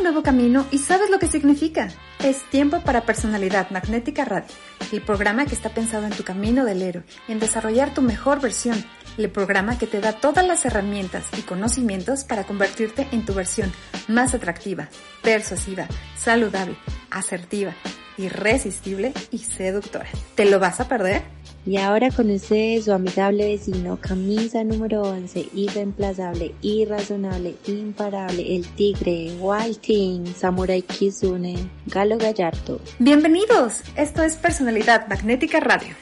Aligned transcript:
un 0.00 0.04
nuevo 0.04 0.22
camino 0.22 0.66
y 0.70 0.78
sabes 0.78 1.10
lo 1.10 1.18
que 1.18 1.26
significa. 1.26 1.88
Es 2.24 2.48
tiempo 2.48 2.80
para 2.80 3.02
Personalidad 3.02 3.68
Magnética 3.70 4.24
Radio, 4.24 4.48
el 4.92 5.02
programa 5.02 5.44
que 5.44 5.54
está 5.54 5.68
pensado 5.68 6.06
en 6.06 6.12
tu 6.12 6.24
camino 6.24 6.64
del 6.64 6.80
héroe, 6.80 7.04
en 7.28 7.38
desarrollar 7.38 7.92
tu 7.92 8.00
mejor 8.00 8.40
versión, 8.40 8.82
el 9.18 9.28
programa 9.28 9.78
que 9.78 9.86
te 9.86 10.00
da 10.00 10.14
todas 10.14 10.46
las 10.46 10.64
herramientas 10.64 11.26
y 11.36 11.42
conocimientos 11.42 12.24
para 12.24 12.44
convertirte 12.44 13.08
en 13.12 13.26
tu 13.26 13.34
versión 13.34 13.70
más 14.08 14.32
atractiva, 14.32 14.88
persuasiva, 15.22 15.86
saludable, 16.16 16.76
asertiva, 17.10 17.74
irresistible 18.16 19.12
y 19.30 19.38
seductora. 19.38 20.08
¿Te 20.34 20.46
lo 20.46 20.58
vas 20.58 20.80
a 20.80 20.88
perder? 20.88 21.39
Y 21.66 21.76
ahora 21.76 22.10
con 22.10 22.30
ustedes 22.30 22.86
su 22.86 22.92
amigable 22.92 23.46
vecino, 23.46 23.98
camisa 24.00 24.64
número 24.64 25.02
11, 25.02 25.50
irreemplazable, 25.52 26.54
irrazonable, 26.62 27.54
imparable, 27.66 28.56
el 28.56 28.66
tigre, 28.76 29.36
Walting, 29.38 30.26
Samurai 30.34 30.80
Kizune, 30.80 31.56
Galo 31.86 32.16
Gallardo. 32.16 32.80
Bienvenidos, 32.98 33.82
esto 33.94 34.22
es 34.22 34.36
Personalidad 34.36 35.06
Magnética 35.08 35.60
Radio. 35.60 35.94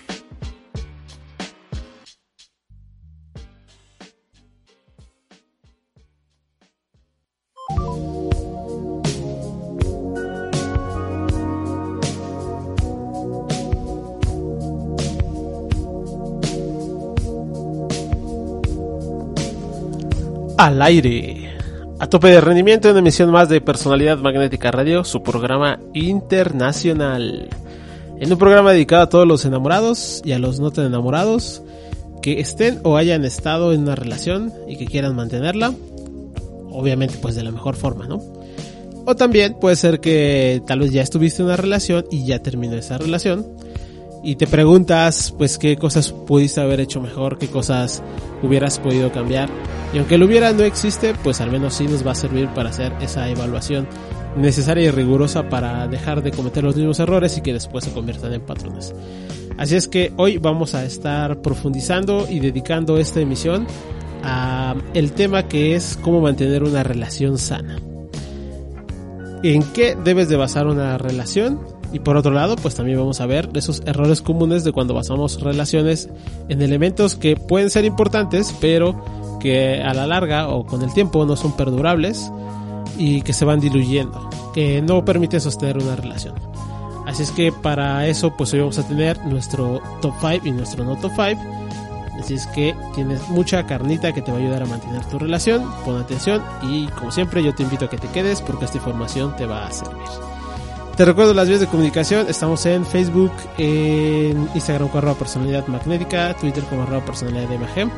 Al 20.58 20.82
aire. 20.82 21.56
A 22.00 22.08
tope 22.08 22.28
de 22.28 22.40
rendimiento, 22.40 22.90
una 22.90 22.98
emisión 22.98 23.30
más 23.30 23.48
de 23.48 23.60
Personalidad 23.60 24.18
Magnética 24.18 24.72
Radio, 24.72 25.04
su 25.04 25.22
programa 25.22 25.78
internacional. 25.94 27.48
En 28.18 28.32
un 28.32 28.38
programa 28.38 28.72
dedicado 28.72 29.02
a 29.02 29.08
todos 29.08 29.26
los 29.26 29.44
enamorados 29.44 30.20
y 30.24 30.32
a 30.32 30.40
los 30.40 30.58
no 30.58 30.72
tan 30.72 30.86
enamorados 30.86 31.62
que 32.22 32.40
estén 32.40 32.80
o 32.82 32.96
hayan 32.96 33.24
estado 33.24 33.72
en 33.72 33.82
una 33.82 33.94
relación 33.94 34.52
y 34.66 34.76
que 34.76 34.86
quieran 34.86 35.14
mantenerla. 35.14 35.72
Obviamente, 36.70 37.14
pues 37.22 37.36
de 37.36 37.44
la 37.44 37.52
mejor 37.52 37.76
forma, 37.76 38.08
¿no? 38.08 38.20
O 39.06 39.14
también 39.14 39.54
puede 39.60 39.76
ser 39.76 40.00
que 40.00 40.60
tal 40.66 40.80
vez 40.80 40.90
ya 40.90 41.02
estuviste 41.02 41.40
en 41.40 41.46
una 41.46 41.56
relación 41.56 42.04
y 42.10 42.26
ya 42.26 42.42
terminó 42.42 42.74
esa 42.74 42.98
relación 42.98 43.46
y 44.22 44.36
te 44.36 44.46
preguntas 44.46 45.34
pues 45.36 45.58
qué 45.58 45.76
cosas 45.76 46.12
pudiste 46.12 46.60
haber 46.60 46.80
hecho 46.80 47.00
mejor, 47.00 47.38
qué 47.38 47.48
cosas 47.48 48.02
hubieras 48.42 48.78
podido 48.78 49.12
cambiar. 49.12 49.48
Y 49.92 49.98
aunque 49.98 50.18
lo 50.18 50.26
hubiera 50.26 50.52
no 50.52 50.64
existe, 50.64 51.14
pues 51.22 51.40
al 51.40 51.50
menos 51.50 51.74
sí 51.74 51.84
nos 51.84 52.06
va 52.06 52.12
a 52.12 52.14
servir 52.14 52.48
para 52.48 52.70
hacer 52.70 52.92
esa 53.00 53.28
evaluación 53.28 53.88
necesaria 54.36 54.84
y 54.84 54.90
rigurosa 54.90 55.48
para 55.48 55.88
dejar 55.88 56.22
de 56.22 56.30
cometer 56.30 56.62
los 56.64 56.76
mismos 56.76 57.00
errores 57.00 57.36
y 57.38 57.40
que 57.40 57.52
después 57.52 57.84
se 57.84 57.92
conviertan 57.92 58.32
en 58.32 58.42
patrones. 58.42 58.94
Así 59.56 59.74
es 59.74 59.88
que 59.88 60.12
hoy 60.16 60.38
vamos 60.38 60.74
a 60.74 60.84
estar 60.84 61.40
profundizando 61.42 62.26
y 62.28 62.38
dedicando 62.38 62.98
esta 62.98 63.20
emisión 63.20 63.66
a 64.22 64.76
el 64.94 65.12
tema 65.12 65.48
que 65.48 65.74
es 65.74 65.98
cómo 66.00 66.20
mantener 66.20 66.62
una 66.62 66.82
relación 66.82 67.38
sana. 67.38 67.78
¿En 69.42 69.62
qué 69.72 69.96
debes 69.96 70.28
de 70.28 70.36
basar 70.36 70.66
una 70.66 70.98
relación? 70.98 71.77
Y 71.92 72.00
por 72.00 72.16
otro 72.16 72.32
lado, 72.32 72.56
pues 72.56 72.74
también 72.74 72.98
vamos 72.98 73.20
a 73.20 73.26
ver 73.26 73.48
esos 73.54 73.82
errores 73.86 74.20
comunes 74.20 74.62
de 74.64 74.72
cuando 74.72 74.94
basamos 74.94 75.40
relaciones 75.40 76.08
en 76.48 76.60
elementos 76.60 77.16
que 77.16 77.36
pueden 77.36 77.70
ser 77.70 77.84
importantes, 77.84 78.54
pero 78.60 79.38
que 79.40 79.82
a 79.82 79.94
la 79.94 80.06
larga 80.06 80.48
o 80.48 80.66
con 80.66 80.82
el 80.82 80.92
tiempo 80.92 81.24
no 81.24 81.36
son 81.36 81.56
perdurables 81.56 82.30
y 82.98 83.22
que 83.22 83.32
se 83.32 83.44
van 83.44 83.60
diluyendo, 83.60 84.28
que 84.52 84.82
no 84.82 85.04
permiten 85.04 85.40
sostener 85.40 85.78
una 85.78 85.96
relación. 85.96 86.34
Así 87.06 87.22
es 87.22 87.30
que 87.30 87.52
para 87.52 88.06
eso 88.06 88.34
pues 88.36 88.52
hoy 88.52 88.60
vamos 88.60 88.78
a 88.78 88.86
tener 88.86 89.18
nuestro 89.24 89.80
top 90.02 90.12
5 90.20 90.46
y 90.46 90.52
nuestro 90.52 90.84
no 90.84 90.96
top 90.96 91.12
5. 91.16 91.40
Así 92.20 92.34
es 92.34 92.46
que 92.48 92.74
tienes 92.94 93.26
mucha 93.28 93.64
carnita 93.64 94.12
que 94.12 94.20
te 94.20 94.30
va 94.30 94.38
a 94.38 94.40
ayudar 94.40 94.64
a 94.64 94.66
mantener 94.66 95.04
tu 95.06 95.18
relación. 95.18 95.64
Pon 95.86 95.96
atención 95.96 96.42
y 96.62 96.86
como 96.88 97.10
siempre 97.10 97.42
yo 97.42 97.54
te 97.54 97.62
invito 97.62 97.86
a 97.86 97.90
que 97.90 97.96
te 97.96 98.08
quedes 98.08 98.42
porque 98.42 98.66
esta 98.66 98.76
información 98.76 99.34
te 99.36 99.46
va 99.46 99.66
a 99.66 99.72
servir. 99.72 100.27
Te 100.98 101.04
recuerdo 101.04 101.32
las 101.32 101.46
vías 101.46 101.60
de 101.60 101.68
comunicación. 101.68 102.26
Estamos 102.28 102.66
en 102.66 102.84
Facebook, 102.84 103.30
en 103.56 104.48
Instagram 104.52 104.88
como 104.88 104.98
arroba 104.98 105.14
personalidad 105.14 105.64
magnética, 105.68 106.34
Twitter 106.34 106.64
como 106.64 106.82
arroba 106.82 107.04
personalidad 107.04 107.48
de 107.48 107.54
imagen. 107.54 107.92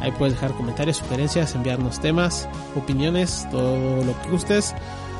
Ahí 0.00 0.12
puedes 0.12 0.32
dejar 0.32 0.52
comentarios, 0.52 0.96
sugerencias, 0.96 1.54
enviarnos 1.54 2.00
temas, 2.00 2.48
opiniones, 2.74 3.46
todo 3.50 4.02
lo 4.02 4.18
que 4.22 4.30
gustes. 4.30 4.74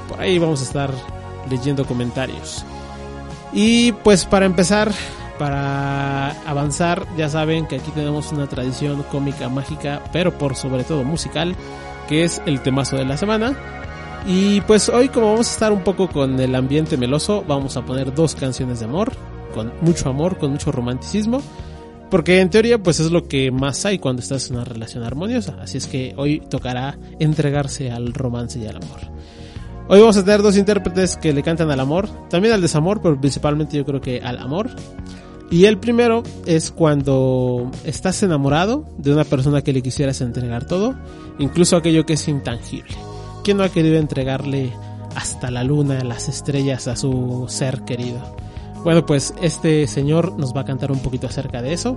Por 0.09 0.19
ahí 0.19 0.39
vamos 0.39 0.63
a 0.63 0.65
estar 0.65 0.91
leyendo 1.51 1.85
comentarios. 1.85 2.65
Y 3.53 3.93
pues 3.93 4.25
para 4.25 4.47
empezar, 4.47 4.91
para 5.39 6.31
avanzar, 6.47 7.05
ya 7.19 7.29
saben 7.29 7.67
que 7.67 7.77
aquí 7.77 7.91
tenemos 7.91 8.33
una 8.33 8.47
tradición 8.47 9.03
cómica 9.03 9.51
mágica, 9.51 10.01
pero 10.15 10.39
por 10.39 10.57
sobre 10.57 10.83
todo 10.83 11.05
musical, 11.05 11.55
que 12.09 12.25
es 12.25 12.41
el 12.47 12.63
temazo 12.63 12.97
de 12.97 13.05
la 13.05 13.19
semana. 13.19 13.78
Y 14.31 14.61
pues 14.61 14.91
hoy 14.91 15.09
como 15.09 15.31
vamos 15.31 15.49
a 15.49 15.53
estar 15.53 15.73
un 15.73 15.83
poco 15.83 16.07
con 16.07 16.39
el 16.39 16.55
ambiente 16.55 16.99
meloso, 16.99 17.43
vamos 17.49 17.79
a 17.79 17.87
poner 17.87 18.15
dos 18.15 18.35
canciones 18.35 18.81
de 18.81 18.85
amor, 18.85 19.11
con 19.55 19.73
mucho 19.81 20.11
amor, 20.11 20.37
con 20.37 20.51
mucho 20.51 20.71
romanticismo, 20.71 21.41
porque 22.11 22.43
en 22.43 22.51
teoría 22.51 22.77
pues 22.83 23.01
es 23.01 23.11
lo 23.11 23.27
que 23.27 23.51
más 23.51 23.87
hay 23.87 23.99
cuando 23.99 24.21
estás 24.21 24.51
en 24.51 24.57
una 24.57 24.67
relación 24.67 25.03
armoniosa, 25.03 25.57
así 25.63 25.79
es 25.79 25.87
que 25.87 26.13
hoy 26.19 26.41
tocará 26.41 26.99
entregarse 27.19 27.91
al 27.91 28.13
romance 28.13 28.59
y 28.59 28.67
al 28.67 28.77
amor. 28.77 29.01
Hoy 29.89 30.01
vamos 30.01 30.19
a 30.19 30.25
tener 30.27 30.43
dos 30.43 30.59
intérpretes 30.59 31.17
que 31.17 31.33
le 31.33 31.43
cantan 31.43 31.71
al 31.71 31.81
amor, 31.81 32.07
también 32.29 32.53
al 32.53 32.61
desamor, 32.61 33.01
pero 33.01 33.19
principalmente 33.19 33.79
yo 33.79 33.87
creo 33.87 34.03
que 34.03 34.21
al 34.21 34.37
amor. 34.37 34.69
Y 35.51 35.65
el 35.65 35.79
primero 35.79 36.23
es 36.45 36.71
cuando 36.71 37.71
estás 37.85 38.23
enamorado 38.23 38.85
de 38.99 39.11
una 39.11 39.25
persona 39.25 39.63
que 39.63 39.73
le 39.73 39.81
quisieras 39.81 40.21
entregar 40.21 40.67
todo, 40.67 40.95
incluso 41.39 41.79
aquello 41.79 42.05
que 42.05 42.13
es 42.13 42.29
intangible. 42.29 43.08
¿Quién 43.49 43.57
no 43.57 43.65
ha 43.65 43.71
querido 43.71 43.97
entregarle 43.97 44.75
hasta 45.17 45.51
la 45.51 45.65
luna, 45.65 46.05
las 46.05 46.29
estrellas 46.29 46.87
a 46.87 46.97
su 46.97 47.47
ser 47.49 47.81
querido? 47.81 48.21
Bueno, 48.85 49.07
pues 49.07 49.33
este 49.41 49.87
señor 49.87 50.39
nos 50.39 50.55
va 50.55 50.61
a 50.61 50.65
cantar 50.67 50.93
un 50.93 50.99
poquito 50.99 51.29
acerca 51.29 51.63
de 51.63 51.73
eso. 51.73 51.97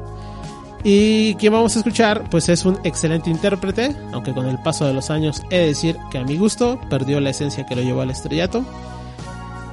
Y 0.85 1.35
quien 1.35 1.51
vamos 1.51 1.75
a 1.75 1.79
escuchar, 1.79 2.29
pues 2.29 2.47
es 2.47 2.63
un 2.63 2.79
excelente 2.85 3.29
intérprete, 3.29 3.93
aunque 4.13 4.33
con 4.33 4.45
el 4.45 4.59
paso 4.59 4.85
de 4.85 4.93
los 4.93 5.09
años 5.09 5.41
he 5.49 5.57
de 5.57 5.65
decir 5.65 5.97
que 6.09 6.19
a 6.19 6.23
mi 6.23 6.37
gusto 6.37 6.79
perdió 6.89 7.19
la 7.19 7.31
esencia 7.31 7.65
que 7.65 7.75
lo 7.75 7.81
llevó 7.81 7.99
al 7.99 8.11
estrellato. 8.11 8.63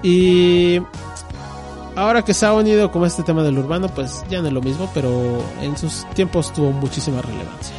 Y 0.02 0.80
ahora 1.94 2.24
que 2.24 2.34
se 2.34 2.44
ha 2.44 2.54
unido 2.54 2.90
con 2.90 3.04
este 3.04 3.22
tema 3.22 3.44
del 3.44 3.56
urbano, 3.56 3.86
pues 3.86 4.24
ya 4.28 4.40
no 4.40 4.48
es 4.48 4.52
lo 4.52 4.62
mismo, 4.62 4.90
pero 4.92 5.40
en 5.62 5.78
sus 5.78 6.04
tiempos 6.14 6.52
tuvo 6.52 6.72
muchísima 6.72 7.22
relevancia. 7.22 7.76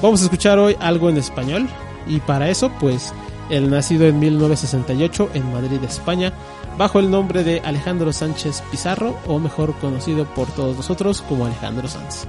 Vamos 0.00 0.22
a 0.22 0.24
escuchar 0.24 0.58
hoy 0.58 0.78
algo 0.80 1.10
en 1.10 1.18
español 1.18 1.68
y 2.06 2.20
para 2.20 2.48
eso, 2.48 2.72
pues 2.80 3.12
el 3.50 3.70
nacido 3.70 4.06
en 4.06 4.18
1968 4.18 5.30
en 5.34 5.52
Madrid, 5.52 5.82
España, 5.84 6.32
bajo 6.78 6.98
el 6.98 7.10
nombre 7.10 7.44
de 7.44 7.60
Alejandro 7.60 8.12
Sánchez 8.12 8.62
Pizarro, 8.70 9.16
o 9.26 9.38
mejor 9.38 9.74
conocido 9.74 10.24
por 10.24 10.48
todos 10.48 10.76
nosotros 10.76 11.22
como 11.22 11.46
Alejandro 11.46 11.88
Sanz. 11.88 12.26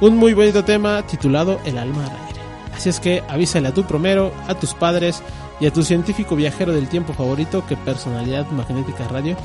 Un 0.00 0.16
muy 0.16 0.34
bonito 0.34 0.64
tema 0.64 1.02
titulado 1.06 1.60
El 1.64 1.78
alma 1.78 2.04
al 2.04 2.10
aire. 2.26 2.40
Así 2.74 2.88
es 2.88 3.00
que 3.00 3.22
avísale 3.28 3.68
a 3.68 3.74
tu 3.74 3.84
promero, 3.84 4.32
a 4.46 4.54
tus 4.54 4.74
padres 4.74 5.22
y 5.60 5.66
a 5.66 5.72
tu 5.72 5.82
científico 5.82 6.36
viajero 6.36 6.72
del 6.72 6.88
tiempo 6.88 7.12
favorito 7.12 7.66
que 7.66 7.76
Personalidad 7.76 8.48
Magnética 8.50 9.08
Radio 9.08 9.36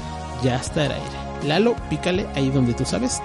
ya 0.44 0.58
está 0.58 0.86
al 0.86 0.92
aire. 0.92 1.48
Lalo, 1.48 1.76
pícale 1.90 2.28
ahí 2.36 2.50
donde 2.50 2.74
tú 2.74 2.86
sabes, 2.86 3.22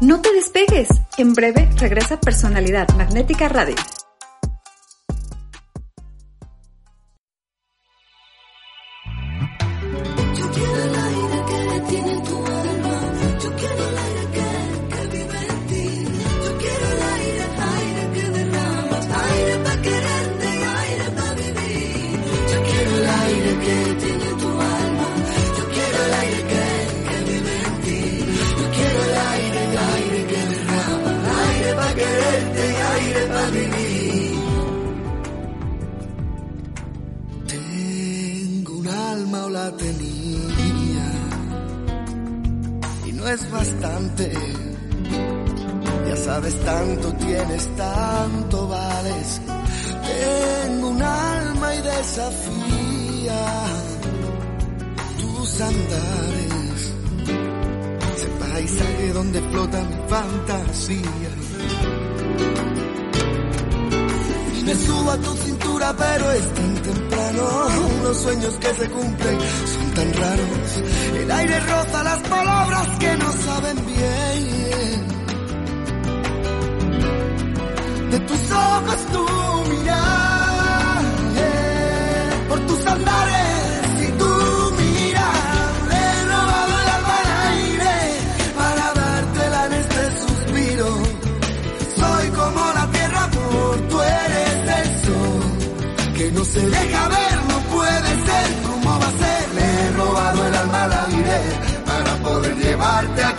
No 0.00 0.20
te 0.20 0.32
despegues. 0.32 0.88
En 1.18 1.34
breve 1.34 1.70
regresa 1.78 2.18
Personalidad 2.18 2.88
Magnética 2.96 3.48
Radio. 3.48 3.76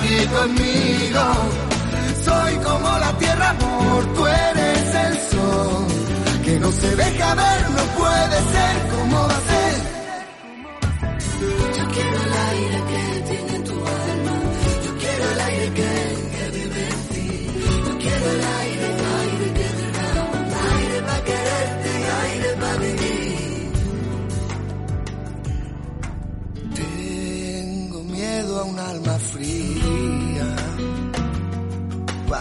aquí 0.06 0.28
conmigo. 0.28 1.24
Soy 2.24 2.56
como 2.58 2.98
la 3.00 3.18
tierra, 3.18 3.50
amor, 3.50 4.06
tú 4.16 4.28
eres 4.28 4.96
el 4.96 5.14
sol. 5.32 5.88
Que 6.44 6.60
no 6.60 6.72
se 6.72 6.96
deja 6.96 7.36
ver, 7.36 7.70
no 7.70 7.84
puede 7.98 8.38
ser 8.54 8.88
como 8.96 9.28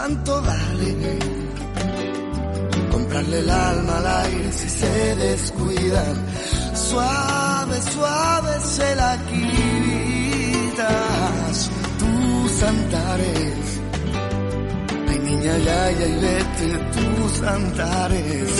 tanto 0.05 0.39
vale 0.39 1.17
comprarle 2.91 3.39
el 3.39 3.49
alma 3.49 3.97
al 3.97 4.07
aire 4.25 4.51
si 4.51 4.69
se 4.69 5.15
descuidan. 5.15 6.15
Suave, 6.75 7.81
suave 7.81 8.59
se 8.59 8.95
la 8.95 9.17
quitas 9.29 10.75
tus 12.01 12.63
antares. 12.63 13.79
Ay, 15.09 15.19
niña, 15.27 15.57
ya, 15.57 15.91
ya, 15.99 16.07
y 16.07 16.15
vete 16.25 16.67
tus 16.95 17.41
antares. 17.41 18.51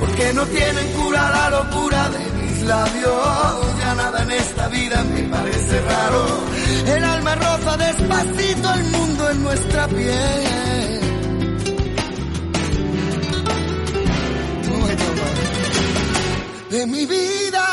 Porque 0.00 0.32
no 0.34 0.44
tienen 0.44 0.92
cura 0.98 1.30
la 1.30 1.48
locura 1.56 2.08
de 2.10 2.31
labios. 2.64 3.78
Ya 3.78 3.94
nada 3.94 4.22
en 4.22 4.30
esta 4.30 4.68
vida 4.68 5.04
me 5.04 5.22
parece 5.24 5.80
raro. 5.80 6.24
El 6.86 7.04
alma 7.04 7.34
roza 7.34 7.76
despacito 7.76 8.74
el 8.74 8.84
mundo 8.84 9.30
en 9.30 9.42
nuestra 9.42 9.88
piel. 9.88 11.00
De 16.70 16.86
mi 16.86 17.04
vida 17.04 17.66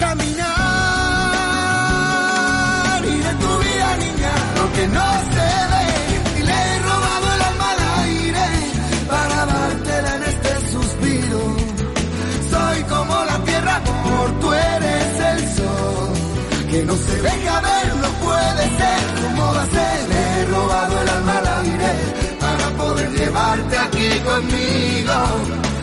caminar 0.00 0.48
y 3.04 3.16
de 3.26 3.34
tu 3.34 3.58
vida 3.58 3.96
niña, 3.98 4.32
lo 4.56 4.72
que 4.72 4.88
no 4.88 5.17
no 16.88 16.96
se 16.96 17.20
deja 17.20 17.60
ver, 17.60 17.96
no 17.96 18.08
puede 18.24 18.64
ser, 18.78 19.00
como 19.22 19.54
va 19.54 19.62
a 19.62 19.66
ser, 19.66 20.08
le 20.08 20.40
he 20.40 20.44
robado 20.46 21.02
el 21.02 21.08
alma 21.08 21.38
al 21.38 21.46
aire 21.64 21.92
para 22.40 22.66
poder 22.78 23.10
llevarte 23.10 23.78
aquí 23.78 24.08
conmigo. 24.20 25.77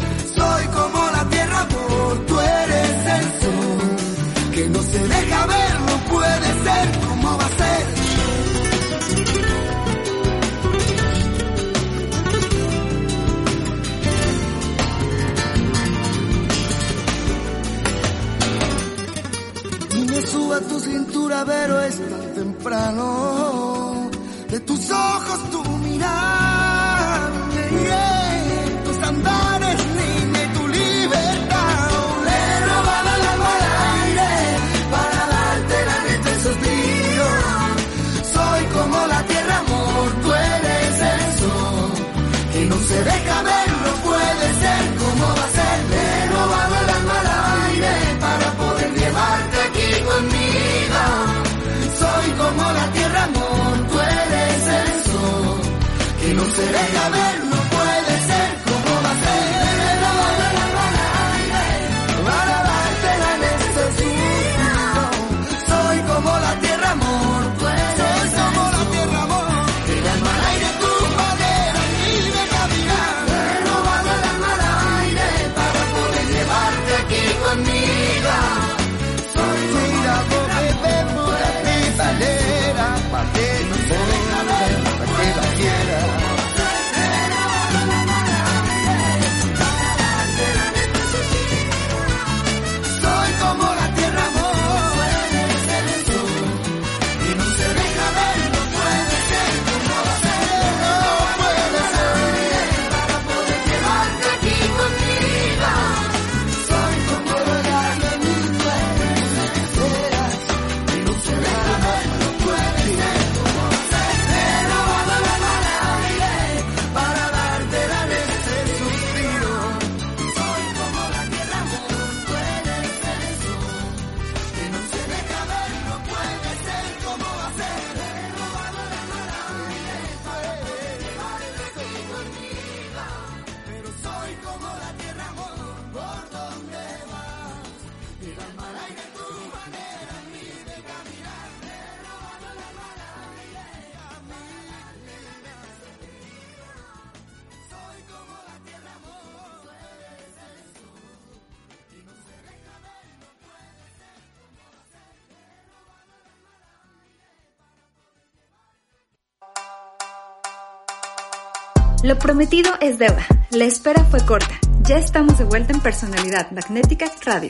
Prometido 162.26 162.72
es 162.82 162.98
deuda. 162.98 163.24
La 163.52 163.66
espera 163.66 164.04
fue 164.06 164.20
corta. 164.26 164.60
Ya 164.82 164.98
estamos 164.98 165.38
de 165.38 165.44
vuelta 165.44 165.74
en 165.74 165.80
Personalidad 165.80 166.50
Magnética 166.50 167.06
Radio. 167.24 167.50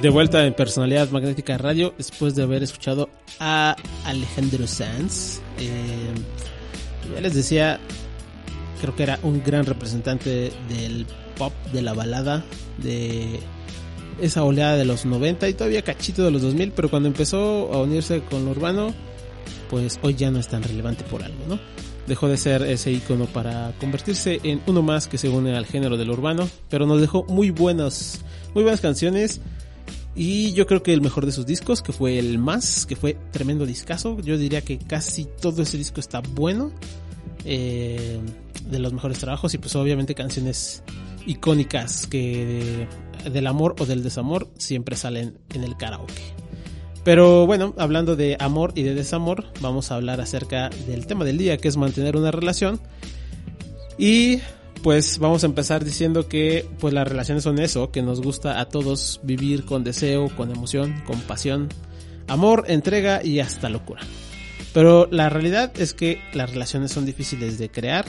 De 0.00 0.10
vuelta 0.10 0.44
en 0.44 0.54
Personalidad 0.54 1.08
Magnética 1.10 1.56
Radio 1.56 1.94
después 1.96 2.34
de 2.34 2.42
haber 2.42 2.64
escuchado 2.64 3.08
a 3.38 3.76
Alejandro 4.04 4.66
Sanz. 4.66 5.40
Eh, 5.60 6.14
ya 7.14 7.20
les 7.20 7.32
decía, 7.32 7.78
creo 8.80 8.96
que 8.96 9.04
era 9.04 9.20
un 9.22 9.40
gran 9.44 9.66
representante 9.66 10.52
del 10.68 11.06
pop, 11.38 11.52
de 11.72 11.80
la 11.80 11.92
balada, 11.92 12.42
de 12.78 13.38
esa 14.20 14.44
oleada 14.44 14.76
de 14.76 14.84
los 14.84 15.04
90 15.04 15.48
y 15.48 15.54
todavía 15.54 15.82
cachito 15.82 16.24
de 16.24 16.30
los 16.30 16.42
2000, 16.42 16.72
pero 16.72 16.90
cuando 16.90 17.08
empezó 17.08 17.72
a 17.72 17.82
unirse 17.82 18.20
con 18.22 18.44
lo 18.44 18.50
urbano, 18.50 18.94
pues 19.70 19.98
hoy 20.02 20.14
ya 20.14 20.30
no 20.30 20.38
es 20.38 20.48
tan 20.48 20.62
relevante 20.62 21.04
por 21.04 21.22
algo, 21.22 21.44
¿no? 21.48 21.58
Dejó 22.06 22.28
de 22.28 22.36
ser 22.36 22.62
ese 22.62 22.90
icono 22.92 23.26
para 23.26 23.72
convertirse 23.78 24.40
en 24.42 24.60
uno 24.66 24.82
más 24.82 25.06
que 25.06 25.18
se 25.18 25.28
une 25.28 25.56
al 25.56 25.66
género 25.66 25.96
del 25.96 26.10
urbano, 26.10 26.48
pero 26.68 26.86
nos 26.86 27.00
dejó 27.00 27.24
muy 27.24 27.50
buenas, 27.50 28.20
muy 28.54 28.64
buenas 28.64 28.80
canciones. 28.80 29.40
Y 30.14 30.52
yo 30.52 30.66
creo 30.66 30.82
que 30.82 30.92
el 30.92 31.00
mejor 31.00 31.24
de 31.24 31.32
sus 31.32 31.46
discos, 31.46 31.80
que 31.80 31.92
fue 31.92 32.18
el 32.18 32.38
más, 32.38 32.84
que 32.84 32.96
fue 32.96 33.16
tremendo 33.30 33.64
discazo. 33.64 34.20
Yo 34.20 34.36
diría 34.36 34.60
que 34.60 34.78
casi 34.78 35.26
todo 35.40 35.62
ese 35.62 35.78
disco 35.78 36.00
está 36.00 36.20
bueno. 36.20 36.70
Eh, 37.44 38.20
de 38.66 38.78
los 38.78 38.92
mejores 38.92 39.18
trabajos 39.18 39.52
y 39.54 39.58
pues 39.58 39.74
obviamente 39.74 40.14
canciones 40.14 40.82
icónicas 41.26 42.06
que 42.06 42.86
del 43.22 43.46
amor 43.46 43.76
o 43.78 43.86
del 43.86 44.02
desamor 44.02 44.48
siempre 44.58 44.96
salen 44.96 45.38
en 45.54 45.64
el 45.64 45.76
karaoke. 45.76 46.34
Pero 47.04 47.46
bueno, 47.46 47.74
hablando 47.78 48.14
de 48.14 48.36
amor 48.38 48.72
y 48.76 48.82
de 48.82 48.94
desamor, 48.94 49.46
vamos 49.60 49.90
a 49.90 49.96
hablar 49.96 50.20
acerca 50.20 50.70
del 50.86 51.06
tema 51.06 51.24
del 51.24 51.38
día, 51.38 51.56
que 51.56 51.68
es 51.68 51.76
mantener 51.76 52.16
una 52.16 52.30
relación. 52.30 52.80
Y 53.98 54.38
pues 54.82 55.18
vamos 55.18 55.42
a 55.42 55.46
empezar 55.46 55.84
diciendo 55.84 56.28
que 56.28 56.68
pues 56.78 56.94
las 56.94 57.06
relaciones 57.06 57.44
son 57.44 57.58
eso, 57.58 57.90
que 57.90 58.02
nos 58.02 58.20
gusta 58.20 58.60
a 58.60 58.68
todos 58.68 59.20
vivir 59.22 59.64
con 59.64 59.84
deseo, 59.84 60.28
con 60.36 60.50
emoción, 60.50 61.02
con 61.06 61.20
pasión, 61.20 61.68
amor, 62.28 62.64
entrega 62.68 63.24
y 63.24 63.40
hasta 63.40 63.68
locura. 63.68 64.02
Pero 64.72 65.08
la 65.10 65.28
realidad 65.28 65.72
es 65.78 65.94
que 65.94 66.20
las 66.32 66.50
relaciones 66.50 66.92
son 66.92 67.04
difíciles 67.04 67.58
de 67.58 67.70
crear 67.70 68.06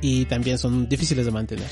y 0.00 0.24
también 0.26 0.58
son 0.58 0.88
difíciles 0.88 1.26
de 1.26 1.32
mantener. 1.32 1.68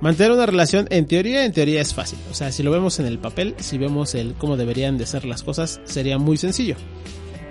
Mantener 0.00 0.32
una 0.32 0.46
relación 0.46 0.86
en 0.90 1.06
teoría, 1.06 1.44
en 1.44 1.52
teoría 1.52 1.80
es 1.82 1.92
fácil. 1.92 2.18
O 2.30 2.34
sea, 2.34 2.50
si 2.52 2.62
lo 2.62 2.70
vemos 2.70 2.98
en 3.00 3.06
el 3.06 3.18
papel, 3.18 3.54
si 3.58 3.76
vemos 3.76 4.14
el 4.14 4.34
cómo 4.34 4.56
deberían 4.56 4.96
de 4.96 5.04
ser 5.04 5.26
las 5.26 5.42
cosas, 5.42 5.80
sería 5.84 6.16
muy 6.18 6.38
sencillo. 6.38 6.76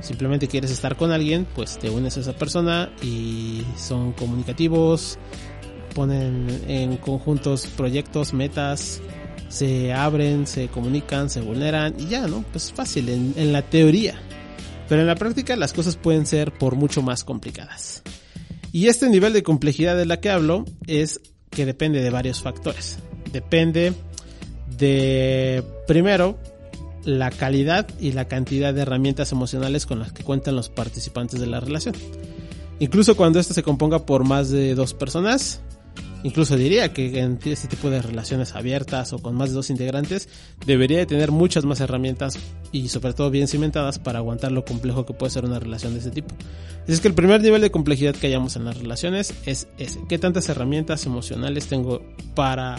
Simplemente 0.01 0.47
quieres 0.47 0.71
estar 0.71 0.95
con 0.95 1.11
alguien, 1.11 1.45
pues 1.55 1.77
te 1.77 1.89
unes 1.89 2.17
a 2.17 2.21
esa 2.21 2.33
persona 2.33 2.91
y 3.03 3.63
son 3.77 4.13
comunicativos, 4.13 5.19
ponen 5.93 6.47
en 6.67 6.97
conjuntos 6.97 7.67
proyectos, 7.67 8.33
metas, 8.33 9.01
se 9.49 9.93
abren, 9.93 10.47
se 10.47 10.69
comunican, 10.69 11.29
se 11.29 11.41
vulneran 11.41 11.95
y 11.99 12.07
ya, 12.07 12.27
¿no? 12.27 12.43
Pues 12.51 12.71
fácil 12.71 13.09
en, 13.09 13.33
en 13.35 13.53
la 13.53 13.61
teoría. 13.61 14.19
Pero 14.87 15.01
en 15.01 15.07
la 15.07 15.15
práctica 15.15 15.55
las 15.55 15.73
cosas 15.73 15.97
pueden 15.97 16.25
ser 16.25 16.51
por 16.51 16.75
mucho 16.75 17.03
más 17.03 17.23
complicadas. 17.23 18.01
Y 18.71 18.87
este 18.87 19.07
nivel 19.09 19.33
de 19.33 19.43
complejidad 19.43 19.95
de 19.97 20.05
la 20.05 20.19
que 20.19 20.29
hablo 20.29 20.65
es 20.87 21.21
que 21.49 21.65
depende 21.65 22.01
de 22.01 22.09
varios 22.09 22.41
factores. 22.41 22.99
Depende 23.31 23.93
de, 24.77 25.63
primero, 25.87 26.37
la 27.05 27.31
calidad 27.31 27.87
y 27.99 28.11
la 28.11 28.25
cantidad 28.25 28.73
de 28.73 28.81
herramientas 28.81 29.31
emocionales 29.31 29.85
con 29.85 29.99
las 29.99 30.11
que 30.11 30.23
cuentan 30.23 30.55
los 30.55 30.69
participantes 30.69 31.39
de 31.39 31.47
la 31.47 31.59
relación. 31.59 31.95
Incluso 32.79 33.17
cuando 33.17 33.39
esto 33.39 33.53
se 33.53 33.63
componga 33.63 34.05
por 34.05 34.23
más 34.23 34.49
de 34.49 34.73
dos 34.75 34.93
personas, 34.93 35.61
incluso 36.23 36.57
diría 36.57 36.93
que 36.93 37.19
en 37.19 37.39
este 37.45 37.67
tipo 37.67 37.89
de 37.89 38.01
relaciones 38.01 38.55
abiertas 38.55 39.13
o 39.13 39.19
con 39.19 39.35
más 39.35 39.49
de 39.49 39.55
dos 39.55 39.69
integrantes, 39.69 40.29
debería 40.65 40.99
de 40.99 41.05
tener 41.05 41.31
muchas 41.31 41.65
más 41.65 41.79
herramientas 41.79 42.37
y 42.71 42.89
sobre 42.89 43.13
todo 43.13 43.29
bien 43.29 43.47
cimentadas 43.47 43.99
para 43.99 44.19
aguantar 44.19 44.51
lo 44.51 44.65
complejo 44.65 45.05
que 45.05 45.13
puede 45.13 45.31
ser 45.31 45.45
una 45.45 45.59
relación 45.59 45.93
de 45.93 45.99
este 45.99 46.11
tipo. 46.11 46.35
Es 46.87 47.01
que 47.01 47.07
el 47.07 47.13
primer 47.13 47.41
nivel 47.41 47.61
de 47.61 47.71
complejidad 47.71 48.15
que 48.15 48.27
hayamos 48.27 48.55
en 48.55 48.65
las 48.65 48.77
relaciones 48.77 49.33
es 49.45 49.67
ese. 49.77 49.99
¿Qué 50.07 50.17
tantas 50.17 50.49
herramientas 50.49 51.05
emocionales 51.05 51.67
tengo 51.67 52.01
para 52.35 52.77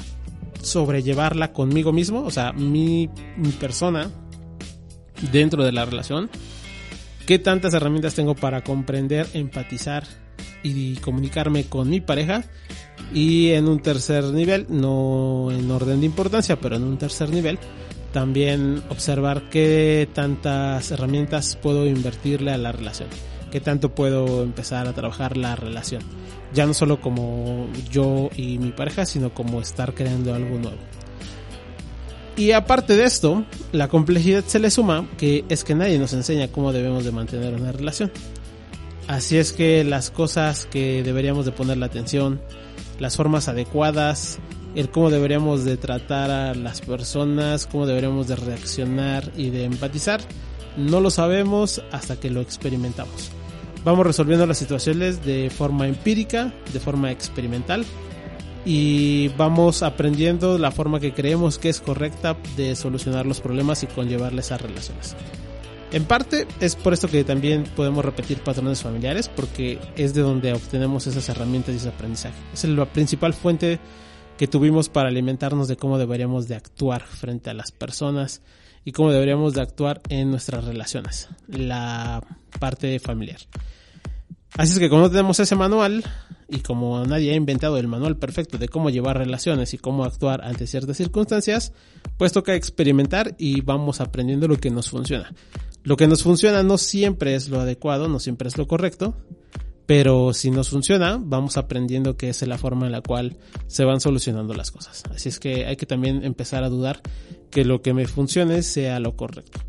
sobrellevarla 0.62 1.52
conmigo 1.52 1.92
mismo? 1.92 2.24
O 2.24 2.30
sea, 2.30 2.52
mi, 2.52 3.08
mi 3.36 3.50
persona 3.50 4.10
dentro 5.32 5.64
de 5.64 5.72
la 5.72 5.84
relación. 5.84 6.30
¿Qué 7.26 7.38
tantas 7.38 7.74
herramientas 7.74 8.14
tengo 8.14 8.34
para 8.34 8.64
comprender, 8.64 9.28
empatizar 9.34 10.04
y 10.62 10.96
comunicarme 10.96 11.64
con 11.64 11.90
mi 11.90 12.00
pareja? 12.00 12.44
Y 13.12 13.50
en 13.50 13.68
un 13.68 13.80
tercer 13.80 14.24
nivel, 14.24 14.66
no 14.68 15.50
en 15.50 15.70
orden 15.70 16.00
de 16.00 16.06
importancia, 16.06 16.60
pero 16.60 16.76
en 16.76 16.84
un 16.84 16.98
tercer 16.98 17.30
nivel, 17.30 17.58
también 18.12 18.82
observar 18.88 19.50
qué 19.50 20.08
tantas 20.12 20.90
herramientas 20.90 21.56
puedo 21.60 21.86
invertirle 21.86 22.52
a 22.52 22.58
la 22.58 22.72
relación 22.72 23.08
qué 23.50 23.60
tanto 23.60 23.94
puedo 23.94 24.42
empezar 24.42 24.86
a 24.88 24.94
trabajar 24.94 25.36
la 25.36 25.56
relación. 25.56 26.02
Ya 26.54 26.66
no 26.66 26.74
solo 26.74 27.00
como 27.00 27.68
yo 27.90 28.30
y 28.36 28.58
mi 28.58 28.70
pareja, 28.72 29.04
sino 29.04 29.34
como 29.34 29.60
estar 29.60 29.94
creando 29.94 30.34
algo 30.34 30.58
nuevo. 30.58 30.78
Y 32.36 32.52
aparte 32.52 32.96
de 32.96 33.04
esto, 33.04 33.44
la 33.72 33.88
complejidad 33.88 34.44
se 34.44 34.58
le 34.58 34.70
suma 34.70 35.06
que 35.18 35.44
es 35.48 35.62
que 35.62 35.74
nadie 35.74 35.98
nos 35.98 36.12
enseña 36.12 36.48
cómo 36.48 36.72
debemos 36.72 37.04
de 37.04 37.12
mantener 37.12 37.54
una 37.54 37.72
relación. 37.72 38.10
Así 39.10 39.38
es 39.38 39.52
que 39.52 39.82
las 39.82 40.12
cosas 40.12 40.66
que 40.70 41.02
deberíamos 41.02 41.44
de 41.44 41.50
poner 41.50 41.78
la 41.78 41.86
atención, 41.86 42.40
las 43.00 43.16
formas 43.16 43.48
adecuadas, 43.48 44.38
el 44.76 44.88
cómo 44.88 45.10
deberíamos 45.10 45.64
de 45.64 45.76
tratar 45.76 46.30
a 46.30 46.54
las 46.54 46.80
personas, 46.80 47.66
cómo 47.66 47.86
deberíamos 47.86 48.28
de 48.28 48.36
reaccionar 48.36 49.32
y 49.36 49.50
de 49.50 49.64
empatizar, 49.64 50.20
no 50.76 51.00
lo 51.00 51.10
sabemos 51.10 51.82
hasta 51.90 52.20
que 52.20 52.30
lo 52.30 52.40
experimentamos. 52.40 53.32
Vamos 53.84 54.06
resolviendo 54.06 54.46
las 54.46 54.58
situaciones 54.58 55.24
de 55.24 55.50
forma 55.50 55.88
empírica, 55.88 56.54
de 56.72 56.78
forma 56.78 57.10
experimental 57.10 57.84
y 58.64 59.26
vamos 59.36 59.82
aprendiendo 59.82 60.56
la 60.56 60.70
forma 60.70 61.00
que 61.00 61.14
creemos 61.14 61.58
que 61.58 61.68
es 61.68 61.80
correcta 61.80 62.36
de 62.56 62.76
solucionar 62.76 63.26
los 63.26 63.40
problemas 63.40 63.82
y 63.82 63.88
conllevarles 63.88 64.52
a 64.52 64.58
relaciones. 64.58 65.16
En 65.92 66.04
parte 66.04 66.46
es 66.60 66.76
por 66.76 66.92
esto 66.92 67.08
que 67.08 67.24
también 67.24 67.64
podemos 67.74 68.04
repetir 68.04 68.38
patrones 68.38 68.82
familiares 68.82 69.28
porque 69.28 69.80
es 69.96 70.14
de 70.14 70.20
donde 70.20 70.52
obtenemos 70.52 71.08
esas 71.08 71.28
herramientas 71.28 71.74
y 71.74 71.78
ese 71.78 71.88
aprendizaje. 71.88 72.36
Es 72.54 72.64
la 72.64 72.86
principal 72.86 73.34
fuente 73.34 73.80
que 74.38 74.46
tuvimos 74.46 74.88
para 74.88 75.08
alimentarnos 75.08 75.66
de 75.66 75.76
cómo 75.76 75.98
deberíamos 75.98 76.46
de 76.46 76.54
actuar 76.54 77.02
frente 77.02 77.50
a 77.50 77.54
las 77.54 77.72
personas 77.72 78.40
y 78.84 78.92
cómo 78.92 79.10
deberíamos 79.10 79.54
de 79.54 79.62
actuar 79.62 80.00
en 80.08 80.30
nuestras 80.30 80.64
relaciones, 80.64 81.28
la 81.48 82.22
parte 82.60 83.00
familiar. 83.00 83.40
Así 84.56 84.72
es 84.72 84.78
que 84.78 84.88
como 84.88 85.02
no 85.02 85.10
tenemos 85.10 85.40
ese 85.40 85.56
manual 85.56 86.04
y 86.48 86.60
como 86.60 87.04
nadie 87.04 87.32
ha 87.32 87.36
inventado 87.36 87.78
el 87.78 87.88
manual 87.88 88.16
perfecto 88.16 88.58
de 88.58 88.68
cómo 88.68 88.90
llevar 88.90 89.18
relaciones 89.18 89.74
y 89.74 89.78
cómo 89.78 90.04
actuar 90.04 90.42
ante 90.44 90.66
ciertas 90.66 90.96
circunstancias, 90.96 91.72
pues 92.16 92.32
toca 92.32 92.54
experimentar 92.54 93.34
y 93.38 93.60
vamos 93.60 94.00
aprendiendo 94.00 94.48
lo 94.48 94.56
que 94.56 94.70
nos 94.70 94.88
funciona. 94.88 95.32
Lo 95.82 95.96
que 95.96 96.06
nos 96.06 96.22
funciona 96.22 96.62
no 96.62 96.78
siempre 96.78 97.34
es 97.34 97.48
lo 97.48 97.60
adecuado, 97.60 98.08
no 98.08 98.20
siempre 98.20 98.48
es 98.48 98.58
lo 98.58 98.66
correcto, 98.66 99.16
pero 99.86 100.32
si 100.34 100.50
nos 100.50 100.68
funciona, 100.68 101.18
vamos 101.20 101.56
aprendiendo 101.56 102.16
que 102.16 102.28
es 102.28 102.46
la 102.46 102.58
forma 102.58 102.86
en 102.86 102.92
la 102.92 103.00
cual 103.00 103.38
se 103.66 103.84
van 103.84 104.00
solucionando 104.00 104.54
las 104.54 104.70
cosas. 104.70 105.02
Así 105.12 105.28
es 105.28 105.40
que 105.40 105.66
hay 105.66 105.76
que 105.76 105.86
también 105.86 106.24
empezar 106.24 106.62
a 106.62 106.68
dudar 106.68 107.00
que 107.50 107.64
lo 107.64 107.82
que 107.82 107.92
me 107.92 108.06
funcione 108.06 108.62
sea 108.62 109.00
lo 109.00 109.16
correcto. 109.16 109.60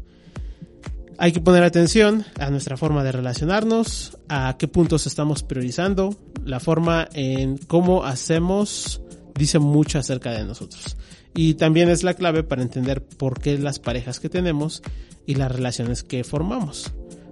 Hay 1.17 1.31
que 1.31 1.41
poner 1.41 1.63
atención 1.63 2.25
a 2.39 2.49
nuestra 2.49 2.77
forma 2.77 3.03
de 3.03 3.11
relacionarnos, 3.11 4.17
a 4.27 4.57
qué 4.59 4.67
puntos 4.67 5.07
estamos 5.07 5.43
priorizando, 5.43 6.15
la 6.45 6.59
forma 6.59 7.07
en 7.13 7.57
cómo 7.57 8.03
hacemos 8.03 9.01
dice 9.35 9.59
mucho 9.59 9.97
acerca 9.97 10.31
de 10.31 10.45
nosotros. 10.45 10.97
Y 11.33 11.53
también 11.55 11.89
es 11.89 12.03
la 12.03 12.13
clave 12.13 12.43
para 12.43 12.61
entender 12.61 13.03
por 13.03 13.39
qué 13.39 13.57
las 13.57 13.79
parejas 13.79 14.19
que 14.19 14.29
tenemos 14.29 14.81
y 15.25 15.35
las 15.35 15.51
relaciones 15.51 16.03
que 16.03 16.23
formamos. 16.23 16.91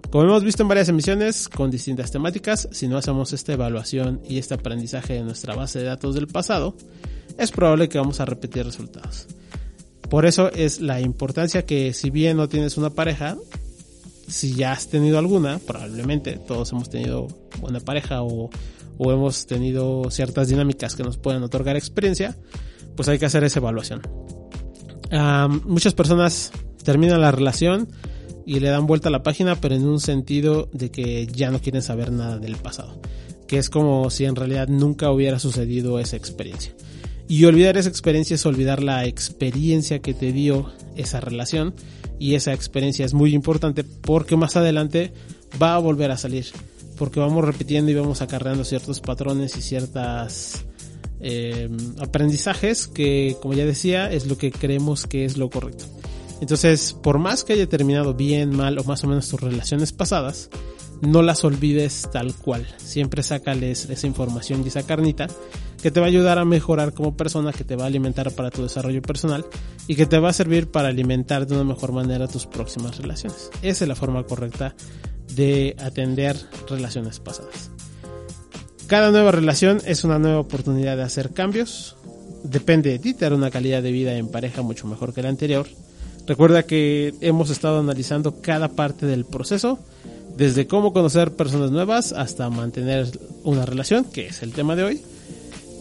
Como 0.09 0.23
hemos 0.23 0.43
visto 0.43 0.63
en 0.63 0.69
varias 0.69 0.89
emisiones 0.89 1.47
con 1.47 1.69
distintas 1.69 2.11
temáticas, 2.11 2.67
si 2.71 2.87
no 2.87 2.97
hacemos 2.97 3.31
esta 3.31 3.53
evaluación 3.53 4.21
y 4.27 4.39
este 4.39 4.55
aprendizaje 4.55 5.13
de 5.13 5.23
nuestra 5.23 5.53
base 5.53 5.79
de 5.79 5.85
datos 5.85 6.15
del 6.15 6.27
pasado, 6.27 6.75
es 7.37 7.51
probable 7.51 7.89
que 7.89 7.99
vamos 7.99 8.19
a 8.19 8.25
repetir 8.25 8.65
resultados. 8.65 9.27
Por 10.09 10.25
eso 10.25 10.51
es 10.51 10.81
la 10.81 10.99
importancia 10.99 11.63
que 11.63 11.93
si 11.93 12.09
bien 12.09 12.37
no 12.37 12.49
tienes 12.49 12.77
una 12.77 12.89
pareja, 12.89 13.37
si 14.27 14.55
ya 14.55 14.71
has 14.71 14.87
tenido 14.87 15.19
alguna, 15.19 15.59
probablemente 15.59 16.37
todos 16.37 16.71
hemos 16.71 16.89
tenido 16.89 17.27
una 17.61 17.79
pareja 17.79 18.23
o, 18.23 18.49
o 18.97 19.11
hemos 19.11 19.45
tenido 19.45 20.09
ciertas 20.09 20.47
dinámicas 20.47 20.95
que 20.95 21.03
nos 21.03 21.17
pueden 21.17 21.43
otorgar 21.43 21.77
experiencia, 21.77 22.35
pues 22.99 23.07
hay 23.07 23.17
que 23.17 23.27
hacer 23.27 23.45
esa 23.45 23.59
evaluación. 23.59 24.01
muchas 25.63 25.93
personas 25.93 26.51
terminan 26.83 27.21
la 27.21 27.31
relación 27.31 27.87
y 28.45 28.59
le 28.59 28.67
dan 28.67 28.87
vuelta 28.87 29.07
a 29.07 29.11
la 29.13 29.23
página, 29.23 29.55
pero 29.55 29.75
en 29.75 29.87
un 29.87 30.01
sentido 30.01 30.67
de 30.73 30.91
que 30.91 31.25
ya 31.27 31.49
no 31.49 31.61
quieren 31.61 31.81
saber 31.81 32.11
nada 32.11 32.39
del 32.39 32.57
pasado. 32.57 32.99
Que 33.47 33.57
es 33.57 33.69
como 33.69 34.09
si 34.09 34.25
en 34.25 34.35
realidad 34.35 34.67
nunca 34.67 35.11
hubiera 35.11 35.39
sucedido 35.39 35.97
esa 35.97 36.17
experiencia. 36.17 36.73
Y 37.29 37.45
olvidar 37.45 37.77
esa 37.77 37.87
experiencia 37.87 38.35
es 38.35 38.45
olvidar 38.45 38.83
la 38.83 39.05
experiencia 39.05 39.99
que 39.99 40.13
te 40.13 40.33
dio 40.33 40.69
esa 40.97 41.21
relación. 41.21 41.75
Y 42.19 42.35
esa 42.35 42.51
experiencia 42.51 43.05
es 43.05 43.13
muy 43.13 43.33
importante 43.33 43.85
porque 43.85 44.35
más 44.35 44.57
adelante 44.57 45.13
va 45.61 45.75
a 45.75 45.79
volver 45.79 46.11
a 46.11 46.17
salir. 46.17 46.47
Porque 46.97 47.21
vamos 47.21 47.45
repitiendo 47.45 47.91
y 47.91 47.95
vamos 47.95 48.21
acarreando 48.21 48.65
ciertos 48.65 48.99
patrones 48.99 49.55
y 49.55 49.61
ciertas 49.61 50.65
eh, 51.19 51.69
aprendizajes 51.99 52.87
que, 52.87 53.35
como 53.41 53.53
ya 53.53 53.65
decía, 53.65 54.11
es 54.11 54.27
lo 54.27 54.37
que 54.37 54.51
creemos 54.51 55.07
que 55.07 55.25
es 55.25 55.37
lo 55.37 55.49
correcto. 55.49 55.85
Entonces, 56.41 56.93
por 56.93 57.19
más 57.19 57.43
que 57.43 57.53
haya 57.53 57.67
terminado 57.67 58.13
bien, 58.13 58.55
mal 58.55 58.79
o 58.79 58.83
más 58.83 59.03
o 59.03 59.07
menos 59.07 59.27
tus 59.27 59.41
relaciones 59.41 59.91
pasadas, 59.91 60.49
no 61.01 61.21
las 61.21 61.43
olvides 61.43 62.07
tal 62.11 62.33
cual. 62.33 62.67
Siempre 62.77 63.23
sácales 63.23 63.89
esa 63.89 64.07
información 64.07 64.63
y 64.63 64.69
esa 64.69 64.83
carnita 64.83 65.27
que 65.81 65.91
te 65.91 65.99
va 65.99 66.07
a 66.07 66.09
ayudar 66.09 66.39
a 66.39 66.45
mejorar 66.45 66.93
como 66.93 67.15
persona, 67.15 67.53
que 67.53 67.63
te 67.63 67.75
va 67.75 67.85
a 67.85 67.87
alimentar 67.87 68.31
para 68.31 68.51
tu 68.51 68.63
desarrollo 68.63 69.01
personal 69.01 69.45
y 69.87 69.95
que 69.95 70.05
te 70.05 70.19
va 70.19 70.29
a 70.29 70.33
servir 70.33 70.69
para 70.69 70.89
alimentar 70.89 71.47
de 71.47 71.55
una 71.55 71.63
mejor 71.63 71.91
manera 71.91 72.27
tus 72.27 72.45
próximas 72.45 72.97
relaciones. 72.97 73.49
Esa 73.61 73.85
es 73.85 73.87
la 73.87 73.95
forma 73.95 74.23
correcta 74.23 74.75
de 75.35 75.75
atender 75.79 76.35
relaciones 76.67 77.19
pasadas. 77.19 77.71
Cada 78.89 79.11
nueva 79.11 79.31
relación 79.31 79.81
es 79.85 80.03
una 80.03 80.19
nueva 80.19 80.39
oportunidad 80.39 80.97
de 80.97 81.03
hacer 81.03 81.29
cambios. 81.31 81.95
Depende 82.43 82.89
de 82.89 82.99
ti 82.99 83.13
tener 83.13 83.33
una 83.33 83.49
calidad 83.49 83.81
de 83.81 83.93
vida 83.93 84.15
en 84.15 84.27
pareja 84.27 84.61
mucho 84.61 84.85
mejor 84.87 85.13
que 85.13 85.23
la 85.23 85.29
anterior 85.29 85.67
Recuerda 86.29 86.61
que 86.61 87.15
hemos 87.21 87.49
estado 87.49 87.79
analizando 87.79 88.39
cada 88.39 88.67
parte 88.67 89.07
del 89.07 89.25
proceso, 89.25 89.79
desde 90.37 90.67
cómo 90.67 90.93
conocer 90.93 91.35
personas 91.35 91.71
nuevas 91.71 92.11
hasta 92.13 92.47
mantener 92.51 93.07
una 93.43 93.65
relación, 93.65 94.05
que 94.05 94.27
es 94.27 94.43
el 94.43 94.53
tema 94.53 94.75
de 94.75 94.83
hoy. 94.83 95.01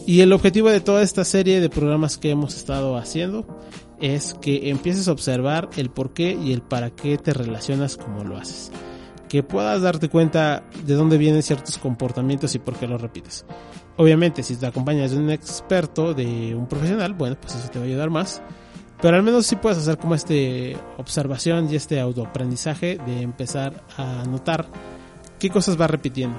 Y 0.07 0.21
el 0.21 0.33
objetivo 0.33 0.71
de 0.71 0.81
toda 0.81 1.03
esta 1.03 1.23
serie 1.23 1.61
de 1.61 1.69
programas 1.69 2.17
que 2.17 2.31
hemos 2.31 2.55
estado 2.55 2.97
haciendo 2.97 3.45
es 4.01 4.33
que 4.41 4.71
empieces 4.71 5.07
a 5.07 5.11
observar 5.11 5.69
el 5.77 5.91
por 5.91 6.15
qué 6.15 6.35
y 6.43 6.51
el 6.51 6.63
para 6.63 6.89
qué 6.89 7.19
te 7.19 7.31
relacionas 7.31 7.95
como 7.95 8.23
lo 8.23 8.35
haces. 8.35 8.71
Que 9.29 9.43
puedas 9.43 9.81
darte 9.81 10.09
cuenta 10.09 10.63
de 10.85 10.95
dónde 10.95 11.17
vienen 11.17 11.43
ciertos 11.43 11.77
comportamientos 11.77 12.53
y 12.55 12.59
por 12.59 12.75
qué 12.75 12.87
los 12.87 13.01
repites. 13.01 13.45
Obviamente, 13.95 14.43
si 14.43 14.55
te 14.55 14.65
acompañas 14.65 15.11
de 15.11 15.17
un 15.17 15.29
experto, 15.29 16.13
de 16.13 16.55
un 16.55 16.67
profesional, 16.67 17.13
bueno, 17.13 17.37
pues 17.39 17.55
eso 17.55 17.69
te 17.69 17.79
va 17.79 17.85
a 17.85 17.87
ayudar 17.87 18.09
más. 18.09 18.41
Pero 19.01 19.15
al 19.15 19.23
menos 19.23 19.45
sí 19.45 19.55
puedes 19.55 19.77
hacer 19.77 19.97
como 19.97 20.15
este 20.15 20.75
observación 20.97 21.71
y 21.71 21.75
este 21.75 21.99
autoaprendizaje 21.99 22.97
de 23.05 23.21
empezar 23.21 23.83
a 23.97 24.25
notar 24.25 24.67
qué 25.39 25.49
cosas 25.49 25.79
va 25.79 25.87
repitiendo. 25.87 26.37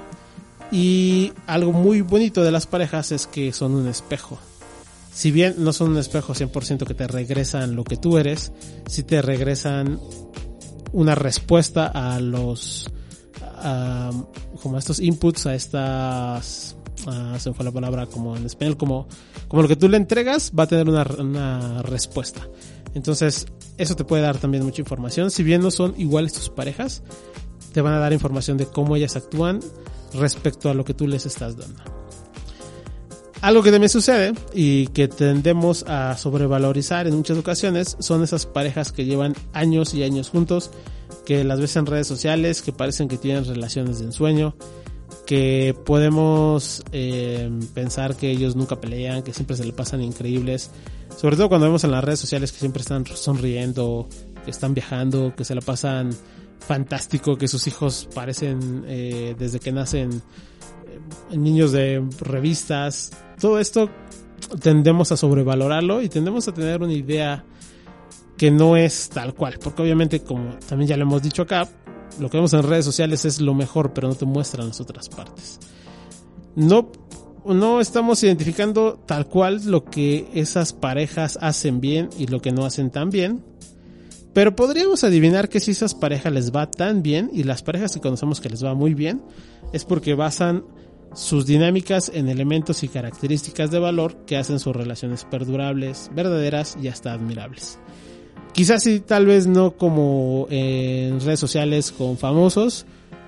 Y 0.71 1.33
algo 1.47 1.73
muy 1.73 2.01
bonito 2.01 2.43
de 2.43 2.51
las 2.51 2.67
parejas 2.67 3.11
es 3.11 3.27
que 3.27 3.51
son 3.51 3.73
un 3.73 3.87
espejo. 3.87 4.37
Si 5.11 5.31
bien 5.31 5.55
no 5.57 5.73
son 5.73 5.91
un 5.91 5.97
espejo 5.97 6.33
100% 6.33 6.85
que 6.85 6.93
te 6.93 7.07
regresan 7.07 7.75
lo 7.75 7.83
que 7.83 7.97
tú 7.97 8.17
eres, 8.17 8.53
sí 8.87 9.03
te 9.03 9.21
regresan 9.21 9.99
una 10.93 11.15
respuesta 11.15 11.87
a 11.87 12.19
los 12.19 12.91
como 14.61 14.75
a 14.75 14.79
estos 14.79 14.99
inputs, 14.99 15.45
a 15.45 15.55
estas 15.55 16.75
uh, 17.07 17.37
se 17.39 17.53
fue 17.53 17.65
la 17.65 17.71
palabra 17.71 18.05
como 18.07 18.35
en 18.35 18.45
español, 18.45 18.77
como, 18.77 19.07
como 19.47 19.61
lo 19.61 19.67
que 19.67 19.75
tú 19.75 19.87
le 19.87 19.97
entregas 19.97 20.51
va 20.57 20.63
a 20.63 20.67
tener 20.67 20.89
una, 20.89 21.05
una 21.19 21.81
respuesta. 21.81 22.47
Entonces, 22.93 23.47
eso 23.77 23.95
te 23.95 24.03
puede 24.03 24.23
dar 24.23 24.37
también 24.37 24.63
mucha 24.63 24.81
información. 24.81 25.31
Si 25.31 25.43
bien 25.43 25.61
no 25.61 25.71
son 25.71 25.93
iguales 25.97 26.33
tus 26.33 26.49
parejas, 26.49 27.03
te 27.73 27.81
van 27.81 27.93
a 27.93 27.99
dar 27.99 28.13
información 28.13 28.57
de 28.57 28.65
cómo 28.65 28.95
ellas 28.95 29.15
actúan 29.15 29.59
respecto 30.13 30.69
a 30.69 30.73
lo 30.73 30.83
que 30.83 30.93
tú 30.93 31.07
les 31.07 31.25
estás 31.25 31.55
dando. 31.57 32.00
Algo 33.41 33.63
que 33.63 33.71
también 33.71 33.89
sucede 33.89 34.33
y 34.53 34.87
que 34.87 35.07
tendemos 35.07 35.83
a 35.87 36.15
sobrevalorizar 36.15 37.07
en 37.07 37.15
muchas 37.15 37.39
ocasiones 37.39 37.97
son 37.99 38.23
esas 38.23 38.45
parejas 38.45 38.91
que 38.91 39.03
llevan 39.05 39.35
años 39.53 39.95
y 39.95 40.03
años 40.03 40.29
juntos, 40.29 40.69
que 41.25 41.43
las 41.43 41.59
ves 41.59 41.75
en 41.75 41.87
redes 41.87 42.05
sociales, 42.05 42.61
que 42.61 42.71
parecen 42.71 43.07
que 43.07 43.17
tienen 43.17 43.43
relaciones 43.45 43.97
de 43.97 44.05
ensueño, 44.05 44.55
que 45.25 45.75
podemos 45.85 46.83
eh, 46.91 47.49
pensar 47.73 48.15
que 48.15 48.29
ellos 48.29 48.55
nunca 48.55 48.79
pelean, 48.79 49.23
que 49.23 49.33
siempre 49.33 49.55
se 49.55 49.65
le 49.65 49.73
pasan 49.73 50.03
increíbles, 50.03 50.69
sobre 51.17 51.35
todo 51.35 51.49
cuando 51.49 51.65
vemos 51.65 51.83
en 51.83 51.91
las 51.91 52.03
redes 52.03 52.19
sociales 52.19 52.51
que 52.51 52.59
siempre 52.59 52.81
están 52.81 53.07
sonriendo, 53.07 54.07
que 54.45 54.51
están 54.51 54.75
viajando, 54.75 55.33
que 55.35 55.45
se 55.45 55.55
la 55.55 55.61
pasan 55.61 56.11
fantástico, 56.59 57.37
que 57.37 57.47
sus 57.47 57.65
hijos 57.65 58.07
parecen 58.13 58.85
eh, 58.87 59.35
desde 59.37 59.59
que 59.59 59.71
nacen 59.71 60.21
niños 61.31 61.71
de 61.71 62.03
revistas, 62.19 63.11
todo 63.39 63.59
esto 63.59 63.89
tendemos 64.61 65.11
a 65.11 65.17
sobrevalorarlo 65.17 66.01
y 66.01 66.09
tendemos 66.09 66.47
a 66.47 66.53
tener 66.53 66.81
una 66.81 66.93
idea 66.93 67.45
que 68.37 68.51
no 68.51 68.75
es 68.75 69.09
tal 69.09 69.33
cual, 69.33 69.59
porque 69.61 69.81
obviamente 69.81 70.21
como 70.21 70.55
también 70.67 70.89
ya 70.89 70.97
lo 70.97 71.03
hemos 71.03 71.21
dicho 71.21 71.43
acá, 71.43 71.67
lo 72.19 72.29
que 72.29 72.37
vemos 72.37 72.53
en 72.53 72.63
redes 72.63 72.85
sociales 72.85 73.25
es 73.25 73.39
lo 73.39 73.53
mejor, 73.53 73.93
pero 73.93 74.07
no 74.07 74.15
te 74.15 74.25
muestran 74.25 74.67
las 74.67 74.81
otras 74.81 75.09
partes. 75.09 75.59
No, 76.55 76.91
no 77.45 77.79
estamos 77.79 78.21
identificando 78.23 78.99
tal 79.05 79.27
cual 79.27 79.61
lo 79.65 79.85
que 79.85 80.27
esas 80.33 80.73
parejas 80.73 81.37
hacen 81.41 81.81
bien 81.81 82.09
y 82.17 82.27
lo 82.27 82.41
que 82.41 82.51
no 82.51 82.65
hacen 82.65 82.91
tan 82.91 83.09
bien. 83.09 83.43
Pero 84.33 84.55
podríamos 84.55 85.03
adivinar 85.03 85.49
que 85.49 85.59
si 85.59 85.71
esas 85.71 85.93
parejas 85.93 86.31
les 86.31 86.55
va 86.55 86.69
tan 86.69 87.03
bien 87.03 87.29
y 87.33 87.43
las 87.43 87.63
parejas 87.63 87.93
que 87.93 87.99
conocemos 87.99 88.39
que 88.39 88.49
les 88.49 88.63
va 88.63 88.73
muy 88.73 88.93
bien, 88.93 89.21
es 89.73 89.83
porque 89.83 90.15
basan 90.15 90.63
sus 91.13 91.45
dinámicas 91.45 92.11
en 92.13 92.29
elementos 92.29 92.83
y 92.83 92.87
características 92.87 93.71
de 93.71 93.79
valor 93.79 94.15
que 94.25 94.37
hacen 94.37 94.59
sus 94.59 94.75
relaciones 94.75 95.25
perdurables, 95.25 96.09
verdaderas 96.13 96.77
y 96.81 96.87
hasta 96.87 97.13
admirables. 97.13 97.79
Quizás 98.53 98.83
sí, 98.83 98.99
tal 98.99 99.25
vez 99.25 99.47
no 99.47 99.71
como 99.71 100.47
en 100.49 101.19
redes 101.21 101.39
sociales 101.39 101.91
con 101.91 102.17
famosos, 102.17 102.85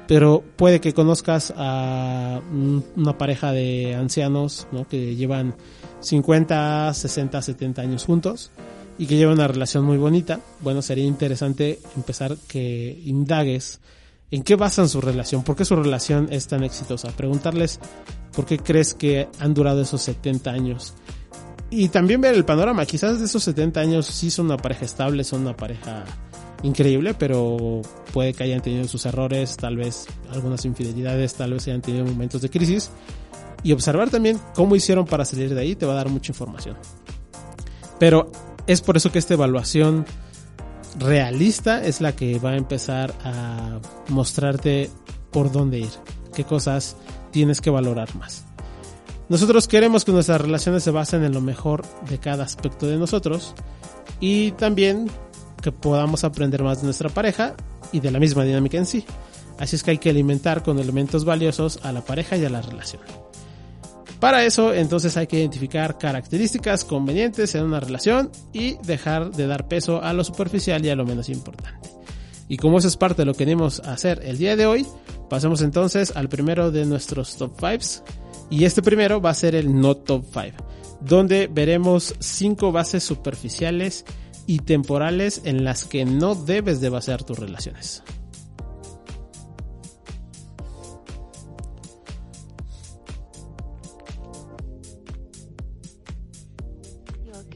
pero 0.08 0.43
puede 0.58 0.82
que 0.82 0.93
conozcas 0.93 1.54
a 1.56 2.41
una 2.52 3.17
pareja 3.17 3.52
de 3.52 3.96
ancianos 3.96 4.67
¿no? 4.72 4.88
que 4.88 5.15
llevan 5.15 5.56
50, 6.02 6.93
60, 6.93 7.41
70 7.41 7.82
años 7.82 8.04
juntos 8.04 8.52
y 8.98 9.06
que 9.06 9.15
llevan 9.15 9.36
una 9.36 9.48
relación 9.48 9.86
muy 9.86 9.98
bonita. 9.98 10.41
Bueno, 10.60 10.82
sería 10.82 11.06
interesante 11.06 11.80
empezar 11.96 12.36
que 12.48 13.02
indagues 13.06 13.80
en 14.34 14.41
qué 14.41 14.56
basan 14.56 14.89
su 14.89 15.00
relación, 15.00 15.43
por 15.43 15.56
qué 15.56 15.63
su 15.63 15.76
relación 15.76 16.28
es 16.32 16.48
tan 16.48 16.63
exitosa. 16.63 17.10
Preguntarles 17.10 17.80
por 18.36 18.48
qué 18.48 18.58
crees 18.58 18.96
que 18.96 19.30
han 19.39 19.54
durado 19.54 19.80
esos 19.84 20.02
70 20.02 20.50
años 20.50 20.96
y 21.69 21.89
también 21.89 22.19
ver 22.19 22.34
el 22.34 22.43
panorama. 22.43 22.84
Quizás 22.88 23.19
de 23.19 23.26
esos 23.26 23.43
70 23.43 23.80
años 23.80 24.08
sí 24.08 24.32
son 24.32 24.48
una 24.48 24.58
pareja 24.58 24.86
estable, 24.86 25.24
son 25.24 25.41
una 25.41 25.56
pareja 25.56 26.04
increíble, 26.63 27.13
pero 27.13 27.84
puede 28.12 28.34
que 28.34 28.46
hayan 28.46 28.62
tenido 28.62 28.88
sus 28.88 29.06
errores, 29.06 29.56
tal 29.56 29.78
vez 29.78 30.08
algunas 30.32 30.65
infidelidades, 30.65 31.36
tal 31.36 31.54
vez 31.54 31.67
hayan 31.67 31.84
tenido 31.84 32.04
momentos 32.04 32.41
de 32.41 32.50
crisis. 32.50 32.89
Y 33.62 33.72
observar 33.72 34.10
también 34.10 34.39
cómo 34.56 34.76
hicieron 34.76 35.06
para 35.06 35.26
salir 35.26 35.54
de 35.54 35.62
ahí 35.62 35.76
te 35.76 35.86
va 35.86 35.93
a 35.93 35.98
dar 35.98 36.10
mucha 36.10 36.32
información. 36.32 36.76
Pero 38.00 38.32
es 38.65 38.82
por 38.82 38.98
eso 38.98 39.12
que 39.12 39.19
esta 39.19 39.36
evaluación 39.36 40.08
realista 40.97 41.84
es 41.84 42.01
la 42.01 42.15
que 42.15 42.39
va 42.39 42.51
a 42.51 42.58
empezar 42.58 43.13
a 43.23 43.79
mostrarte 44.10 44.89
por 45.32 45.51
dónde 45.51 45.79
ir, 45.79 45.91
qué 46.34 46.43
cosas 46.43 46.95
tienes 47.32 47.62
que 47.62 47.69
valorar 47.69 48.15
más. 48.15 48.45
Nosotros 49.29 49.67
queremos 49.67 50.06
que 50.06 50.12
nuestras 50.12 50.41
relaciones 50.41 50.84
se 50.84 50.91
basen 50.91 51.23
en 51.23 51.34
lo 51.34 51.41
mejor 51.41 51.84
de 52.10 52.19
cada 52.19 52.43
aspecto 52.43 52.88
de 52.88 52.97
nosotros 52.97 53.56
y 54.19 54.51
también 54.51 55.10
que 55.62 55.71
podamos 55.71 56.23
aprender 56.23 56.62
más 56.62 56.82
de 56.82 56.86
nuestra 56.86 57.10
pareja 57.10 57.56
y 57.91 57.99
de 57.99 58.12
la 58.12 58.19
misma 58.19 58.43
dinámica 58.43 58.77
en 58.77 58.86
sí. 58.86 59.06
Así 59.58 59.75
es 59.75 59.84
que 59.84 59.91
hay 59.91 59.97
que 59.97 60.10
alimentar 60.10 60.62
con 60.62 60.77
elementos 60.79 61.25
valiosos 61.25 61.79
a 61.84 61.91
la 61.91 62.01
pareja 62.01 62.38
y 62.38 62.45
a 62.45 62.49
la 62.49 62.62
relación. 62.62 63.01
Para 64.23 64.45
eso, 64.45 64.73
entonces 64.73 65.17
hay 65.17 65.27
que 65.27 65.38
identificar 65.38 65.97
características 65.97 66.86
convenientes 66.86 67.55
en 67.55 67.65
una 67.65 67.81
relación 67.81 68.31
y 68.53 68.77
dejar 68.77 69.31
de 69.31 69.47
dar 69.47 69.67
peso 69.67 70.01
a 70.01 70.13
lo 70.13 70.23
superficial 70.23 70.86
y 70.86 70.89
a 70.89 70.95
lo 70.95 71.03
menos 71.03 71.27
importante. 71.27 71.89
Y 72.47 72.55
como 72.55 72.77
eso 72.77 72.88
es 72.88 72.95
parte 72.95 73.23
de 73.23 73.25
lo 73.25 73.33
que 73.33 73.43
venimos 73.43 73.81
a 73.81 73.91
hacer 73.91 74.21
el 74.23 74.38
día 74.38 74.55
de 74.55 74.65
hoy, 74.65 74.88
pasemos 75.29 75.62
entonces 75.62 76.15
al 76.15 76.29
primero 76.29 76.71
de 76.71 76.86
nuestros 76.86 77.36
top 77.36 77.51
5 77.59 78.05
y 78.49 78.63
este 78.63 78.81
primero 78.81 79.19
va 79.19 79.31
a 79.31 79.33
ser 79.33 79.55
el 79.55 79.77
No 79.77 79.97
Top 79.97 80.23
5, 80.31 80.55
donde 81.01 81.47
veremos 81.47 82.15
5 82.17 82.71
bases 82.71 83.03
superficiales 83.03 84.05
y 84.47 84.59
temporales 84.59 85.41
en 85.43 85.65
las 85.65 85.83
que 85.83 86.05
no 86.05 86.33
debes 86.33 86.79
de 86.79 86.88
basar 86.88 87.25
tus 87.25 87.39
relaciones. 87.39 88.03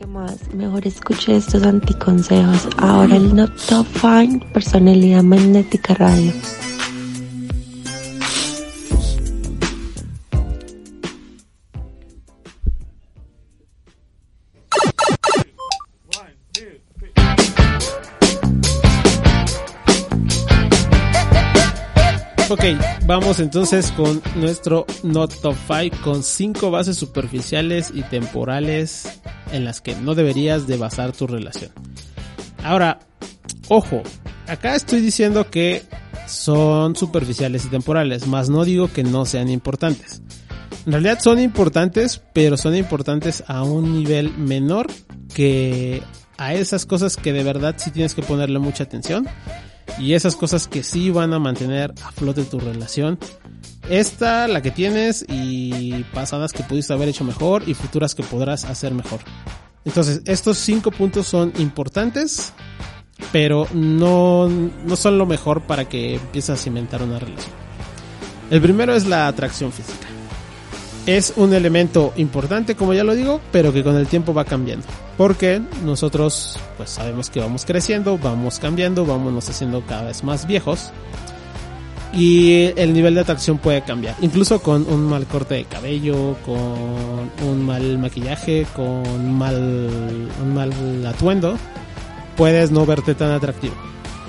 Más, 0.07 0.53
mejor 0.53 0.87
escuche 0.87 1.35
estos 1.35 1.63
anticonsejos. 1.63 2.67
Ahora 2.77 3.15
el 3.15 3.35
Not 3.35 3.51
Top 3.67 3.85
Fine, 3.85 4.39
Personalidad 4.53 5.23
Magnética 5.23 5.93
Radio. 5.93 6.31
Vamos 23.07 23.39
entonces 23.39 23.93
con 23.93 24.21
nuestro 24.35 24.85
Not 25.01 25.33
Top 25.41 25.55
5 25.65 25.97
con 26.03 26.23
5 26.23 26.69
bases 26.69 26.97
superficiales 26.97 27.91
y 27.95 28.01
temporales 28.03 29.21
en 29.53 29.63
las 29.63 29.79
que 29.79 29.95
no 29.95 30.13
deberías 30.13 30.67
de 30.67 30.75
basar 30.75 31.13
tu 31.13 31.25
relación. 31.25 31.71
Ahora, 32.63 32.99
ojo, 33.69 34.03
acá 34.47 34.75
estoy 34.75 34.99
diciendo 34.99 35.49
que 35.49 35.83
son 36.27 36.97
superficiales 36.97 37.63
y 37.65 37.69
temporales, 37.69 38.27
más 38.27 38.49
no 38.49 38.65
digo 38.65 38.91
que 38.91 39.03
no 39.03 39.25
sean 39.25 39.49
importantes. 39.49 40.21
En 40.85 40.91
realidad 40.91 41.19
son 41.21 41.39
importantes, 41.39 42.21
pero 42.33 42.57
son 42.57 42.75
importantes 42.75 43.41
a 43.47 43.63
un 43.63 43.93
nivel 43.93 44.37
menor 44.37 44.87
que 45.33 46.03
a 46.37 46.53
esas 46.53 46.85
cosas 46.85 47.15
que 47.15 47.31
de 47.31 47.43
verdad 47.43 47.75
sí 47.77 47.89
tienes 47.89 48.13
que 48.13 48.21
ponerle 48.21 48.59
mucha 48.59 48.83
atención 48.83 49.27
y 49.99 50.13
esas 50.13 50.35
cosas 50.35 50.67
que 50.67 50.83
sí 50.83 51.09
van 51.09 51.33
a 51.33 51.39
mantener 51.39 51.93
a 52.03 52.11
flote 52.11 52.43
tu 52.43 52.59
relación. 52.59 53.17
Esta, 53.89 54.47
la 54.47 54.61
que 54.61 54.71
tienes 54.71 55.25
y 55.27 56.03
pasadas 56.13 56.51
que 56.51 56.63
pudiste 56.63 56.93
haber 56.93 57.09
hecho 57.09 57.23
mejor 57.23 57.63
y 57.67 57.73
futuras 57.73 58.15
que 58.15 58.23
podrás 58.23 58.65
hacer 58.65 58.93
mejor. 58.93 59.19
Entonces, 59.85 60.21
estos 60.25 60.57
cinco 60.57 60.91
puntos 60.91 61.27
son 61.27 61.53
importantes, 61.59 62.51
pero 63.31 63.67
no, 63.73 64.49
no 64.49 64.95
son 64.95 65.17
lo 65.17 65.25
mejor 65.25 65.61
para 65.61 65.87
que 65.87 66.15
empieces 66.15 66.49
a 66.49 66.57
cimentar 66.57 67.01
una 67.01 67.19
relación. 67.19 67.55
El 68.51 68.61
primero 68.61 68.93
es 68.93 69.05
la 69.05 69.27
atracción 69.27 69.71
física. 69.71 70.07
Es 71.07 71.31
un 71.37 71.53
elemento 71.53 72.11
importante, 72.17 72.75
como 72.75 72.93
ya 72.93 73.05
lo 73.05 73.15
digo, 73.15 73.39
pero 73.53 73.71
que 73.71 73.81
con 73.81 73.95
el 73.95 74.07
tiempo 74.07 74.33
va 74.33 74.43
cambiando. 74.43 74.85
Porque 75.15 75.61
nosotros, 75.85 76.59
pues 76.75 76.89
sabemos 76.89 77.29
que 77.29 77.39
vamos 77.39 77.63
creciendo, 77.63 78.17
vamos 78.17 78.59
cambiando, 78.59 79.05
vamos 79.05 79.47
haciendo 79.47 79.85
cada 79.85 80.03
vez 80.03 80.25
más 80.25 80.45
viejos. 80.45 80.91
Y 82.11 82.73
el 82.75 82.91
nivel 82.93 83.15
de 83.15 83.21
atracción 83.21 83.57
puede 83.57 83.83
cambiar. 83.83 84.17
Incluso 84.19 84.61
con 84.61 84.85
un 84.85 85.05
mal 85.05 85.25
corte 85.27 85.55
de 85.55 85.63
cabello, 85.63 86.35
con 86.45 87.31
un 87.47 87.65
mal 87.65 87.97
maquillaje, 87.99 88.67
con 88.75 89.31
mal, 89.31 89.55
un 90.41 90.53
mal 90.53 91.05
atuendo, 91.05 91.57
puedes 92.35 92.69
no 92.69 92.85
verte 92.85 93.15
tan 93.15 93.31
atractivo. 93.31 93.75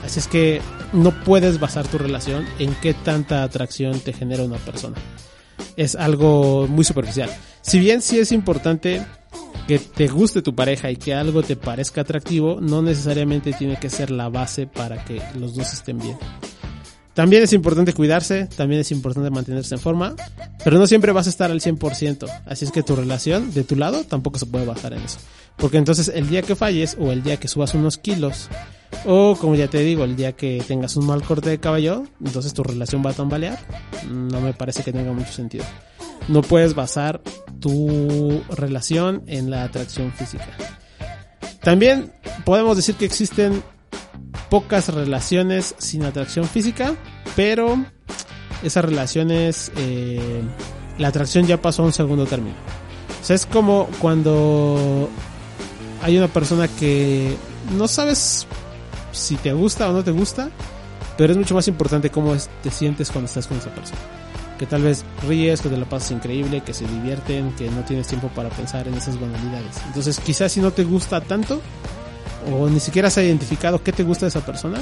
Así 0.05 0.21
es 0.21 0.29
que 0.29 0.61
no 0.93 1.11
puedes 1.25 1.59
basar 1.59 1.88
tu 1.88 1.99
relación 1.99 2.47
en 2.61 2.73
qué 2.77 2.95
tanta 2.95 3.43
atracción 3.43 3.99
te 3.99 4.12
genera 4.12 4.45
una 4.45 4.59
persona 4.59 4.95
es 5.77 5.94
algo 5.94 6.66
muy 6.68 6.85
superficial. 6.85 7.31
Si 7.61 7.79
bien 7.79 8.03
sí 8.03 8.18
es 8.18 8.33
importante 8.33 9.03
que 9.66 9.79
te 9.79 10.09
guste 10.09 10.40
tu 10.40 10.55
pareja 10.55 10.90
y 10.90 10.97
que 10.97 11.14
algo 11.14 11.42
te 11.42 11.57
parezca 11.57 12.01
atractivo, 12.01 12.59
no 12.61 12.81
necesariamente 12.81 13.53
tiene 13.53 13.79
que 13.79 13.90
ser 13.90 14.11
la 14.11 14.29
base 14.29 14.66
para 14.66 15.05
que 15.05 15.21
los 15.38 15.55
dos 15.55 15.73
estén 15.73 15.99
bien. 15.99 16.16
También 17.19 17.43
es 17.43 17.53
importante 17.53 17.95
cuidarse, 17.95 18.47
también 18.47 18.81
es 18.81 18.93
importante 18.93 19.29
mantenerse 19.29 19.75
en 19.75 19.81
forma, 19.81 20.15
pero 20.63 20.79
no 20.79 20.87
siempre 20.87 21.11
vas 21.11 21.27
a 21.27 21.31
estar 21.31 21.51
al 21.51 21.61
100%, 21.61 22.31
así 22.47 22.65
es 22.65 22.71
que 22.71 22.85
tu 22.85 22.95
relación 22.95 23.53
de 23.53 23.65
tu 23.65 23.75
lado 23.75 24.05
tampoco 24.05 24.39
se 24.39 24.47
puede 24.47 24.65
basar 24.65 24.93
en 24.93 25.03
eso. 25.03 25.19
Porque 25.57 25.79
entonces 25.79 26.13
el 26.15 26.29
día 26.29 26.43
que 26.43 26.55
falles 26.55 26.97
o 26.97 27.11
el 27.11 27.25
día 27.25 27.37
que 27.37 27.49
subas 27.49 27.75
unos 27.75 27.99
kilos 27.99 28.47
o 29.05 29.37
como 29.37 29.57
ya 29.57 29.67
te 29.67 29.79
digo, 29.79 30.05
el 30.05 30.15
día 30.15 30.31
que 30.31 30.63
tengas 30.65 30.95
un 30.95 31.07
mal 31.07 31.23
corte 31.25 31.51
de 31.51 31.59
cabello, 31.59 32.05
entonces 32.25 32.55
tu 32.55 32.63
relación 32.63 33.03
va 33.05 33.11
a 33.11 33.15
tambalear. 33.15 33.59
No 34.09 34.41
me 34.41 34.53
parece 34.53 34.85
que 34.85 34.93
tenga 34.93 35.13
mucho 35.13 35.33
sentido. 35.33 35.65
No 36.29 36.43
puedes 36.43 36.77
basar 36.77 37.21
tu 37.59 38.45
relación 38.49 39.25
en 39.27 39.51
la 39.51 39.65
atracción 39.65 40.13
física. 40.13 40.47
También 41.63 42.13
podemos 42.45 42.77
decir 42.77 42.95
que 42.95 43.07
existen 43.07 43.61
pocas 44.51 44.88
relaciones 44.88 45.74
sin 45.79 46.05
atracción 46.05 46.46
física, 46.46 46.94
pero 47.37 47.85
esas 48.62 48.85
relaciones, 48.85 49.72
eh, 49.77 50.42
la 50.98 51.09
atracción 51.09 51.46
ya 51.46 51.61
pasó 51.61 51.83
a 51.83 51.87
un 51.87 51.92
segundo 51.92 52.27
término. 52.27 52.57
O 53.20 53.24
sea, 53.24 53.37
es 53.37 53.46
como 53.46 53.88
cuando 54.01 55.09
hay 56.03 56.16
una 56.16 56.29
persona 56.29 56.68
que 56.68 57.37
no 57.77 57.88
sabes 57.88 58.46
si 59.12 59.37
te 59.37 59.53
gusta 59.53 59.88
o 59.88 59.92
no 59.92 60.05
te 60.05 60.11
gusta, 60.11 60.51
pero 61.16 61.33
es 61.33 61.38
mucho 61.38 61.55
más 61.55 61.66
importante 61.68 62.11
cómo 62.11 62.35
te 62.62 62.70
sientes 62.70 63.11
cuando 63.11 63.27
estás 63.27 63.46
con 63.46 63.59
esa 63.59 63.70
persona. 63.74 64.01
Que 64.59 64.66
tal 64.66 64.83
vez 64.83 65.05
ríes, 65.27 65.61
que 65.61 65.68
te 65.68 65.77
la 65.77 65.85
pasas 65.85 66.12
increíble, 66.12 66.62
que 66.62 66.74
se 66.74 66.87
divierten, 66.87 67.53
que 67.57 67.70
no 67.70 67.83
tienes 67.83 68.07
tiempo 68.09 68.29
para 68.29 68.48
pensar 68.48 68.88
en 68.88 68.94
esas 68.94 69.20
banalidades. 69.20 69.77
Entonces 69.87 70.18
quizás 70.20 70.53
si 70.53 70.61
no 70.61 70.72
te 70.72 70.85
gusta 70.85 71.20
tanto, 71.20 71.61
o 72.53 72.69
ni 72.69 72.81
siquiera 72.81 73.09
has 73.09 73.19
identificado 73.19 73.83
qué 73.83 73.93
te 73.93 74.03
gusta 74.03 74.27
de 74.27 74.31
esa 74.31 74.45
persona, 74.45 74.79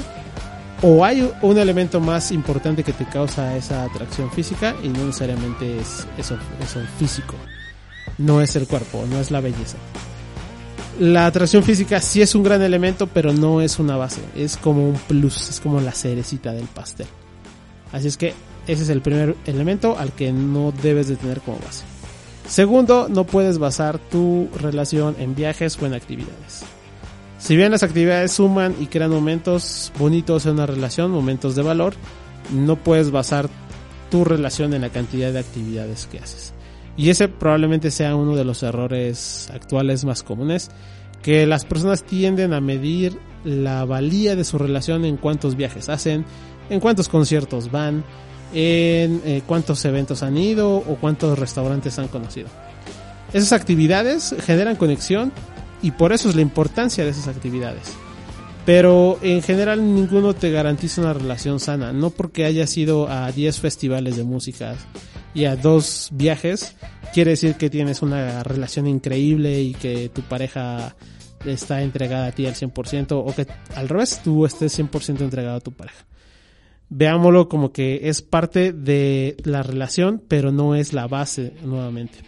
o 0.81 1.03
hay 1.03 1.31
un 1.41 1.57
elemento 1.57 1.99
más 1.99 2.31
importante 2.31 2.83
que 2.83 2.93
te 2.93 3.05
causa 3.05 3.57
esa 3.57 3.83
atracción 3.83 4.31
física 4.31 4.75
y 4.83 4.89
no 4.89 5.05
necesariamente 5.05 5.79
es 5.79 6.07
eso, 6.17 6.37
eso 6.61 6.79
físico. 6.99 7.35
No 8.17 8.41
es 8.41 8.55
el 8.55 8.67
cuerpo, 8.67 9.05
no 9.09 9.19
es 9.19 9.31
la 9.31 9.41
belleza 9.41 9.77
la 10.99 11.27
atracción 11.27 11.63
física 11.63 12.01
sí 12.01 12.21
es 12.21 12.33
un 12.35 12.43
gran 12.43 12.61
elemento, 12.61 13.07
pero 13.07 13.33
no 13.33 13.61
es 13.61 13.79
una 13.79 13.97
base. 13.97 14.21
Es 14.35 14.57
como 14.57 14.87
un 14.89 14.95
plus, 14.95 15.49
es 15.49 15.59
como 15.59 15.79
la 15.79 15.91
cerecita 15.91 16.53
del 16.53 16.65
pastel. 16.65 17.07
Así 17.91 18.07
es 18.07 18.17
que 18.17 18.33
ese 18.67 18.83
es 18.83 18.89
el 18.89 19.01
primer 19.01 19.35
elemento 19.45 19.97
al 19.97 20.11
que 20.11 20.31
no 20.31 20.73
debes 20.83 21.07
de 21.07 21.15
tener 21.15 21.41
como 21.41 21.59
base. 21.59 21.83
Segundo, 22.47 23.07
no 23.09 23.25
puedes 23.25 23.57
basar 23.57 23.99
tu 23.99 24.49
relación 24.59 25.15
en 25.19 25.35
viajes 25.35 25.77
o 25.81 25.85
en 25.85 25.93
actividades. 25.93 26.63
Si 27.37 27.55
bien 27.55 27.71
las 27.71 27.83
actividades 27.83 28.31
suman 28.31 28.75
y 28.79 28.87
crean 28.87 29.11
momentos 29.11 29.91
bonitos 29.99 30.45
en 30.45 30.53
una 30.53 30.65
relación, 30.65 31.11
momentos 31.11 31.55
de 31.55 31.61
valor, 31.61 31.93
no 32.51 32.75
puedes 32.77 33.11
basar 33.11 33.49
tu 34.09 34.23
relación 34.23 34.73
en 34.73 34.81
la 34.81 34.89
cantidad 34.89 35.31
de 35.31 35.39
actividades 35.39 36.07
que 36.07 36.19
haces. 36.19 36.53
Y 36.95 37.09
ese 37.09 37.27
probablemente 37.27 37.91
sea 37.91 38.15
uno 38.15 38.35
de 38.35 38.43
los 38.43 38.63
errores 38.63 39.49
actuales 39.53 40.03
más 40.03 40.23
comunes, 40.23 40.71
que 41.21 41.45
las 41.45 41.65
personas 41.65 42.03
tienden 42.03 42.53
a 42.53 42.61
medir 42.61 43.19
la 43.43 43.85
valía 43.85 44.35
de 44.35 44.43
su 44.43 44.57
relación 44.57 45.05
en 45.05 45.17
cuántos 45.17 45.55
viajes 45.55 45.89
hacen, 45.89 46.25
en 46.69 46.79
cuántos 46.79 47.07
conciertos 47.07 47.69
van, 47.71 48.03
en 48.53 49.21
eh, 49.25 49.41
cuántos 49.45 49.83
eventos 49.85 50.23
han 50.23 50.37
ido 50.37 50.77
o 50.77 50.97
cuántos 50.99 51.37
restaurantes 51.37 51.99
han 51.99 52.07
conocido. 52.07 52.47
Esas 53.33 53.53
actividades 53.53 54.35
generan 54.45 54.75
conexión 54.75 55.31
y 55.81 55.91
por 55.91 56.13
eso 56.13 56.29
es 56.29 56.35
la 56.35 56.41
importancia 56.41 57.03
de 57.03 57.11
esas 57.11 57.27
actividades. 57.27 57.93
Pero 58.65 59.17
en 59.21 59.41
general 59.41 59.95
ninguno 59.95 60.33
te 60.33 60.51
garantiza 60.51 61.01
una 61.01 61.13
relación 61.13 61.59
sana, 61.59 61.93
no 61.93 62.09
porque 62.09 62.43
hayas 62.43 62.75
ido 62.75 63.07
a 63.09 63.31
10 63.31 63.59
festivales 63.59 64.17
de 64.17 64.23
música 64.23 64.75
y 65.33 65.45
a 65.45 65.55
dos 65.55 66.09
viajes, 66.11 66.75
quiere 67.13 67.31
decir 67.31 67.55
que 67.55 67.69
tienes 67.69 68.01
una 68.01 68.43
relación 68.43 68.87
increíble 68.87 69.61
y 69.61 69.73
que 69.73 70.09
tu 70.09 70.21
pareja 70.21 70.95
está 71.45 71.81
entregada 71.81 72.27
a 72.27 72.31
ti 72.31 72.45
al 72.45 72.55
100% 72.55 73.11
o 73.11 73.33
que 73.33 73.47
al 73.75 73.87
revés 73.87 74.21
tú 74.23 74.45
estés 74.45 74.77
100% 74.77 75.21
entregado 75.21 75.57
a 75.57 75.61
tu 75.61 75.71
pareja. 75.71 76.05
Veámoslo 76.89 77.49
como 77.49 77.71
que 77.71 78.09
es 78.09 78.21
parte 78.21 78.71
de 78.71 79.37
la 79.43 79.61
relación, 79.63 80.21
pero 80.27 80.51
no 80.51 80.75
es 80.75 80.93
la 80.93 81.07
base 81.07 81.53
nuevamente. 81.63 82.19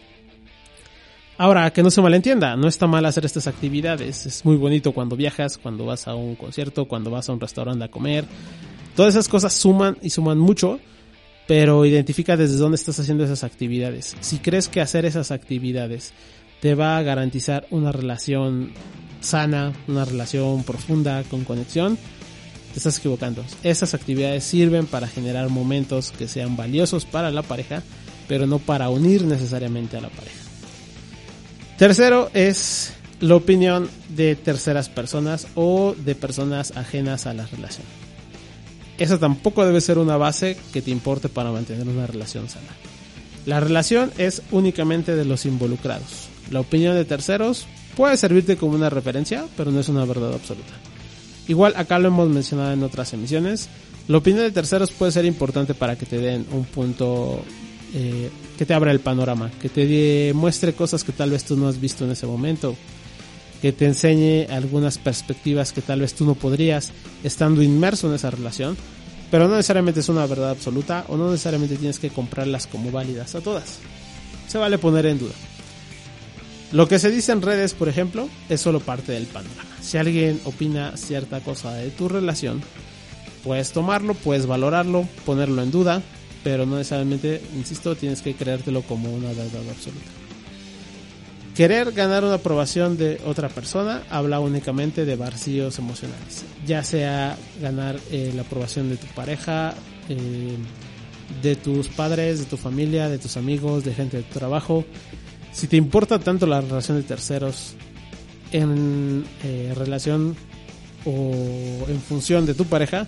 Ahora, 1.40 1.72
que 1.72 1.84
no 1.84 1.90
se 1.90 2.02
malentienda, 2.02 2.58
no 2.58 2.68
está 2.68 2.86
mal 2.86 3.06
hacer 3.06 3.24
estas 3.24 3.48
actividades. 3.48 4.26
Es 4.26 4.44
muy 4.44 4.58
bonito 4.58 4.92
cuando 4.92 5.16
viajas, 5.16 5.58
cuando 5.58 5.86
vas 5.86 6.06
a 6.06 6.14
un 6.14 6.36
concierto, 6.36 6.84
cuando 6.84 7.12
vas 7.12 7.30
a 7.30 7.32
un 7.32 7.40
restaurante 7.40 7.86
a 7.86 7.88
comer. 7.88 8.26
Todas 8.94 9.16
esas 9.16 9.30
cosas 9.30 9.54
suman 9.54 9.98
y 10.02 10.10
suman 10.10 10.38
mucho, 10.38 10.82
pero 11.48 11.86
identifica 11.86 12.36
desde 12.36 12.58
dónde 12.58 12.76
estás 12.76 13.00
haciendo 13.00 13.24
esas 13.24 13.46
actividades. 13.46 14.18
Si 14.20 14.40
crees 14.40 14.68
que 14.68 14.82
hacer 14.82 15.06
esas 15.06 15.32
actividades 15.32 16.12
te 16.60 16.76
va 16.76 16.98
a 16.98 17.04
garantizar 17.04 17.68
una 17.72 17.94
relación 17.94 18.74
sana, 19.22 19.72
una 19.88 20.04
relación 20.04 20.66
profunda 20.66 21.24
con 21.24 21.46
conexión, 21.46 21.98
te 22.74 22.80
estás 22.80 23.00
equivocando. 23.00 23.46
Esas 23.64 23.94
actividades 23.94 24.44
sirven 24.44 24.88
para 24.88 25.08
generar 25.08 25.48
momentos 25.48 26.12
que 26.12 26.28
sean 26.28 26.58
valiosos 26.58 27.06
para 27.06 27.32
la 27.32 27.44
pareja, 27.44 27.82
pero 28.28 28.46
no 28.46 28.60
para 28.60 28.90
unir 28.90 29.24
necesariamente 29.24 29.96
a 29.96 30.02
la 30.02 30.10
pareja. 30.10 30.49
Tercero 31.80 32.30
es 32.36 32.94
la 33.20 33.36
opinión 33.36 33.90
de 34.10 34.36
terceras 34.36 34.90
personas 34.90 35.48
o 35.56 35.96
de 35.98 36.14
personas 36.14 36.78
ajenas 36.78 37.26
a 37.26 37.34
la 37.34 37.48
relación 37.48 37.86
esa 39.00 39.18
tampoco 39.18 39.66
debe 39.66 39.82
ser 39.82 39.98
una 39.98 40.18
base 40.18 40.58
que 40.74 40.82
te 40.82 40.92
importe 40.92 41.30
para 41.30 41.52
mantener 41.52 41.88
una 41.88 42.06
relación 42.06 42.50
sana. 42.50 42.68
La 43.46 43.62
relación 43.62 44.12
es 44.18 44.42
únicamente 44.52 45.16
de 45.16 45.24
los 45.24 45.46
involucrados. 45.46 46.28
La 46.52 46.60
opinión 46.60 46.96
de 46.96 47.06
terceros 47.06 47.66
Puede 47.96 48.16
servirte 48.16 48.56
como 48.56 48.76
una 48.76 48.90
referencia, 48.90 49.46
pero 49.58 49.72
no 49.72 49.82
es 49.82 49.90
una 49.90 50.06
verdad 50.06 50.34
absoluta. 50.34 50.72
Igual 51.50 51.74
acá 51.76 52.00
lo 52.00 52.08
hemos 52.08 52.30
mencionado 52.30 52.72
en 52.72 52.82
otras 52.82 53.12
emisiones. 53.12 53.68
La 54.08 54.20
opinión 54.20 54.44
de 54.44 54.52
terceros 54.52 54.92
puede 54.92 55.12
ser 55.12 55.26
importante 55.26 55.74
para 55.74 55.98
que 55.98 56.06
te 56.06 56.18
den 56.18 56.46
un 56.52 56.64
punto 56.64 57.42
eh, 57.94 58.30
que 58.60 58.66
te 58.66 58.74
abra 58.74 58.92
el 58.92 59.00
panorama, 59.00 59.50
que 59.62 59.70
te 59.70 59.88
demuestre 59.88 60.74
cosas 60.74 61.06
que 61.06 61.14
tal 61.14 61.30
vez 61.30 61.46
tú 61.46 61.56
no 61.56 61.70
has 61.70 61.80
visto 61.80 62.04
en 62.04 62.12
ese 62.12 62.28
momento, 62.28 62.76
que 63.62 63.72
te 63.72 63.86
enseñe 63.86 64.48
algunas 64.54 64.98
perspectivas 64.98 65.72
que 65.72 65.82
tal 65.82 66.02
vez 66.02 66.14
tú 66.14 66.26
no 66.26 66.36
podrías 66.36 66.92
estando 67.24 67.64
inmerso 67.64 68.10
en 68.10 68.16
esa 68.16 68.32
relación, 68.32 68.76
pero 69.32 69.48
no 69.48 69.56
necesariamente 69.56 70.02
es 70.02 70.10
una 70.10 70.26
verdad 70.26 70.50
absoluta 70.50 71.06
o 71.08 71.16
no 71.16 71.32
necesariamente 71.32 71.78
tienes 71.78 72.00
que 72.00 72.10
comprarlas 72.10 72.68
como 72.68 72.92
válidas 72.92 73.34
a 73.34 73.40
todas. 73.40 73.80
Se 74.50 74.58
vale 74.58 74.78
poner 74.78 75.06
en 75.06 75.20
duda. 75.20 75.36
Lo 76.74 76.90
que 76.90 77.00
se 77.00 77.12
dice 77.12 77.32
en 77.32 77.42
redes, 77.42 77.74
por 77.74 77.88
ejemplo, 77.88 78.28
es 78.50 78.60
solo 78.60 78.82
parte 78.82 79.14
del 79.14 79.28
panorama. 79.28 79.78
Si 79.80 79.98
alguien 79.98 80.42
opina 80.44 80.98
cierta 80.98 81.40
cosa 81.40 81.76
de 81.76 81.92
tu 81.92 82.10
relación, 82.10 82.62
puedes 83.42 83.72
tomarlo, 83.72 84.16
puedes 84.16 84.48
valorarlo, 84.48 85.08
ponerlo 85.26 85.64
en 85.64 85.72
duda, 85.72 86.04
pero 86.44 86.66
no 86.66 86.78
necesariamente, 86.78 87.42
insisto, 87.56 87.96
tienes 87.96 88.22
que 88.22 88.36
creértelo 88.36 88.82
como 88.84 89.12
una 89.14 89.30
verdad 89.30 89.62
absoluta. 89.70 90.08
Querer 91.56 91.92
ganar 91.92 92.24
una 92.24 92.36
aprobación 92.36 92.98
de 92.98 93.20
otra 93.26 93.50
persona 93.50 94.04
habla 94.10 94.40
únicamente 94.40 95.04
de 95.04 95.18
vacíos 95.18 95.78
emocionales, 95.78 96.46
ya 96.66 96.84
sea 96.84 97.38
ganar 97.62 98.00
eh, 98.12 98.32
la 98.34 98.44
aprobación 98.44 98.90
de 98.90 98.96
tu 98.96 99.08
pareja, 99.08 99.74
eh, 100.08 100.56
de 101.42 101.56
tus 101.58 101.90
padres, 101.90 102.40
de 102.40 102.46
tu 102.46 102.56
familia, 102.56 103.10
de 103.10 103.18
tus 103.18 103.36
amigos, 103.36 103.84
de 103.84 103.94
gente 103.94 104.18
de 104.18 104.24
tu 104.24 104.40
trabajo, 104.40 104.86
si 105.52 105.68
te 105.68 105.78
importa 105.78 106.20
tanto 106.20 106.48
la 106.48 106.62
relación 106.62 106.98
de 106.98 107.04
terceros 107.04 107.74
en 108.52 109.26
eh, 109.44 109.74
relación 109.76 110.36
o 111.06 111.34
en 111.88 112.00
función 112.02 112.46
de 112.46 112.54
tu 112.54 112.66
pareja, 112.66 113.08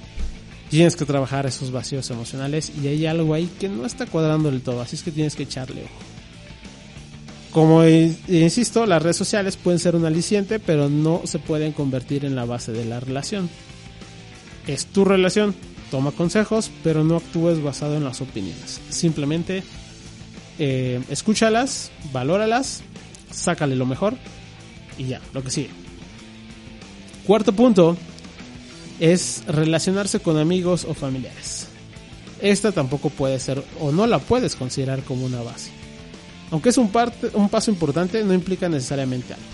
tienes 0.71 0.95
que 0.95 1.03
trabajar 1.03 1.45
esos 1.45 1.69
vacíos 1.69 2.10
emocionales 2.12 2.71
y 2.81 2.88
hay 2.88 3.05
algo 3.05 3.34
ahí 3.34 3.49
que 3.60 3.67
no 3.67 3.86
está 3.86 4.05
cuadrando 4.05 4.49
del 4.49 4.62
todo, 4.62 4.81
así 4.81 4.95
es 4.95 5.03
que 5.03 5.12
tienes 5.12 5.36
que 5.36 5.43
echarle 5.43 5.84
ojo. 5.84 5.93
Como 7.51 7.86
insisto, 7.86 8.86
las 8.86 9.03
redes 9.03 9.17
sociales 9.17 9.57
pueden 9.57 9.77
ser 9.77 9.97
un 9.97 10.05
aliciente, 10.05 10.60
pero 10.60 10.88
no 10.88 11.23
se 11.25 11.38
pueden 11.38 11.73
convertir 11.73 12.23
en 12.23 12.34
la 12.34 12.45
base 12.45 12.71
de 12.71 12.86
la 12.86 13.01
relación. 13.01 13.49
Es 14.65 14.86
tu 14.86 15.03
relación, 15.03 15.53
toma 15.91 16.13
consejos, 16.13 16.71
pero 16.81 17.03
no 17.03 17.17
actúes 17.17 17.62
basado 17.62 17.97
en 17.97 18.05
las 18.05 18.21
opiniones. 18.21 18.79
Simplemente 18.88 19.63
eh, 20.57 21.01
escúchalas, 21.10 21.91
valóralas, 22.13 22.84
sácale 23.29 23.75
lo 23.75 23.86
mejor 23.86 24.15
y 24.97 25.07
ya, 25.07 25.19
lo 25.34 25.43
que 25.43 25.51
sigue. 25.51 25.71
Cuarto 27.27 27.51
punto 27.51 27.97
es 29.02 29.44
relacionarse 29.48 30.20
con 30.20 30.38
amigos 30.38 30.86
o 30.88 30.94
familiares. 30.94 31.68
Esta 32.40 32.72
tampoco 32.72 33.10
puede 33.10 33.40
ser 33.40 33.62
o 33.80 33.92
no 33.92 34.06
la 34.06 34.20
puedes 34.20 34.56
considerar 34.56 35.02
como 35.04 35.26
una 35.26 35.42
base. 35.42 35.72
Aunque 36.52 36.70
es 36.70 36.78
un, 36.78 36.90
parte, 36.90 37.32
un 37.34 37.50
paso 37.50 37.72
importante, 37.72 38.24
no 38.24 38.34
implica 38.34 38.70
necesariamente 38.70 39.34
algo. 39.34 39.46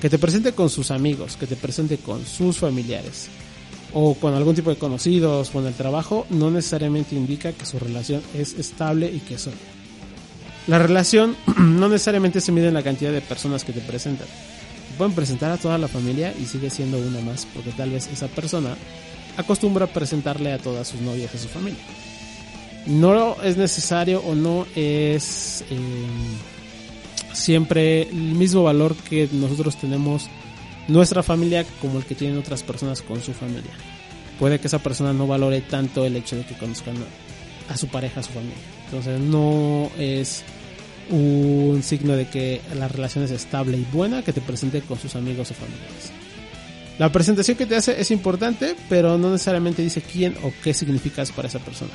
Que 0.00 0.08
te 0.08 0.18
presente 0.18 0.52
con 0.52 0.70
sus 0.70 0.90
amigos, 0.90 1.36
que 1.36 1.46
te 1.46 1.56
presente 1.56 1.98
con 1.98 2.24
sus 2.24 2.58
familiares 2.58 3.28
o 3.92 4.14
con 4.14 4.34
algún 4.34 4.54
tipo 4.54 4.70
de 4.70 4.76
conocidos 4.76 5.50
en 5.54 5.66
el 5.66 5.74
trabajo, 5.74 6.26
no 6.30 6.50
necesariamente 6.50 7.14
indica 7.14 7.52
que 7.52 7.66
su 7.66 7.78
relación 7.78 8.22
es 8.34 8.54
estable 8.54 9.10
y 9.12 9.18
que 9.20 9.34
es 9.34 9.48
la 10.66 10.78
relación 10.78 11.36
no 11.58 11.88
necesariamente 11.90 12.40
se 12.40 12.52
mide 12.52 12.68
en 12.68 12.74
la 12.74 12.82
cantidad 12.82 13.12
de 13.12 13.20
personas 13.20 13.64
que 13.64 13.72
te 13.72 13.80
presentan. 13.80 14.28
Pueden 14.98 15.14
presentar 15.14 15.50
a 15.52 15.56
toda 15.56 15.78
la 15.78 15.88
familia 15.88 16.34
y 16.38 16.44
sigue 16.44 16.68
siendo 16.68 16.98
una 16.98 17.20
más, 17.20 17.46
porque 17.54 17.70
tal 17.70 17.90
vez 17.90 18.08
esa 18.12 18.26
persona 18.26 18.76
acostumbra 19.36 19.84
a 19.84 19.88
presentarle 19.88 20.52
a 20.52 20.58
todas 20.58 20.88
sus 20.88 21.00
novias 21.00 21.34
a 21.34 21.38
su 21.38 21.48
familia. 21.48 21.80
No 22.86 23.40
es 23.42 23.56
necesario 23.56 24.20
o 24.20 24.34
no 24.34 24.66
es 24.74 25.64
em, 25.70 26.36
siempre 27.32 28.02
el 28.02 28.34
mismo 28.34 28.64
valor 28.64 28.96
que 28.96 29.28
nosotros 29.32 29.76
tenemos 29.76 30.26
nuestra 30.88 31.22
familia 31.22 31.64
como 31.80 31.98
el 31.98 32.04
que 32.04 32.14
tienen 32.14 32.38
otras 32.38 32.62
personas 32.62 33.00
con 33.00 33.22
su 33.22 33.32
familia. 33.32 33.72
Puede 34.38 34.58
que 34.58 34.66
esa 34.66 34.80
persona 34.80 35.12
no 35.12 35.26
valore 35.26 35.60
tanto 35.60 36.04
el 36.04 36.16
hecho 36.16 36.36
de 36.36 36.44
que 36.44 36.56
conozcan 36.56 36.96
a 37.68 37.76
su 37.76 37.88
pareja, 37.88 38.20
a 38.20 38.22
su 38.22 38.32
familia. 38.32 38.56
Entonces 38.86 39.20
no 39.20 39.90
es 39.98 40.44
un 41.10 41.82
signo 41.82 42.16
de 42.16 42.28
que 42.28 42.60
la 42.76 42.88
relación 42.88 43.24
es 43.24 43.30
estable 43.30 43.76
y 43.78 43.86
buena 43.92 44.22
que 44.22 44.32
te 44.32 44.40
presente 44.40 44.80
con 44.82 44.98
sus 44.98 45.14
amigos 45.16 45.50
o 45.50 45.54
familiares. 45.54 46.12
La 46.98 47.12
presentación 47.12 47.56
que 47.56 47.66
te 47.66 47.76
hace 47.76 48.00
es 48.00 48.10
importante, 48.10 48.74
pero 48.88 49.18
no 49.18 49.30
necesariamente 49.30 49.82
dice 49.82 50.02
quién 50.02 50.36
o 50.42 50.52
qué 50.62 50.74
significas 50.74 51.30
para 51.30 51.48
esa 51.48 51.60
persona. 51.60 51.92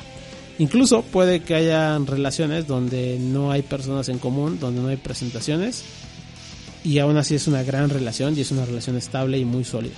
Incluso 0.58 1.02
puede 1.02 1.40
que 1.40 1.54
haya 1.54 1.98
relaciones 1.98 2.66
donde 2.66 3.18
no 3.18 3.50
hay 3.50 3.62
personas 3.62 4.08
en 4.08 4.18
común, 4.18 4.58
donde 4.60 4.80
no 4.80 4.88
hay 4.88 4.96
presentaciones, 4.96 5.84
y 6.84 6.98
aún 6.98 7.16
así 7.16 7.34
es 7.34 7.48
una 7.48 7.62
gran 7.62 7.90
relación 7.90 8.36
y 8.36 8.42
es 8.42 8.50
una 8.50 8.64
relación 8.64 8.96
estable 8.96 9.38
y 9.38 9.44
muy 9.44 9.64
sólida. 9.64 9.96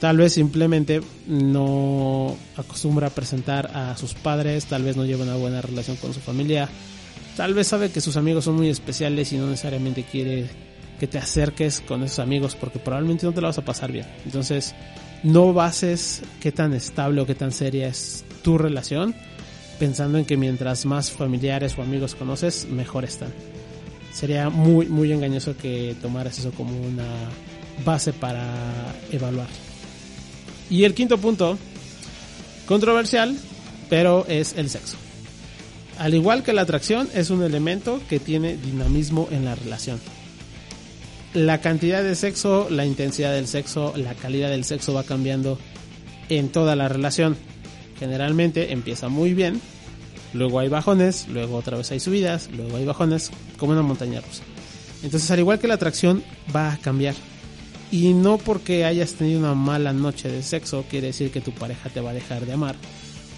Tal 0.00 0.16
vez 0.16 0.32
simplemente 0.32 1.00
no 1.26 2.36
acostumbra 2.56 3.08
a 3.08 3.10
presentar 3.10 3.70
a 3.74 3.96
sus 3.96 4.14
padres, 4.14 4.66
tal 4.66 4.82
vez 4.82 4.96
no 4.96 5.04
lleva 5.04 5.24
una 5.24 5.36
buena 5.36 5.62
relación 5.62 5.96
con 5.96 6.12
su 6.12 6.20
familia, 6.20 6.68
Tal 7.36 7.52
vez 7.52 7.66
sabe 7.66 7.90
que 7.90 8.00
sus 8.00 8.16
amigos 8.16 8.44
son 8.44 8.56
muy 8.56 8.68
especiales 8.68 9.32
y 9.32 9.38
no 9.38 9.48
necesariamente 9.48 10.04
quiere 10.04 10.46
que 11.00 11.08
te 11.08 11.18
acerques 11.18 11.80
con 11.80 12.04
esos 12.04 12.20
amigos 12.20 12.54
porque 12.54 12.78
probablemente 12.78 13.26
no 13.26 13.32
te 13.32 13.40
lo 13.40 13.48
vas 13.48 13.58
a 13.58 13.64
pasar 13.64 13.90
bien. 13.90 14.06
Entonces, 14.24 14.74
no 15.24 15.52
bases 15.52 16.22
qué 16.40 16.52
tan 16.52 16.72
estable 16.74 17.20
o 17.20 17.26
qué 17.26 17.34
tan 17.34 17.50
seria 17.50 17.88
es 17.88 18.24
tu 18.42 18.56
relación 18.58 19.14
pensando 19.78 20.18
en 20.18 20.24
que 20.24 20.36
mientras 20.36 20.86
más 20.86 21.10
familiares 21.10 21.76
o 21.76 21.82
amigos 21.82 22.14
conoces, 22.14 22.66
mejor 22.66 23.04
están. 23.04 23.32
Sería 24.12 24.48
muy, 24.48 24.86
muy 24.86 25.12
engañoso 25.12 25.56
que 25.56 25.96
tomaras 26.00 26.38
eso 26.38 26.52
como 26.52 26.76
una 26.80 27.08
base 27.84 28.12
para 28.12 28.54
evaluar. 29.10 29.48
Y 30.70 30.84
el 30.84 30.94
quinto 30.94 31.18
punto, 31.18 31.58
controversial, 32.66 33.36
pero 33.90 34.24
es 34.28 34.54
el 34.56 34.70
sexo. 34.70 35.03
Al 35.98 36.14
igual 36.14 36.42
que 36.42 36.52
la 36.52 36.62
atracción, 36.62 37.08
es 37.14 37.30
un 37.30 37.42
elemento 37.42 38.00
que 38.08 38.18
tiene 38.18 38.56
dinamismo 38.56 39.28
en 39.30 39.44
la 39.44 39.54
relación. 39.54 40.00
La 41.34 41.60
cantidad 41.60 42.02
de 42.02 42.14
sexo, 42.14 42.68
la 42.70 42.84
intensidad 42.84 43.32
del 43.32 43.46
sexo, 43.46 43.92
la 43.96 44.14
calidad 44.14 44.50
del 44.50 44.64
sexo 44.64 44.92
va 44.92 45.04
cambiando 45.04 45.58
en 46.28 46.48
toda 46.48 46.74
la 46.74 46.88
relación. 46.88 47.36
Generalmente 47.98 48.72
empieza 48.72 49.08
muy 49.08 49.34
bien, 49.34 49.60
luego 50.32 50.58
hay 50.58 50.68
bajones, 50.68 51.28
luego 51.28 51.56
otra 51.56 51.76
vez 51.76 51.92
hay 51.92 52.00
subidas, 52.00 52.50
luego 52.56 52.76
hay 52.76 52.84
bajones, 52.84 53.30
como 53.56 53.72
una 53.72 53.82
montaña 53.82 54.20
rusa. 54.20 54.42
Entonces, 55.04 55.30
al 55.30 55.38
igual 55.38 55.60
que 55.60 55.68
la 55.68 55.74
atracción, 55.74 56.24
va 56.54 56.72
a 56.72 56.78
cambiar. 56.78 57.14
Y 57.92 58.14
no 58.14 58.38
porque 58.38 58.84
hayas 58.84 59.14
tenido 59.14 59.38
una 59.38 59.54
mala 59.54 59.92
noche 59.92 60.28
de 60.28 60.42
sexo 60.42 60.84
quiere 60.90 61.08
decir 61.08 61.30
que 61.30 61.40
tu 61.40 61.52
pareja 61.52 61.88
te 61.90 62.00
va 62.00 62.10
a 62.10 62.14
dejar 62.14 62.46
de 62.46 62.52
amar 62.52 62.74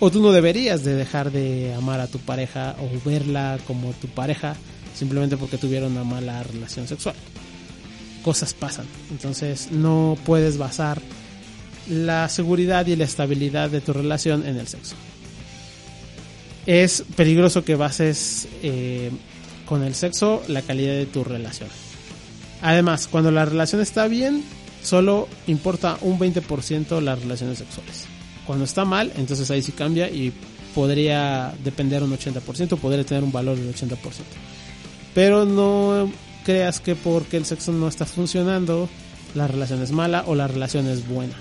o 0.01 0.11
tú 0.11 0.21
no 0.21 0.33
deberías 0.33 0.85
de 0.85 0.95
dejar 0.95 1.33
de 1.33 1.75
amar 1.75 2.01
a 2.01 2.07
tu 2.07 2.19
pareja 2.19 2.77
o 2.81 3.09
verla 3.09 3.59
como 3.67 3.93
tu 3.93 4.09
pareja 4.09 4.57
simplemente 4.95 5.37
porque 5.37 5.59
tuvieron 5.59 5.93
una 5.93 6.05
mala 6.05 6.43
relación 6.43 6.89
sexual. 6.89 7.15
Cosas 8.23 8.55
pasan. 8.55 8.87
Entonces 9.11 9.71
no 9.71 10.17
puedes 10.25 10.59
basar 10.59 11.01
la 11.89 12.29
seguridad 12.29 12.87
y 12.87 12.97
la 12.97 13.05
estabilidad 13.05 13.71
de 13.71 13.81
tu 13.81 13.93
relación 13.93 14.47
en 14.47 14.57
el 14.57 14.67
sexo. 14.67 14.97
Es 16.67 17.05
peligroso 17.15 17.65
que 17.65 17.77
bases 17.77 18.49
eh, 18.63 19.11
con 19.67 19.85
el 19.85 19.95
sexo 19.95 20.43
la 20.49 20.63
calidad 20.63 20.95
de 20.95 21.07
tu 21.07 21.23
relación. 21.23 21.69
Además, 22.63 23.07
cuando 23.07 23.31
la 23.31 23.45
relación 23.45 23.81
está 23.81 24.09
bien, 24.09 24.43
solo 24.83 25.29
importa 25.47 25.99
un 26.01 26.19
20% 26.19 27.01
las 27.01 27.21
relaciones 27.21 27.59
sexuales. 27.59 28.16
Cuando 28.47 28.65
está 28.65 28.85
mal, 28.85 29.13
entonces 29.17 29.51
ahí 29.51 29.63
sí 29.63 29.73
cambia 29.73 30.09
y 30.09 30.33
podría 30.75 31.55
depender 31.65 32.03
un 32.03 32.13
80%, 32.13 32.77
podría 32.79 33.05
tener 33.05 33.25
un 33.25 33.33
valor 33.33 33.57
del 33.57 33.75
80%. 33.75 33.97
Pero 35.15 35.45
no 35.45 36.11
creas 36.45 36.81
que 36.81 36.95
porque 36.95 37.37
el 37.39 37.45
sexo 37.45 37.73
no 37.73 37.89
está 37.89 38.05
funcionando, 38.07 38.89
la 39.35 39.49
relación 39.49 39.83
es 39.83 39.91
mala 39.91 40.25
o 40.27 40.35
la 40.35 40.47
relación 40.47 40.87
es 40.87 41.09
buena. 41.09 41.35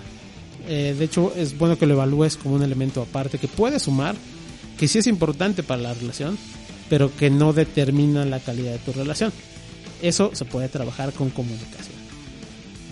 Eh, 0.67 0.95
de 0.97 1.05
hecho, 1.05 1.33
es 1.35 1.57
bueno 1.57 1.77
que 1.77 1.85
lo 1.85 1.93
evalúes 1.93 2.37
como 2.37 2.55
un 2.55 2.63
elemento 2.63 3.01
aparte 3.01 3.37
que 3.37 3.47
puede 3.47 3.79
sumar, 3.79 4.15
que 4.79 4.87
sí 4.87 4.99
es 4.99 5.07
importante 5.07 5.63
para 5.63 5.81
la 5.81 5.93
relación, 5.93 6.37
pero 6.89 7.15
que 7.15 7.29
no 7.29 7.53
determina 7.53 8.25
la 8.25 8.39
calidad 8.39 8.71
de 8.71 8.79
tu 8.79 8.93
relación. 8.93 9.31
Eso 10.01 10.31
se 10.33 10.45
puede 10.45 10.69
trabajar 10.69 11.13
con 11.13 11.29
comunicación. 11.29 11.95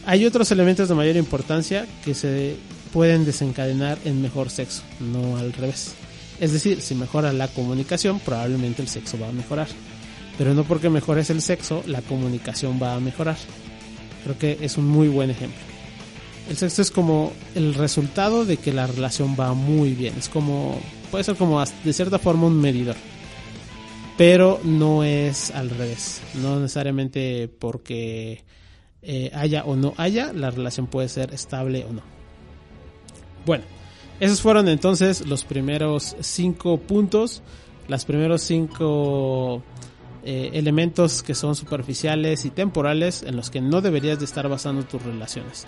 Hay 0.06 0.26
otros 0.26 0.52
elementos 0.52 0.90
de 0.90 0.96
mayor 0.96 1.16
importancia 1.16 1.88
que 2.04 2.14
se 2.14 2.58
pueden 2.94 3.26
desencadenar 3.26 3.98
en 4.06 4.22
mejor 4.22 4.52
sexo, 4.52 4.84
no 5.00 5.36
al 5.38 5.52
revés. 5.52 5.96
Es 6.40 6.54
decir, 6.54 6.82
si 6.82 6.94
mejora 6.94 7.34
la 7.34 7.48
comunicación, 7.48 8.20
probablemente 8.20 8.84
el 8.84 8.88
sexo 8.88 9.18
va 9.20 9.30
a 9.30 9.32
mejorar. 9.32 9.68
Pero 10.38 10.54
no 10.54 10.64
porque 10.64 10.90
mejores 10.90 11.30
el 11.32 11.42
sexo, 11.42 11.84
la 11.88 12.02
comunicación 12.02 12.80
va 12.82 12.94
a 12.94 13.00
mejorar. 13.00 13.38
Creo 14.24 14.38
que 14.38 14.60
es 14.62 14.78
un 14.78 14.88
muy 14.88 15.08
buen 15.08 15.32
ejemplo. 15.32 15.60
El 16.50 16.58
sexto 16.58 16.82
es 16.82 16.92
como 16.92 17.34
el 17.56 17.74
resultado 17.74 18.46
de 18.46 18.58
que 18.58 18.72
la 18.72 18.86
relación 18.86 19.36
va 19.40 19.54
muy 19.54 19.94
bien. 19.94 20.14
Es 20.18 20.30
como, 20.30 20.80
puede 21.10 21.24
ser 21.24 21.36
como 21.36 21.64
de 21.64 21.94
cierta 21.94 22.20
forma 22.20 22.46
un 22.48 22.60
medidor. 22.60 22.96
Pero 24.18 24.60
no 24.64 25.04
es 25.04 25.50
al 25.52 25.70
revés. 25.72 26.22
No 26.36 26.60
necesariamente 26.60 27.48
porque 27.48 28.44
eh, 29.02 29.32
haya 29.34 29.64
o 29.64 29.76
no 29.76 29.94
haya, 29.98 30.32
la 30.32 30.52
relación 30.52 30.88
puede 30.88 31.10
ser 31.10 31.34
estable 31.34 31.86
o 31.86 31.94
no. 31.94 32.13
Bueno, 33.46 33.64
esos 34.20 34.42
fueron 34.42 34.68
entonces 34.68 35.26
los 35.28 35.44
primeros 35.44 36.16
cinco 36.22 36.78
puntos. 36.78 37.42
Los 37.88 38.06
primeros 38.06 38.42
cinco 38.42 39.62
eh, 40.24 40.52
elementos 40.54 41.22
que 41.22 41.36
son 41.36 41.56
superficiales 41.56 42.46
y 42.46 42.50
temporales 42.50 43.24
en 43.24 43.36
los 43.36 43.50
que 43.50 43.60
no 43.60 43.82
deberías 43.82 44.20
de 44.20 44.26
estar 44.26 44.48
basando 44.48 44.84
tus 44.84 45.04
relaciones. 45.04 45.66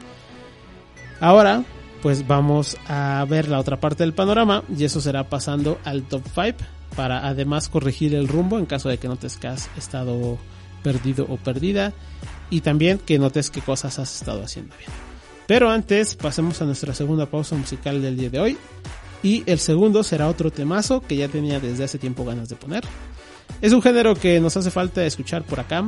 Ahora, 1.20 1.66
pues 2.02 2.26
vamos 2.26 2.78
a 2.88 3.26
ver 3.28 3.50
la 3.50 3.60
otra 3.60 3.80
parte 3.80 4.04
del 4.04 4.14
panorama 4.14 4.64
y 4.78 4.86
eso 4.86 5.02
será 5.02 5.28
pasando 5.28 5.80
al 5.84 6.04
top 6.04 6.24
5 6.34 6.58
para 6.96 7.28
además 7.28 7.68
corregir 7.68 8.16
el 8.16 8.28
rumbo 8.28 8.58
en 8.58 8.66
caso 8.66 8.88
de 8.88 8.98
que 8.98 9.08
notes 9.08 9.38
que 9.38 9.48
has 9.48 9.70
estado 9.78 10.38
perdido 10.84 11.26
o 11.28 11.38
perdida 11.38 11.94
y 12.50 12.62
también 12.62 13.00
que 13.00 13.20
notes 13.20 13.50
qué 13.50 13.60
cosas 13.60 14.00
has 14.00 14.16
estado 14.16 14.44
haciendo 14.44 14.76
bien. 14.78 15.15
Pero 15.48 15.70
antes 15.70 16.16
pasemos 16.16 16.62
a 16.62 16.66
nuestra 16.66 16.94
segunda 16.94 17.28
pausa 17.28 17.56
musical 17.56 18.02
del 18.02 18.18
día 18.18 18.30
de 18.30 18.40
hoy 18.40 18.58
y 19.22 19.44
el 19.46 19.60
segundo 19.60 20.04
será 20.04 20.28
otro 20.28 20.52
temazo 20.52 21.02
que 21.02 21.16
ya 21.16 21.28
tenía 21.28 21.60
desde 21.60 21.84
hace 21.84 22.00
tiempo 22.00 22.26
ganas 22.26 22.50
de 22.50 22.56
poner. 22.56 22.84
Es 23.62 23.74
un 23.74 23.82
género 23.82 24.16
que 24.16 24.40
nos 24.40 24.58
hace 24.58 24.72
falta 24.72 25.06
escuchar 25.06 25.44
por 25.44 25.60
acá 25.60 25.86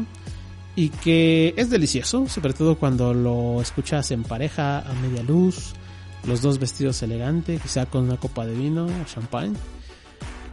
y 0.75 0.89
que 0.89 1.55
es 1.57 1.69
delicioso, 1.71 2.27
sobre 2.27 2.53
todo 2.53 2.77
cuando 2.77 3.13
lo 3.13 3.61
escuchas 3.61 4.11
en 4.11 4.23
pareja 4.23 4.79
a 4.79 4.93
media 4.93 5.23
luz, 5.23 5.73
los 6.27 6.41
dos 6.41 6.59
vestidos 6.59 7.01
elegantes, 7.01 7.61
quizá 7.61 7.87
con 7.87 8.03
una 8.03 8.17
copa 8.17 8.45
de 8.45 8.53
vino 8.53 8.85
o 8.85 9.05
champán. 9.05 9.55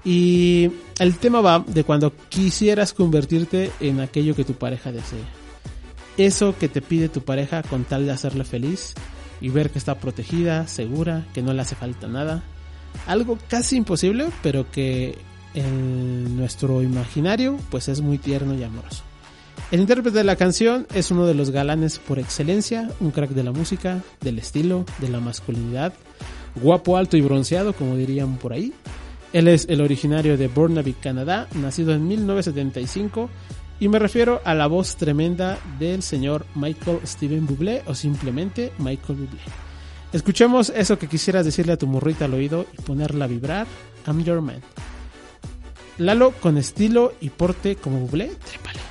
Y 0.02 0.70
el 0.98 1.16
tema 1.18 1.40
va 1.40 1.62
de 1.66 1.84
cuando 1.84 2.12
quisieras 2.28 2.94
convertirte 2.94 3.70
en 3.80 4.00
aquello 4.00 4.34
que 4.34 4.44
tu 4.44 4.54
pareja 4.54 4.92
desea. 4.92 5.43
Eso 6.16 6.56
que 6.58 6.68
te 6.68 6.80
pide 6.80 7.08
tu 7.08 7.22
pareja 7.22 7.62
con 7.62 7.84
tal 7.84 8.06
de 8.06 8.12
hacerle 8.12 8.44
feliz 8.44 8.94
y 9.40 9.48
ver 9.48 9.70
que 9.70 9.78
está 9.78 9.96
protegida, 9.96 10.66
segura, 10.68 11.26
que 11.34 11.42
no 11.42 11.52
le 11.52 11.62
hace 11.62 11.74
falta 11.74 12.06
nada. 12.06 12.42
Algo 13.06 13.38
casi 13.48 13.76
imposible, 13.76 14.28
pero 14.42 14.70
que 14.70 15.18
en 15.54 16.36
nuestro 16.36 16.82
imaginario 16.82 17.58
pues 17.70 17.88
es 17.88 18.00
muy 18.00 18.18
tierno 18.18 18.54
y 18.54 18.62
amoroso. 18.62 19.02
El 19.70 19.80
intérprete 19.80 20.18
de 20.18 20.24
la 20.24 20.36
canción 20.36 20.86
es 20.94 21.10
uno 21.10 21.26
de 21.26 21.34
los 21.34 21.50
galanes 21.50 21.98
por 21.98 22.18
excelencia, 22.18 22.90
un 23.00 23.10
crack 23.10 23.30
de 23.30 23.44
la 23.44 23.52
música, 23.52 24.02
del 24.20 24.38
estilo, 24.38 24.84
de 24.98 25.08
la 25.08 25.20
masculinidad, 25.20 25.94
guapo, 26.56 26.96
alto 26.96 27.16
y 27.16 27.22
bronceado, 27.22 27.72
como 27.72 27.96
dirían 27.96 28.36
por 28.36 28.52
ahí. 28.52 28.72
Él 29.32 29.48
es 29.48 29.66
el 29.68 29.80
originario 29.80 30.36
de 30.36 30.46
Burnaby, 30.46 30.92
Canadá, 30.92 31.48
nacido 31.54 31.92
en 31.92 32.06
1975, 32.06 33.30
y 33.80 33.88
me 33.88 33.98
refiero 33.98 34.40
a 34.44 34.54
la 34.54 34.66
voz 34.66 34.96
tremenda 34.96 35.58
del 35.78 36.02
señor 36.02 36.46
Michael 36.54 37.00
Steven 37.04 37.46
Bublé 37.46 37.82
o 37.86 37.94
simplemente 37.94 38.72
Michael 38.78 39.18
Bublé. 39.18 39.40
Escuchemos 40.12 40.70
eso 40.70 40.98
que 40.98 41.08
quisieras 41.08 41.44
decirle 41.44 41.72
a 41.72 41.76
tu 41.76 41.86
morrita 41.86 42.26
al 42.26 42.34
oído 42.34 42.66
y 42.78 42.82
ponerla 42.82 43.24
a 43.24 43.28
vibrar. 43.28 43.66
I'm 44.06 44.22
your 44.22 44.40
man. 44.40 44.60
Lalo 45.98 46.32
con 46.40 46.56
estilo 46.56 47.12
y 47.20 47.30
porte 47.30 47.76
como 47.76 47.98
Bublé, 47.98 48.28
trépale. 48.28 48.83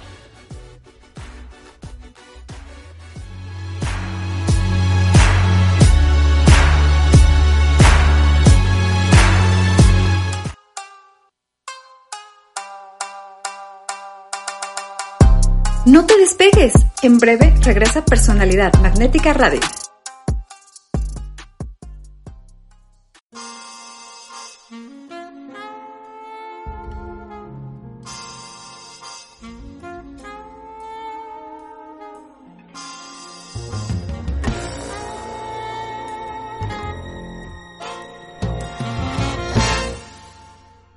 Despegues. 16.24 16.74
En 17.02 17.18
breve 17.18 17.54
regresa 17.64 18.06
Personalidad 18.06 18.72
Magnética 18.82 19.34
Radio. 19.34 19.60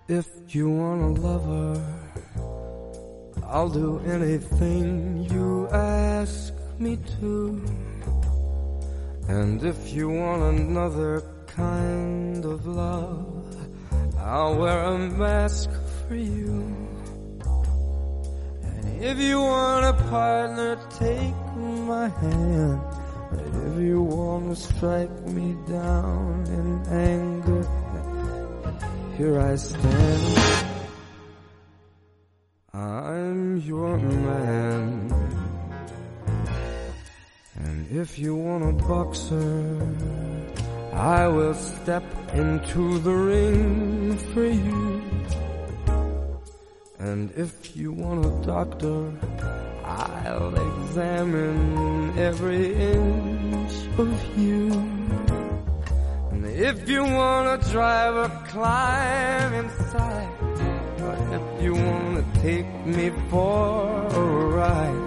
If 0.08 0.54
you 0.54 0.70
want 0.70 1.18
a 1.18 1.20
lover, 1.20 2.06
I'll 3.48 3.68
do 3.68 4.00
anything 4.00 5.28
you 5.30 5.68
ask 5.68 6.52
me 6.80 6.98
to. 7.20 7.62
And 9.28 9.62
if 9.62 9.92
you 9.92 10.09
want 10.09 10.42
another 10.59 11.22
kind 11.46 12.44
of 12.44 12.66
love, 12.66 13.56
I'll 14.18 14.56
wear 14.56 14.82
a 14.82 14.98
mask 14.98 15.70
for 16.09 16.16
you. 16.16 16.61
And 18.64 19.04
if 19.04 19.18
you 19.18 19.40
want 19.40 19.85
a 19.85 20.02
partner, 20.11 20.77
take 20.98 21.56
my 21.56 22.08
hand. 22.08 22.81
And 23.31 23.73
if 23.73 23.81
you 23.81 24.02
want 24.02 24.56
to 24.56 24.60
strike 24.60 25.23
me 25.29 25.56
down 25.68 26.44
in 26.48 26.85
anger, 26.92 27.62
here 29.16 29.38
I 29.38 29.54
stand. 29.54 30.56
If 38.07 38.21
you 38.21 38.37
want 38.37 38.63
a 38.63 38.73
boxer, 38.87 39.81
I 40.92 41.27
will 41.27 41.54
step 41.54 42.04
into 42.35 43.00
the 43.00 43.11
ring 43.11 44.17
for 44.33 44.46
you. 44.46 45.02
And 47.00 47.33
if 47.33 47.75
you 47.77 47.90
want 47.90 48.25
a 48.25 48.35
doctor, 48.46 49.13
I'll 49.85 50.54
examine 50.69 52.17
every 52.17 52.67
inch 52.94 53.75
of 53.98 54.38
you. 54.38 54.71
And 56.31 56.46
if 56.46 56.88
you 56.88 57.02
want 57.02 57.44
a 57.57 57.71
driver, 57.73 58.29
climb 58.46 59.52
inside. 59.65 60.33
But 60.98 61.19
if 61.38 61.44
you 61.65 61.75
wanna 61.75 62.25
take 62.40 62.71
me 62.87 63.11
for 63.31 64.07
a 64.23 64.25
ride, 64.61 65.07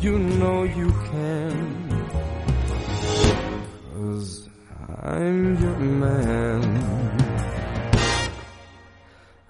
you 0.00 0.18
know 0.18 0.64
you 0.64 0.90
can. 1.10 1.71
I'm 5.04 5.56
your 5.60 5.78
man. 5.78 6.62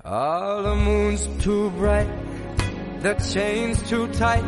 Ah, 0.02 0.62
the 0.62 0.74
moon's 0.74 1.26
too 1.44 1.68
bright, 1.72 2.08
the 3.00 3.12
chain's 3.34 3.82
too 3.86 4.08
tight, 4.14 4.44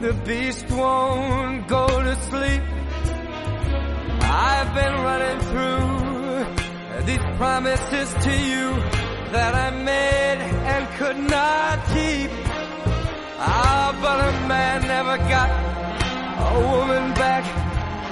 the 0.00 0.12
beast 0.26 0.68
won't 0.72 1.68
go 1.68 1.86
to 1.86 2.16
sleep. 2.22 2.62
I've 4.22 4.74
been 4.74 4.94
running 5.08 5.40
through 5.50 7.06
these 7.06 7.36
promises 7.36 8.12
to 8.24 8.32
you 8.36 8.74
that 9.30 9.54
I 9.54 9.70
made 9.70 10.40
and 10.72 10.88
could 10.98 11.18
not 11.18 11.86
keep. 11.94 12.30
Ah, 13.38 13.96
but 14.02 14.18
a 14.28 14.48
man 14.48 14.82
never 14.88 15.18
got 15.18 15.50
a 16.50 16.60
woman 16.68 17.14
back, 17.14 17.44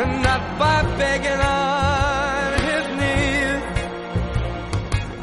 not 0.07 0.59
by 0.59 0.82
begging 0.96 1.40
on 1.40 2.53
his 2.68 2.86
knees. 2.99 3.62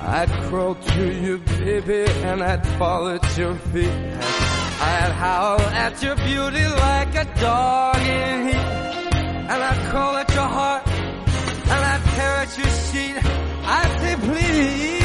I'd 0.04 0.30
crawl 0.50 0.76
to 0.76 1.14
you, 1.14 1.38
baby, 1.38 2.06
and 2.24 2.44
I'd 2.44 2.68
fall 2.78 3.08
at 3.10 3.38
your 3.38 3.56
feet. 3.56 3.90
I'd 3.90 5.14
howl 5.14 5.62
at 5.62 6.04
your 6.04 6.16
beauty 6.16 6.66
like 6.68 7.16
a 7.16 7.26
dog 7.40 7.98
in 7.98 8.48
heat. 8.48 8.56
And 8.56 9.64
I'd 9.64 9.90
crawl 9.90 10.16
at 10.18 10.30
your 10.34 10.50
heart, 10.58 10.88
and 10.88 11.86
I'd 11.92 12.04
tear 12.16 12.36
at 12.44 12.58
your 12.58 12.68
sheet. 12.68 13.18
I'd 13.68 14.00
say, 14.02 14.16
please. 14.28 14.96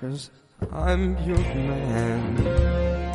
Cause 0.00 0.30
I'm 0.72 1.16
your 1.26 1.38
man. 1.38 3.11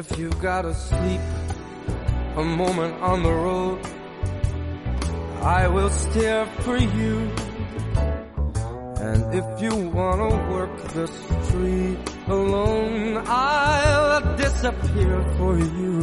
If 0.00 0.18
you 0.18 0.30
gotta 0.40 0.72
sleep 0.72 1.20
a 2.36 2.42
moment 2.42 2.94
on 3.02 3.22
the 3.22 3.34
road, 3.46 3.78
I 5.42 5.68
will 5.68 5.90
steer 5.90 6.46
for 6.64 6.78
you. 6.78 7.14
And 9.06 9.20
if 9.40 9.46
you 9.64 9.74
wanna 9.98 10.30
work 10.52 10.74
the 10.98 11.06
street 11.06 11.98
alone, 12.28 13.22
I'll 13.26 14.36
disappear 14.38 15.16
for 15.36 15.54
you. 15.58 15.96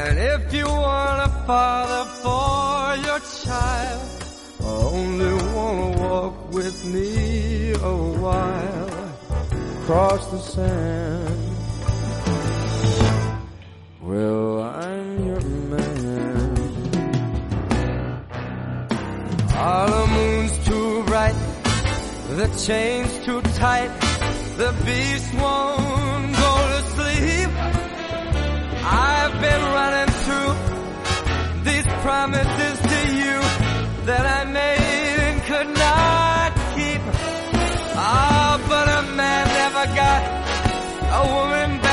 And 0.00 0.14
if 0.34 0.52
you 0.52 0.66
want 0.66 1.18
a 1.30 1.32
father 1.46 2.04
for 2.22 2.96
your 3.06 3.20
child, 3.44 4.08
only 4.60 5.34
wanna 5.54 5.90
walk 6.02 6.52
with 6.52 6.78
me 6.92 7.74
a 7.92 7.96
while 8.24 9.04
across 9.84 10.26
the 10.28 10.38
sand. 10.38 11.43
Chain's 22.58 23.18
too 23.24 23.40
tight, 23.58 23.90
the 24.56 24.72
beast 24.84 25.34
won't 25.34 26.32
go 26.36 26.52
to 26.72 26.80
sleep. 26.94 27.50
I've 28.86 29.34
been 29.40 29.62
running 29.78 30.10
through 30.22 30.52
these 31.64 31.86
promises 32.04 32.76
to 32.92 33.00
you 33.20 33.36
that 34.06 34.24
I 34.38 34.44
made 34.44 35.18
and 35.28 35.42
could 35.42 35.70
not 35.86 36.50
keep. 36.76 37.02
Ah, 37.96 38.60
but 38.68 38.86
a 38.88 39.02
man 39.16 39.46
never 39.62 39.86
got 40.02 40.22
a 41.20 41.34
woman 41.34 41.83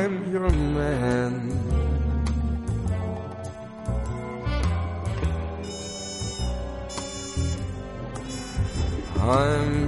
I'm 0.00 0.32
your 0.32 0.48
man. 0.48 1.34
I'm 9.20 9.79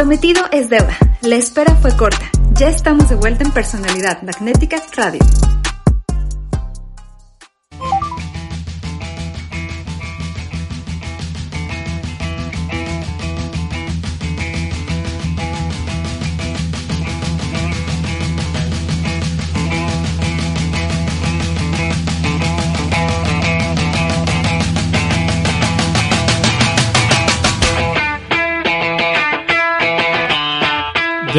prometido 0.00 0.46
es 0.50 0.70
deuda. 0.70 0.96
La 1.20 1.36
espera 1.36 1.74
fue 1.74 1.94
corta. 1.94 2.30
Ya 2.54 2.70
estamos 2.70 3.10
de 3.10 3.16
vuelta 3.16 3.44
en 3.44 3.50
Personalidad 3.50 4.22
Magnética 4.22 4.82
Radio. 4.96 5.20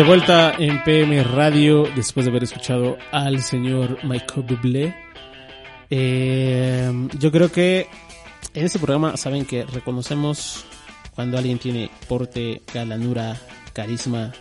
De 0.02 0.08
vuelta 0.08 0.56
en 0.58 0.84
PM 0.84 1.24
Radio, 1.24 1.88
después 1.95 2.26
de 2.26 2.32
haber 2.32 2.43
escuchado 2.43 2.97
al 3.12 3.43
señor 3.43 4.04
Michael 4.04 4.41
Bublé. 4.41 4.95
Eh, 5.91 7.08
yo 7.20 7.32
creo 7.32 7.52
que 7.52 7.88
en 8.56 8.66
este 8.66 8.80
programa 8.80 9.16
saben 9.16 9.45
que 9.45 9.64
reconocemos 9.64 10.66
cuando 11.14 11.38
alguien 11.38 11.60
tiene 11.60 11.91
porte, 12.08 12.64
galanura, 12.74 13.39
carisma. 13.74 14.32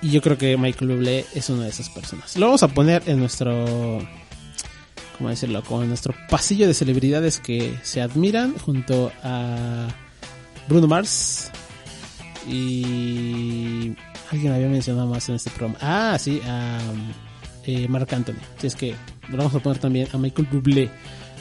Y 0.00 0.10
yo 0.10 0.22
creo 0.22 0.38
que 0.38 0.56
Michael 0.56 0.92
Bublé 0.92 1.26
es 1.34 1.50
una 1.50 1.64
de 1.64 1.70
esas 1.70 1.90
personas. 1.90 2.36
Lo 2.36 2.46
vamos 2.46 2.62
a 2.62 2.68
poner 2.68 3.02
en 3.06 3.18
nuestro, 3.18 3.64
¿cómo 5.18 5.28
decirlo? 5.28 5.64
Como 5.64 5.82
nuestro 5.86 6.14
pasillo 6.30 6.68
de 6.68 6.74
celebridades 6.74 7.40
que 7.40 7.76
se 7.82 8.00
admiran 8.00 8.56
junto 8.58 9.10
a 9.24 9.88
Bruno 10.68 10.86
Mars 10.86 11.50
y 12.48 13.96
alguien 14.30 14.52
había 14.52 14.68
mencionado 14.68 15.06
más 15.06 15.28
en 15.28 15.36
este 15.36 15.50
programa. 15.50 15.78
Ah, 15.80 16.16
sí, 16.18 16.40
a 16.46 16.78
eh, 17.64 17.88
Marc 17.88 18.12
Anthony. 18.12 18.38
Si 18.58 18.66
es 18.66 18.76
que 18.76 18.94
vamos 19.28 19.54
a 19.54 19.58
poner 19.60 19.78
también 19.78 20.08
a 20.12 20.18
Michael 20.18 20.48
Bublé 20.50 20.90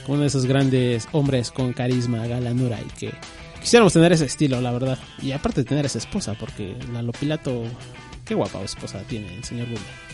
como 0.03 0.15
uno 0.15 0.21
de 0.21 0.27
esos 0.27 0.45
grandes 0.45 1.07
hombres 1.11 1.51
con 1.51 1.73
carisma, 1.73 2.27
galanura 2.27 2.79
y 2.79 2.89
que 2.97 3.13
quisiéramos 3.59 3.93
tener 3.93 4.11
ese 4.11 4.25
estilo, 4.25 4.61
la 4.61 4.71
verdad. 4.71 4.99
Y 5.21 5.31
aparte 5.31 5.61
de 5.61 5.65
tener 5.65 5.86
esa 5.86 5.97
esposa, 5.97 6.36
porque 6.39 6.75
la 6.93 7.01
Lopilato, 7.01 7.63
qué 8.23 8.36
guapa 8.36 8.61
esposa 8.61 8.99
tiene 9.07 9.36
el 9.36 9.43
señor 9.43 9.67
Bublé. 9.67 10.05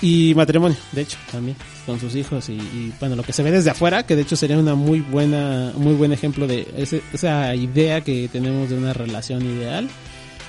Y 0.00 0.32
matrimonio, 0.36 0.76
de 0.92 1.02
hecho, 1.02 1.18
también, 1.32 1.56
con 1.84 1.98
sus 1.98 2.14
hijos 2.14 2.48
y, 2.48 2.52
y, 2.52 2.92
bueno, 3.00 3.16
lo 3.16 3.24
que 3.24 3.32
se 3.32 3.42
ve 3.42 3.50
desde 3.50 3.70
afuera, 3.70 4.04
que 4.04 4.14
de 4.14 4.22
hecho 4.22 4.36
sería 4.36 4.56
una 4.56 4.76
muy 4.76 5.00
buena, 5.00 5.72
muy 5.76 5.94
buen 5.94 6.12
ejemplo 6.12 6.46
de 6.46 6.68
ese, 6.76 7.02
esa 7.12 7.52
idea 7.56 8.02
que 8.02 8.28
tenemos 8.28 8.70
de 8.70 8.76
una 8.76 8.92
relación 8.92 9.42
ideal. 9.42 9.88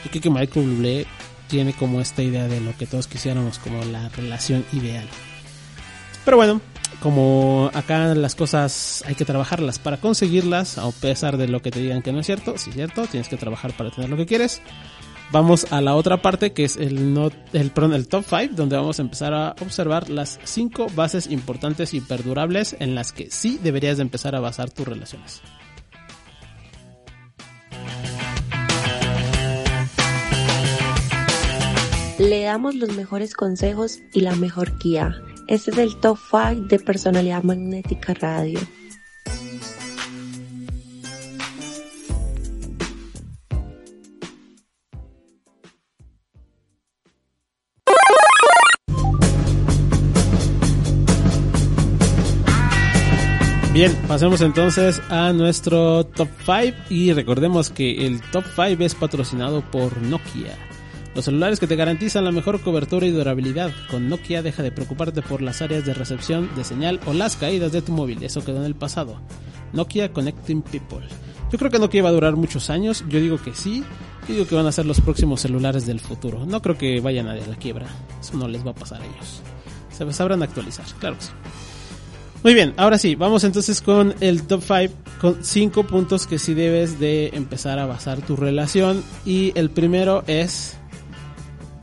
Yo 0.03 0.09
creo 0.11 0.21
que 0.21 0.29
Michael 0.29 0.69
Bublé 0.69 1.07
tiene 1.47 1.73
como 1.73 1.99
esta 1.99 2.21
idea 2.21 2.47
de 2.47 2.61
lo 2.61 2.75
que 2.77 2.85
todos 2.85 3.07
quisiéramos 3.07 3.59
como 3.59 3.83
la 3.85 4.09
relación 4.09 4.65
ideal. 4.71 5.07
Pero 6.23 6.37
bueno, 6.37 6.61
como 7.01 7.71
acá 7.73 8.13
las 8.13 8.35
cosas 8.35 9.03
hay 9.07 9.15
que 9.15 9.25
trabajarlas 9.25 9.79
para 9.79 9.97
conseguirlas, 9.97 10.77
a 10.77 10.89
pesar 10.91 11.37
de 11.37 11.47
lo 11.47 11.61
que 11.61 11.71
te 11.71 11.79
digan 11.79 12.01
que 12.01 12.11
no 12.11 12.19
es 12.19 12.25
cierto, 12.25 12.57
sí 12.57 12.69
es 12.69 12.75
cierto, 12.75 13.07
tienes 13.07 13.29
que 13.29 13.37
trabajar 13.37 13.73
para 13.75 13.89
tener 13.89 14.09
lo 14.09 14.17
que 14.17 14.25
quieres. 14.25 14.61
Vamos 15.31 15.71
a 15.71 15.79
la 15.79 15.95
otra 15.95 16.23
parte 16.23 16.53
que 16.53 16.63
es 16.63 16.75
el, 16.75 16.97
el, 17.53 17.71
el 17.93 18.07
top 18.07 18.25
5, 18.27 18.55
donde 18.55 18.75
vamos 18.75 18.97
a 18.97 19.03
empezar 19.03 19.33
a 19.33 19.55
observar 19.61 20.09
las 20.09 20.39
5 20.43 20.87
bases 20.95 21.27
importantes 21.27 21.93
y 21.93 22.01
perdurables 22.01 22.75
en 22.79 22.95
las 22.95 23.11
que 23.11 23.29
sí 23.29 23.59
deberías 23.61 23.97
de 23.97 24.03
empezar 24.03 24.35
a 24.35 24.39
basar 24.39 24.71
tus 24.71 24.87
relaciones. 24.87 25.41
Le 32.19 32.43
damos 32.43 32.75
los 32.75 32.93
mejores 32.97 33.33
consejos 33.33 33.99
y 34.11 34.19
la 34.19 34.35
mejor 34.35 34.77
guía. 34.77 35.15
Este 35.47 35.71
es 35.71 35.77
el 35.77 35.95
top 36.01 36.17
5 36.29 36.67
de 36.67 36.77
Personalidad 36.77 37.43
Magnética 37.43 38.13
Radio. 38.13 38.59
Bien, 53.71 53.95
pasemos 54.09 54.41
entonces 54.41 55.01
a 55.07 55.31
nuestro 55.31 56.05
top 56.05 56.27
5 56.45 56.77
y 56.89 57.13
recordemos 57.13 57.69
que 57.69 58.05
el 58.05 58.19
top 58.19 58.43
5 58.57 58.83
es 58.83 58.93
patrocinado 58.93 59.61
por 59.71 60.01
Nokia. 60.01 60.68
Los 61.15 61.25
celulares 61.25 61.59
que 61.59 61.67
te 61.67 61.75
garantizan 61.75 62.23
la 62.23 62.31
mejor 62.31 62.61
cobertura 62.61 63.05
y 63.05 63.11
durabilidad. 63.11 63.71
Con 63.89 64.09
Nokia 64.09 64.41
deja 64.41 64.63
de 64.63 64.71
preocuparte 64.71 65.21
por 65.21 65.41
las 65.41 65.61
áreas 65.61 65.85
de 65.85 65.93
recepción 65.93 66.49
de 66.55 66.63
señal 66.63 66.99
o 67.05 67.13
las 67.13 67.35
caídas 67.35 67.71
de 67.71 67.81
tu 67.81 67.91
móvil, 67.91 68.23
eso 68.23 68.43
quedó 68.43 68.57
en 68.57 68.65
el 68.65 68.75
pasado. 68.75 69.19
Nokia 69.73 70.13
Connecting 70.13 70.61
People. 70.61 71.05
Yo 71.51 71.57
creo 71.57 71.71
que 71.71 71.79
Nokia 71.79 72.03
va 72.03 72.09
a 72.09 72.13
durar 72.13 72.35
muchos 72.35 72.69
años, 72.69 73.03
yo 73.09 73.19
digo 73.19 73.41
que 73.41 73.55
sí, 73.55 73.83
yo 74.27 74.35
digo 74.35 74.47
que 74.47 74.55
van 74.55 74.67
a 74.67 74.71
ser 74.71 74.85
los 74.85 75.01
próximos 75.01 75.41
celulares 75.41 75.87
del 75.87 75.99
futuro. 75.99 76.45
No 76.45 76.61
creo 76.61 76.77
que 76.77 77.01
vayan 77.01 77.27
a 77.27 77.35
la 77.35 77.55
quiebra, 77.55 77.87
eso 78.21 78.37
no 78.37 78.47
les 78.47 78.65
va 78.65 78.71
a 78.71 78.75
pasar 78.75 79.01
a 79.01 79.05
ellos. 79.05 79.41
se 79.89 80.13
sabrán 80.13 80.43
actualizar, 80.43 80.85
claro 80.99 81.17
que 81.17 81.23
sí. 81.23 81.31
Muy 82.41 82.53
bien, 82.53 82.73
ahora 82.77 82.97
sí, 82.97 83.15
vamos 83.15 83.43
entonces 83.43 83.81
con 83.81 84.15
el 84.21 84.43
top 84.43 84.61
5, 84.61 84.93
con 85.19 85.43
5 85.43 85.83
puntos 85.83 86.25
que 86.25 86.39
sí 86.39 86.53
debes 86.53 86.97
de 86.97 87.31
empezar 87.33 87.79
a 87.79 87.85
basar 87.85 88.21
tu 88.21 88.37
relación. 88.37 89.03
Y 89.25 89.51
el 89.55 89.69
primero 89.69 90.23
es, 90.25 90.77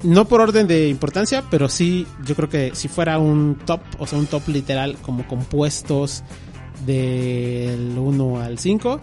no 0.07 0.27
por 0.27 0.41
orden 0.41 0.67
de 0.67 0.89
importancia, 0.89 1.45
pero 1.51 1.69
sí, 1.69 2.07
yo 2.25 2.35
creo 2.35 2.49
que 2.49 2.75
si 2.75 2.89
fuera 2.89 3.19
un 3.19 3.59
top, 3.67 3.81
o 3.99 4.07
sea, 4.07 4.19
un 4.19 4.27
top 4.27 4.49
literal 4.49 4.97
como 5.03 5.27
compuestos 5.27 6.23
del 6.87 7.99
1 7.99 8.41
al 8.41 8.59
5, 8.59 9.01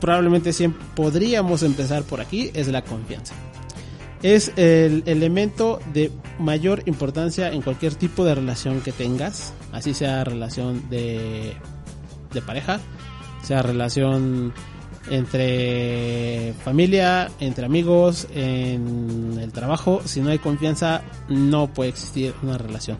probablemente 0.00 0.52
siempre 0.52 0.84
podríamos 0.94 1.62
empezar 1.62 2.02
por 2.02 2.20
aquí, 2.20 2.50
es 2.54 2.68
la 2.68 2.82
confianza. 2.82 3.34
Es 4.22 4.52
el 4.56 5.04
elemento 5.06 5.78
de 5.92 6.10
mayor 6.38 6.82
importancia 6.86 7.52
en 7.52 7.62
cualquier 7.62 7.94
tipo 7.94 8.24
de 8.24 8.34
relación 8.34 8.80
que 8.80 8.90
tengas, 8.90 9.52
así 9.72 9.94
sea 9.94 10.24
relación 10.24 10.88
de, 10.90 11.54
de 12.32 12.42
pareja, 12.42 12.80
sea 13.42 13.62
relación 13.62 14.52
entre 15.10 16.54
familia, 16.64 17.30
entre 17.40 17.66
amigos, 17.66 18.26
en 18.34 19.38
el 19.40 19.52
trabajo. 19.52 20.02
Si 20.04 20.20
no 20.20 20.30
hay 20.30 20.38
confianza, 20.38 21.02
no 21.28 21.68
puede 21.72 21.90
existir 21.90 22.34
una 22.42 22.58
relación. 22.58 22.98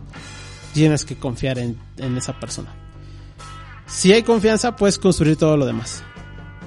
Tienes 0.72 1.04
que 1.04 1.16
confiar 1.16 1.58
en, 1.58 1.78
en 1.96 2.16
esa 2.16 2.38
persona. 2.38 2.74
Si 3.86 4.12
hay 4.12 4.22
confianza, 4.22 4.76
puedes 4.76 4.98
construir 4.98 5.36
todo 5.36 5.56
lo 5.56 5.64
demás. 5.64 6.02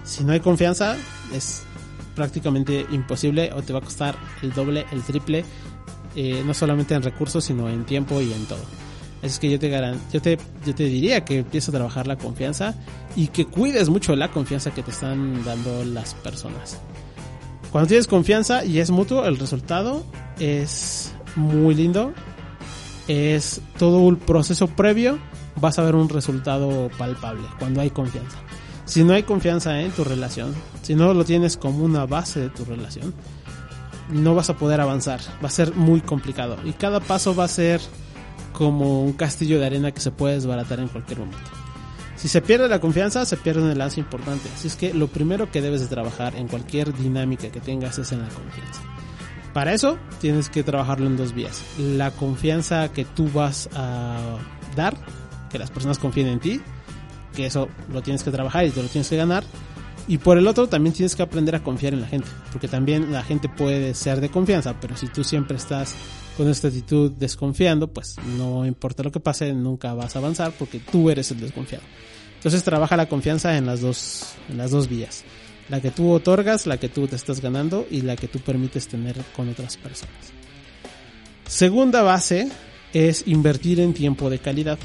Si 0.04 0.24
no 0.24 0.32
hay 0.32 0.40
confianza, 0.40 0.98
es 1.34 1.64
prácticamente 2.16 2.86
imposible 2.92 3.52
o 3.54 3.62
te 3.62 3.72
va 3.72 3.80
a 3.80 3.82
costar 3.82 4.18
el 4.42 4.54
doble, 4.54 4.86
el 4.92 5.04
triple, 5.04 5.46
eh, 6.16 6.44
no 6.46 6.54
solamente 6.54 6.96
en 6.96 7.04
recursos, 7.04 7.44
sino 7.44 7.70
en 7.70 7.86
tiempo 7.86 8.20
y 8.22 8.34
en 8.34 8.46
todo. 8.46 8.60
Es 9.22 9.40
que 9.40 9.50
yo 9.50 9.60
te, 9.60 9.70
yo 10.14 10.22
te, 10.22 10.38
yo 10.66 10.74
te 10.74 10.84
diría 10.86 11.26
que 11.26 11.40
empieces 11.40 11.70
a 11.70 11.72
trabajar 11.74 12.08
la 12.08 12.18
confianza 12.18 12.76
y 13.16 13.28
que 13.28 13.46
cuides 13.46 13.90
mucho 13.90 14.16
la 14.16 14.32
confianza 14.32 14.72
que 14.72 14.82
te 14.82 14.92
están 14.92 15.44
dando 15.44 15.84
las 15.84 16.14
personas. 16.14 16.80
Cuando 17.72 17.88
tienes 17.88 18.08
confianza 18.08 18.64
y 18.66 18.80
es 18.80 18.90
mutuo, 18.90 19.26
el 19.26 19.38
resultado 19.38 20.04
es 20.40 21.14
muy 21.36 21.76
lindo. 21.76 22.14
Es 23.08 23.62
todo 23.78 24.00
un 24.00 24.18
proceso 24.18 24.68
previo, 24.68 25.18
vas 25.60 25.80
a 25.80 25.84
ver 25.84 25.96
un 25.96 26.10
resultado 26.10 26.90
palpable 26.98 27.48
cuando 27.58 27.82
hay 27.82 27.90
confianza. 27.90 28.38
Si 28.86 29.04
no 29.04 29.14
hay 29.14 29.24
confianza 29.24 29.82
en 29.82 29.92
tu 29.92 30.04
relación, 30.04 30.54
si 30.82 30.96
no 30.96 31.14
lo 31.14 31.26
tienes 31.26 31.58
como 31.58 31.84
una 31.84 32.06
base 32.06 32.40
de 32.40 32.50
tu 32.50 32.66
relación, 32.66 33.14
no 34.10 34.34
vas 34.34 34.50
a 34.50 34.58
poder 34.58 34.82
avanzar. 34.82 35.20
Va 35.44 35.48
a 35.48 35.52
ser 35.52 35.76
muy 35.76 36.02
complicado. 36.02 36.58
Y 36.66 36.74
cada 36.74 37.00
paso 37.00 37.36
va 37.36 37.44
a 37.44 37.48
ser 37.48 37.82
como 38.54 39.04
un 39.04 39.14
castillo 39.14 39.60
de 39.60 39.66
arena 39.66 39.92
que 39.92 40.02
se 40.02 40.12
puede 40.12 40.36
desbaratar 40.36 40.80
en 40.80 40.88
cualquier 40.88 41.20
momento. 41.20 41.50
Si 42.16 42.28
se 42.28 42.42
pierde 42.42 42.68
la 42.68 42.80
confianza, 42.80 43.26
se 43.26 43.38
pierde 43.38 43.62
un 43.62 43.72
enlace 43.72 44.02
importante. 44.02 44.50
Así 44.54 44.68
es 44.68 44.76
que 44.76 44.94
lo 44.94 45.08
primero 45.08 45.50
que 45.50 45.62
debes 45.62 45.80
de 45.80 45.88
trabajar 45.88 46.36
en 46.36 46.50
cualquier 46.50 46.94
dinámica 46.94 47.50
que 47.50 47.62
tengas 47.62 47.98
es 47.98 48.12
en 48.12 48.20
la 48.20 48.28
confianza. 48.28 48.82
Para 49.54 49.74
eso 49.74 49.98
tienes 50.20 50.50
que 50.50 50.64
trabajarlo 50.64 51.08
en 51.08 51.16
dos 51.16 51.34
vías. 51.34 51.64
La 51.78 52.12
confianza 52.12 52.92
que 52.92 53.06
tú 53.06 53.30
vas 53.34 53.70
a 53.74 54.38
dar, 54.76 54.98
que 55.50 55.58
las 55.58 55.72
personas 55.72 55.98
confíen 55.98 56.28
en 56.28 56.40
ti, 56.40 56.62
que 57.34 57.46
eso 57.46 57.70
lo 57.92 58.02
tienes 58.02 58.24
que 58.24 58.32
trabajar 58.32 58.66
y 58.66 58.72
te 58.72 58.84
lo 58.84 58.90
tienes 58.90 59.10
que 59.10 59.16
ganar. 59.16 59.44
Y 60.10 60.18
por 60.18 60.40
el 60.40 60.48
otro 60.48 60.68
también 60.68 60.96
tienes 60.96 61.16
que 61.16 61.22
aprender 61.22 61.54
a 61.54 61.62
confiar 61.62 61.94
en 61.94 62.02
la 62.02 62.08
gente, 62.08 62.28
porque 62.52 62.68
también 62.68 63.12
la 63.12 63.22
gente 63.22 63.48
puede 63.48 63.94
ser 63.94 64.20
de 64.22 64.30
confianza, 64.30 64.76
pero 64.82 64.98
si 64.98 65.06
tú 65.06 65.24
siempre 65.24 65.56
estás 65.56 65.94
con 66.36 66.50
esta 66.50 66.70
actitud 66.70 67.12
desconfiando, 67.12 67.88
pues 67.94 68.16
no 68.36 68.66
importa 68.66 69.04
lo 69.04 69.12
que 69.12 69.20
pase, 69.20 69.54
nunca 69.54 69.94
vas 69.94 70.16
a 70.16 70.20
avanzar 70.20 70.52
porque 70.58 70.80
tú 70.80 71.12
eres 71.12 71.30
el 71.30 71.40
desconfiado. 71.40 71.84
Entonces 72.38 72.64
trabaja 72.64 72.98
la 72.98 73.08
confianza 73.08 73.56
en 73.56 73.68
las 73.68 73.82
dos, 73.82 74.34
en 74.50 74.58
las 74.58 74.72
dos 74.72 74.90
vías. 74.90 75.26
La 75.70 75.80
que 75.80 75.92
tú 75.92 76.10
otorgas, 76.10 76.66
la 76.66 76.78
que 76.78 76.90
tú 76.90 77.08
te 77.08 77.16
estás 77.16 77.40
ganando 77.40 77.86
y 77.92 78.02
la 78.02 78.16
que 78.16 78.28
tú 78.28 78.40
permites 78.40 78.88
tener 78.88 79.16
con 79.36 79.48
otras 79.48 79.78
personas. 79.78 80.34
Segunda 81.46 82.02
base 82.02 82.50
es 82.94 83.28
invertir 83.28 83.80
en 83.80 83.94
tiempo 83.94 84.32
de 84.32 84.40
calidad. 84.40 84.80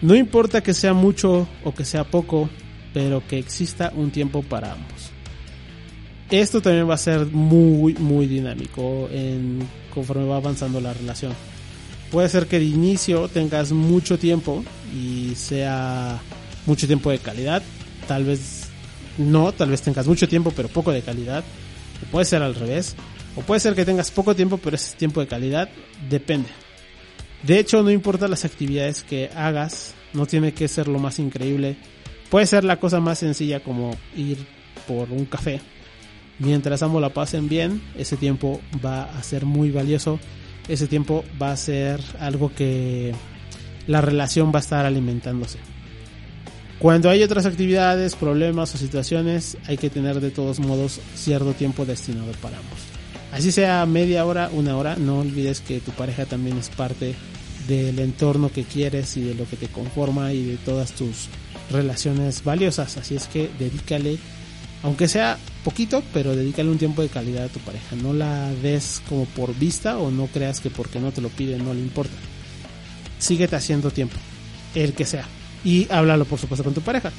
No 0.00 0.14
importa 0.14 0.62
que 0.62 0.72
sea 0.72 0.94
mucho 0.94 1.46
o 1.62 1.74
que 1.74 1.84
sea 1.84 2.04
poco, 2.04 2.48
pero 2.92 3.26
que 3.26 3.38
exista 3.38 3.92
un 3.94 4.10
tiempo 4.10 4.42
para 4.42 4.72
ambos. 4.72 5.10
Esto 6.30 6.62
también 6.62 6.88
va 6.88 6.94
a 6.94 6.98
ser 6.98 7.26
muy, 7.26 7.94
muy 7.94 8.26
dinámico 8.26 9.08
en, 9.12 9.58
conforme 9.92 10.24
va 10.24 10.36
avanzando 10.36 10.80
la 10.80 10.94
relación. 10.94 11.34
Puede 12.10 12.28
ser 12.28 12.46
que 12.46 12.58
de 12.58 12.64
inicio 12.64 13.28
tengas 13.28 13.72
mucho 13.72 14.18
tiempo 14.18 14.64
y 14.94 15.34
sea 15.34 16.20
mucho 16.66 16.86
tiempo 16.86 17.10
de 17.10 17.18
calidad. 17.18 17.62
Tal 18.06 18.24
vez 18.24 18.68
no, 19.18 19.52
tal 19.52 19.70
vez 19.70 19.82
tengas 19.82 20.06
mucho 20.06 20.28
tiempo 20.28 20.52
pero 20.54 20.68
poco 20.68 20.90
de 20.92 21.02
calidad. 21.02 21.44
O 22.02 22.10
puede 22.10 22.24
ser 22.24 22.42
al 22.42 22.54
revés. 22.54 22.96
O 23.36 23.42
puede 23.42 23.60
ser 23.60 23.74
que 23.74 23.84
tengas 23.84 24.10
poco 24.10 24.34
tiempo 24.34 24.58
pero 24.58 24.76
es 24.76 24.94
tiempo 24.94 25.20
de 25.20 25.26
calidad. 25.26 25.68
Depende. 26.08 26.48
De 27.42 27.58
hecho, 27.58 27.82
no 27.82 27.90
importa 27.90 28.28
las 28.28 28.44
actividades 28.44 29.02
que 29.02 29.28
hagas, 29.34 29.94
no 30.12 30.26
tiene 30.26 30.54
que 30.54 30.68
ser 30.68 30.88
lo 30.88 30.98
más 30.98 31.18
increíble. 31.18 31.76
Puede 32.32 32.46
ser 32.46 32.64
la 32.64 32.80
cosa 32.80 32.98
más 32.98 33.18
sencilla 33.18 33.60
como 33.60 33.94
ir 34.16 34.38
por 34.88 35.12
un 35.12 35.26
café. 35.26 35.60
Mientras 36.38 36.82
ambos 36.82 37.02
la 37.02 37.10
pasen 37.10 37.46
bien, 37.46 37.82
ese 37.94 38.16
tiempo 38.16 38.58
va 38.82 39.02
a 39.02 39.22
ser 39.22 39.44
muy 39.44 39.70
valioso. 39.70 40.18
Ese 40.66 40.86
tiempo 40.86 41.26
va 41.40 41.52
a 41.52 41.56
ser 41.58 42.00
algo 42.18 42.50
que 42.54 43.12
la 43.86 44.00
relación 44.00 44.50
va 44.50 44.60
a 44.60 44.62
estar 44.62 44.86
alimentándose. 44.86 45.58
Cuando 46.78 47.10
hay 47.10 47.22
otras 47.22 47.44
actividades, 47.44 48.16
problemas 48.16 48.74
o 48.74 48.78
situaciones, 48.78 49.58
hay 49.66 49.76
que 49.76 49.90
tener 49.90 50.18
de 50.20 50.30
todos 50.30 50.58
modos 50.58 51.02
cierto 51.14 51.52
tiempo 51.52 51.84
destinado 51.84 52.32
para 52.40 52.56
ambos. 52.56 52.78
Así 53.30 53.52
sea 53.52 53.84
media 53.84 54.24
hora, 54.24 54.48
una 54.54 54.78
hora, 54.78 54.96
no 54.96 55.18
olvides 55.18 55.60
que 55.60 55.80
tu 55.80 55.90
pareja 55.90 56.24
también 56.24 56.56
es 56.56 56.70
parte 56.70 57.14
del 57.68 57.98
entorno 57.98 58.50
que 58.50 58.64
quieres 58.64 59.16
y 59.16 59.22
de 59.22 59.34
lo 59.34 59.44
que 59.48 59.56
te 59.56 59.68
conforma 59.68 60.32
y 60.32 60.44
de 60.44 60.56
todas 60.58 60.92
tus 60.92 61.28
relaciones 61.70 62.44
valiosas. 62.44 62.96
Así 62.96 63.16
es 63.16 63.26
que 63.26 63.50
dedícale, 63.58 64.18
aunque 64.82 65.08
sea 65.08 65.38
poquito, 65.64 66.02
pero 66.12 66.34
dedícale 66.34 66.70
un 66.70 66.78
tiempo 66.78 67.02
de 67.02 67.08
calidad 67.08 67.44
a 67.44 67.48
tu 67.48 67.60
pareja. 67.60 67.96
No 67.96 68.12
la 68.12 68.52
des 68.54 69.02
como 69.08 69.24
por 69.26 69.54
vista 69.54 69.98
o 69.98 70.10
no 70.10 70.26
creas 70.26 70.60
que 70.60 70.70
porque 70.70 71.00
no 71.00 71.12
te 71.12 71.20
lo 71.20 71.28
pide 71.28 71.58
no 71.58 71.74
le 71.74 71.80
importa. 71.80 72.16
Síguete 73.18 73.56
haciendo 73.56 73.90
tiempo, 73.90 74.16
el 74.74 74.94
que 74.94 75.04
sea. 75.04 75.26
Y 75.64 75.86
háblalo 75.90 76.24
por 76.24 76.38
supuesto 76.38 76.64
con 76.64 76.74
tu 76.74 76.80
pareja. 76.80 77.12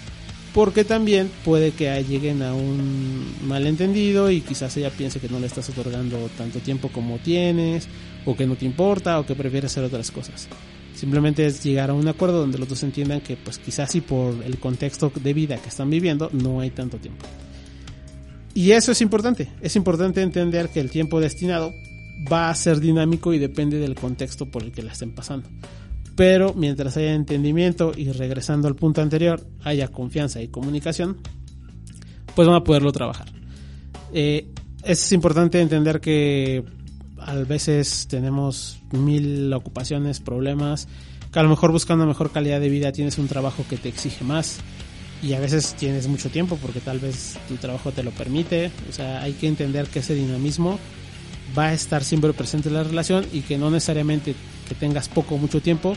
Porque 0.53 0.83
también 0.83 1.31
puede 1.43 1.71
que 1.71 2.03
lleguen 2.03 2.43
a 2.43 2.53
un 2.53 3.25
malentendido 3.47 4.29
y 4.29 4.41
quizás 4.41 4.77
ella 4.77 4.91
piense 4.91 5.19
que 5.19 5.27
no 5.27 5.39
le 5.39 5.47
estás 5.47 5.67
otorgando 5.69 6.29
tanto 6.37 6.59
tiempo 6.59 6.89
como 6.89 7.17
tienes 7.17 7.87
o 8.25 8.35
que 8.35 8.45
no 8.45 8.55
te 8.55 8.65
importa 8.65 9.19
o 9.19 9.25
que 9.25 9.33
prefieres 9.33 9.71
hacer 9.71 9.83
otras 9.83 10.11
cosas. 10.11 10.47
Simplemente 10.95 11.45
es 11.45 11.63
llegar 11.63 11.89
a 11.89 11.93
un 11.93 12.07
acuerdo 12.07 12.39
donde 12.39 12.59
los 12.59 12.69
dos 12.69 12.83
entiendan 12.83 13.21
que 13.21 13.35
pues 13.35 13.57
quizás 13.57 13.91
si 13.91 14.01
por 14.01 14.43
el 14.45 14.59
contexto 14.59 15.11
de 15.15 15.33
vida 15.33 15.57
que 15.57 15.69
están 15.69 15.89
viviendo 15.89 16.29
no 16.31 16.59
hay 16.59 16.69
tanto 16.69 16.97
tiempo. 16.97 17.25
Y 18.53 18.71
eso 18.71 18.91
es 18.91 19.01
importante, 19.01 19.49
es 19.61 19.75
importante 19.75 20.21
entender 20.21 20.69
que 20.69 20.79
el 20.79 20.91
tiempo 20.91 21.19
destinado 21.19 21.73
va 22.31 22.51
a 22.51 22.55
ser 22.55 22.79
dinámico 22.79 23.33
y 23.33 23.39
depende 23.39 23.79
del 23.79 23.95
contexto 23.95 24.45
por 24.45 24.61
el 24.61 24.71
que 24.71 24.83
la 24.83 24.91
estén 24.91 25.11
pasando. 25.11 25.49
Pero 26.15 26.53
mientras 26.53 26.95
haya 26.97 27.13
entendimiento 27.13 27.91
y 27.95 28.11
regresando 28.11 28.67
al 28.67 28.75
punto 28.75 29.01
anterior, 29.01 29.45
haya 29.63 29.87
confianza 29.87 30.41
y 30.41 30.47
comunicación, 30.47 31.17
pues 32.35 32.47
van 32.47 32.57
a 32.57 32.63
poderlo 32.63 32.91
trabajar. 32.91 33.27
Eh, 34.13 34.47
es 34.83 35.11
importante 35.11 35.59
entender 35.59 35.99
que 35.99 36.63
a 37.17 37.35
veces 37.35 38.07
tenemos 38.07 38.81
mil 38.91 39.51
ocupaciones, 39.53 40.19
problemas, 40.19 40.87
que 41.31 41.39
a 41.39 41.43
lo 41.43 41.49
mejor 41.49 41.71
buscando 41.71 42.05
mejor 42.05 42.31
calidad 42.31 42.59
de 42.59 42.69
vida 42.69 42.91
tienes 42.91 43.17
un 43.17 43.27
trabajo 43.27 43.65
que 43.67 43.77
te 43.77 43.89
exige 43.89 44.23
más 44.23 44.59
y 45.23 45.33
a 45.33 45.39
veces 45.39 45.73
tienes 45.75 46.07
mucho 46.07 46.29
tiempo 46.29 46.57
porque 46.61 46.79
tal 46.79 46.99
vez 46.99 47.39
tu 47.47 47.55
trabajo 47.55 47.91
te 47.91 48.03
lo 48.03 48.11
permite. 48.11 48.71
O 48.89 48.91
sea, 48.91 49.21
hay 49.21 49.33
que 49.33 49.47
entender 49.47 49.87
que 49.87 49.99
ese 49.99 50.13
dinamismo 50.13 50.79
va 51.57 51.67
a 51.67 51.73
estar 51.73 52.03
siempre 52.03 52.33
presente 52.33 52.69
en 52.69 52.75
la 52.75 52.83
relación 52.83 53.25
y 53.31 53.41
que 53.41 53.57
no 53.57 53.69
necesariamente 53.69 54.35
que 54.67 54.75
tengas 54.75 55.09
poco 55.09 55.35
o 55.35 55.37
mucho 55.37 55.61
tiempo 55.61 55.95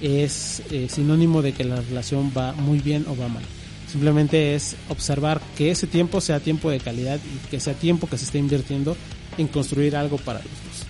es 0.00 0.62
eh, 0.70 0.88
sinónimo 0.90 1.42
de 1.42 1.52
que 1.52 1.64
la 1.64 1.76
relación 1.76 2.32
va 2.36 2.52
muy 2.52 2.80
bien 2.80 3.06
o 3.08 3.16
va 3.16 3.28
mal. 3.28 3.42
Simplemente 3.90 4.54
es 4.54 4.76
observar 4.88 5.40
que 5.56 5.70
ese 5.70 5.86
tiempo 5.86 6.20
sea 6.20 6.40
tiempo 6.40 6.70
de 6.70 6.80
calidad 6.80 7.18
y 7.18 7.48
que 7.48 7.60
sea 7.60 7.74
tiempo 7.74 8.08
que 8.08 8.18
se 8.18 8.24
esté 8.24 8.38
invirtiendo 8.38 8.96
en 9.38 9.48
construir 9.48 9.96
algo 9.96 10.16
para 10.18 10.38
los 10.38 10.48
dos. 10.48 10.86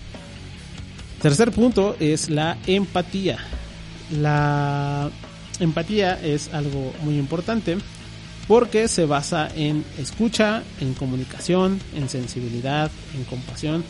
Tercer 1.20 1.52
punto 1.52 1.96
es 2.00 2.30
la 2.30 2.58
empatía. 2.66 3.38
La 4.10 5.10
empatía 5.60 6.20
es 6.22 6.52
algo 6.52 6.92
muy 7.02 7.18
importante 7.18 7.76
porque 8.48 8.88
se 8.88 9.06
basa 9.06 9.48
en 9.54 9.84
escucha, 9.98 10.62
en 10.80 10.94
comunicación, 10.94 11.80
en 11.94 12.08
sensibilidad, 12.08 12.90
en 13.14 13.24
compasión 13.24 13.84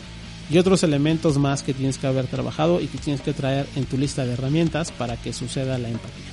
y 0.49 0.57
otros 0.57 0.83
elementos 0.83 1.37
más 1.37 1.63
que 1.63 1.73
tienes 1.73 1.97
que 1.97 2.07
haber 2.07 2.27
trabajado 2.27 2.81
y 2.81 2.87
que 2.87 2.97
tienes 2.97 3.21
que 3.21 3.33
traer 3.33 3.67
en 3.75 3.85
tu 3.85 3.97
lista 3.97 4.25
de 4.25 4.33
herramientas 4.33 4.91
para 4.91 5.17
que 5.17 5.33
suceda 5.33 5.77
la 5.77 5.89
empatía. 5.89 6.25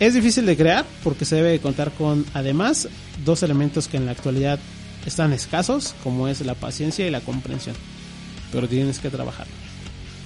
Es 0.00 0.14
difícil 0.14 0.46
de 0.46 0.56
crear 0.56 0.84
porque 1.04 1.24
se 1.24 1.36
debe 1.36 1.60
contar 1.60 1.92
con 1.92 2.24
además 2.34 2.88
dos 3.24 3.42
elementos 3.42 3.88
que 3.88 3.96
en 3.96 4.06
la 4.06 4.12
actualidad 4.12 4.58
están 5.06 5.32
escasos, 5.32 5.94
como 6.02 6.28
es 6.28 6.40
la 6.40 6.54
paciencia 6.54 7.06
y 7.06 7.10
la 7.10 7.20
comprensión. 7.20 7.76
Pero 8.52 8.68
tienes 8.68 8.98
que 8.98 9.10
trabajar. 9.10 9.46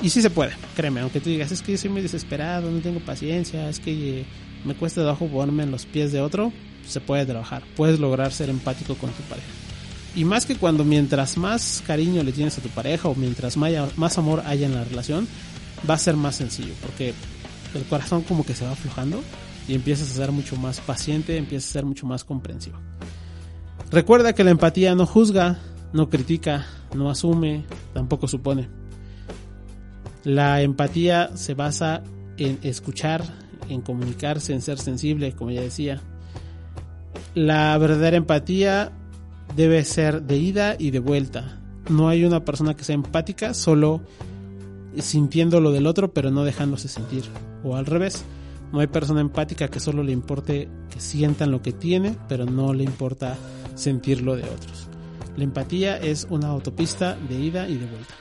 Y 0.03 0.11
sí 0.11 0.21
se 0.21 0.31
puede, 0.31 0.53
créeme, 0.75 1.01
aunque 1.01 1.21
tú 1.21 1.31
digas, 1.31 1.51
es 1.53 1.63
que 1.63 1.73
yo 1.73 1.79
soy 1.79 1.91
muy 1.91 2.03
desesperado, 2.03 2.71
no 2.71 2.81
tengo 2.81 3.01
paciencia, 3.01 3.69
es 3.69 3.81
que 3.81 4.21
eh, 4.21 4.25
me 4.65 4.75
cuesta 4.75 5.01
trabajo 5.01 5.27
ponerme 5.27 5.63
en 5.63 5.71
los 5.71 5.87
pies 5.87 6.13
de 6.13 6.21
otro, 6.21 6.53
se 6.87 7.01
puede 7.01 7.25
trabajar. 7.25 7.63
Puedes 7.77 7.99
lograr 7.99 8.33
ser 8.33 8.51
empático 8.51 8.95
con 8.95 9.11
tu 9.11 9.23
pareja. 9.23 9.49
Y 10.17 10.25
más 10.25 10.47
que 10.47 10.57
cuando 10.57 10.83
mientras 10.83 11.37
más 11.37 11.83
cariño 11.87 12.23
le 12.23 12.33
tienes 12.33 12.57
a 12.57 12.63
tu 12.63 12.71
pareja 12.71 13.09
o 13.09 13.15
mientras 13.15 13.57
más 13.59 14.19
amor 14.19 14.43
haya 14.47 14.67
en 14.67 14.75
la 14.75 14.83
relación, 14.83 15.29
va 15.89 15.95
a 15.95 15.99
ser 15.99 16.17
más 16.17 16.37
sencillo, 16.37 16.73
porque 16.81 17.13
el 17.75 17.85
corazón 17.85 18.23
como 18.23 18.45
que 18.45 18.55
se 18.55 18.65
va 18.65 18.73
aflojando 18.73 19.23
y 19.69 19.75
empiezas 19.75 20.11
a 20.11 20.15
ser 20.15 20.33
mucho 20.33 20.57
más 20.57 20.81
paciente, 20.81 21.37
empiezas 21.37 21.69
a 21.69 21.73
ser 21.75 21.85
mucho 21.85 22.07
más 22.07 22.25
comprensivo. 22.25 22.79
Recuerda 23.91 24.33
que 24.33 24.43
la 24.43 24.53
empatía 24.53 24.95
no 24.95 25.05
juzga, 25.05 25.59
no 25.93 26.09
critica, 26.09 26.67
no 26.95 27.11
asume, 27.11 27.67
tampoco 27.93 28.27
supone. 28.27 28.71
La 30.25 30.63
empatía 30.63 31.31
se 31.37 31.53
basa 31.53 32.03
en 32.39 32.59
escuchar, 32.63 33.23
en 33.69 33.83
comunicarse, 33.83 34.55
en 34.55 34.63
ser 34.63 34.79
sensible, 34.79 35.33
como 35.33 35.51
ya 35.51 35.61
decía. 35.61 36.01
La 37.35 37.77
verdadera 37.77 38.17
empatía 38.17 38.93
debe 39.55 39.85
ser 39.85 40.23
de 40.23 40.37
ida 40.39 40.77
y 40.79 40.91
de 40.91 40.99
vuelta. 40.99 41.61
No 41.89 42.09
hay 42.09 42.25
una 42.25 42.45
persona 42.45 42.75
que 42.75 42.85
sea 42.85 42.95
empática 42.95 43.55
solo 43.55 44.01
sintiendo 44.99 45.61
lo 45.61 45.73
del 45.73 45.87
otro, 45.87 46.13
pero 46.13 46.31
no 46.31 46.45
dejándose 46.45 46.89
sentir. 46.89 47.25
O 47.63 47.77
al 47.77 47.87
revés, 47.87 48.25
no 48.73 48.81
hay 48.81 48.87
persona 48.87 49.21
empática 49.21 49.69
que 49.69 49.81
solo 49.81 50.03
le 50.03 50.13
importe 50.13 50.69
que 50.91 51.01
sientan 51.01 51.51
lo 51.51 51.63
que 51.63 51.73
tiene, 51.73 52.17
pero 52.29 52.47
no 52.47 52.75
le 52.75 52.85
importa 52.85 53.37
sentirlo 53.75 54.37
de 54.37 54.45
otros. 54.45 54.89
La 55.37 55.45
empatía 55.45 55.99
es 55.99 56.27
una 56.31 56.49
autopista 56.49 57.17
de 57.29 57.35
ida 57.39 57.69
y 57.69 57.77
de 57.77 57.87
vuelta. 57.87 58.15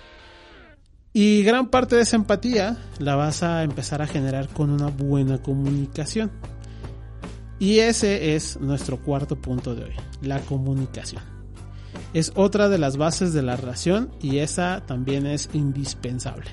Y 1.14 1.44
gran 1.44 1.70
parte 1.70 1.96
de 1.96 2.02
esa 2.02 2.18
empatía 2.18 2.78
la 3.00 3.16
vas 3.16 3.42
a 3.42 3.64
empezar 3.64 4.02
a 4.02 4.08
generar 4.08 4.50
con 4.50 4.70
una 4.70 4.88
buena 4.88 5.42
comunicación. 5.42 6.30
Y 7.60 7.80
ese 7.80 8.36
es 8.36 8.60
nuestro 8.60 8.98
cuarto 8.98 9.38
punto 9.38 9.76
de 9.76 9.86
hoy, 9.86 9.94
la 10.22 10.40
comunicación. 10.42 11.24
Es 12.14 12.32
otra 12.36 12.70
de 12.70 12.78
las 12.78 12.98
bases 12.98 13.34
de 13.34 13.42
la 13.42 13.56
relación 13.56 14.10
y 14.22 14.40
esa 14.40 14.84
también 14.86 15.26
es 15.26 15.50
indispensable. 15.54 16.50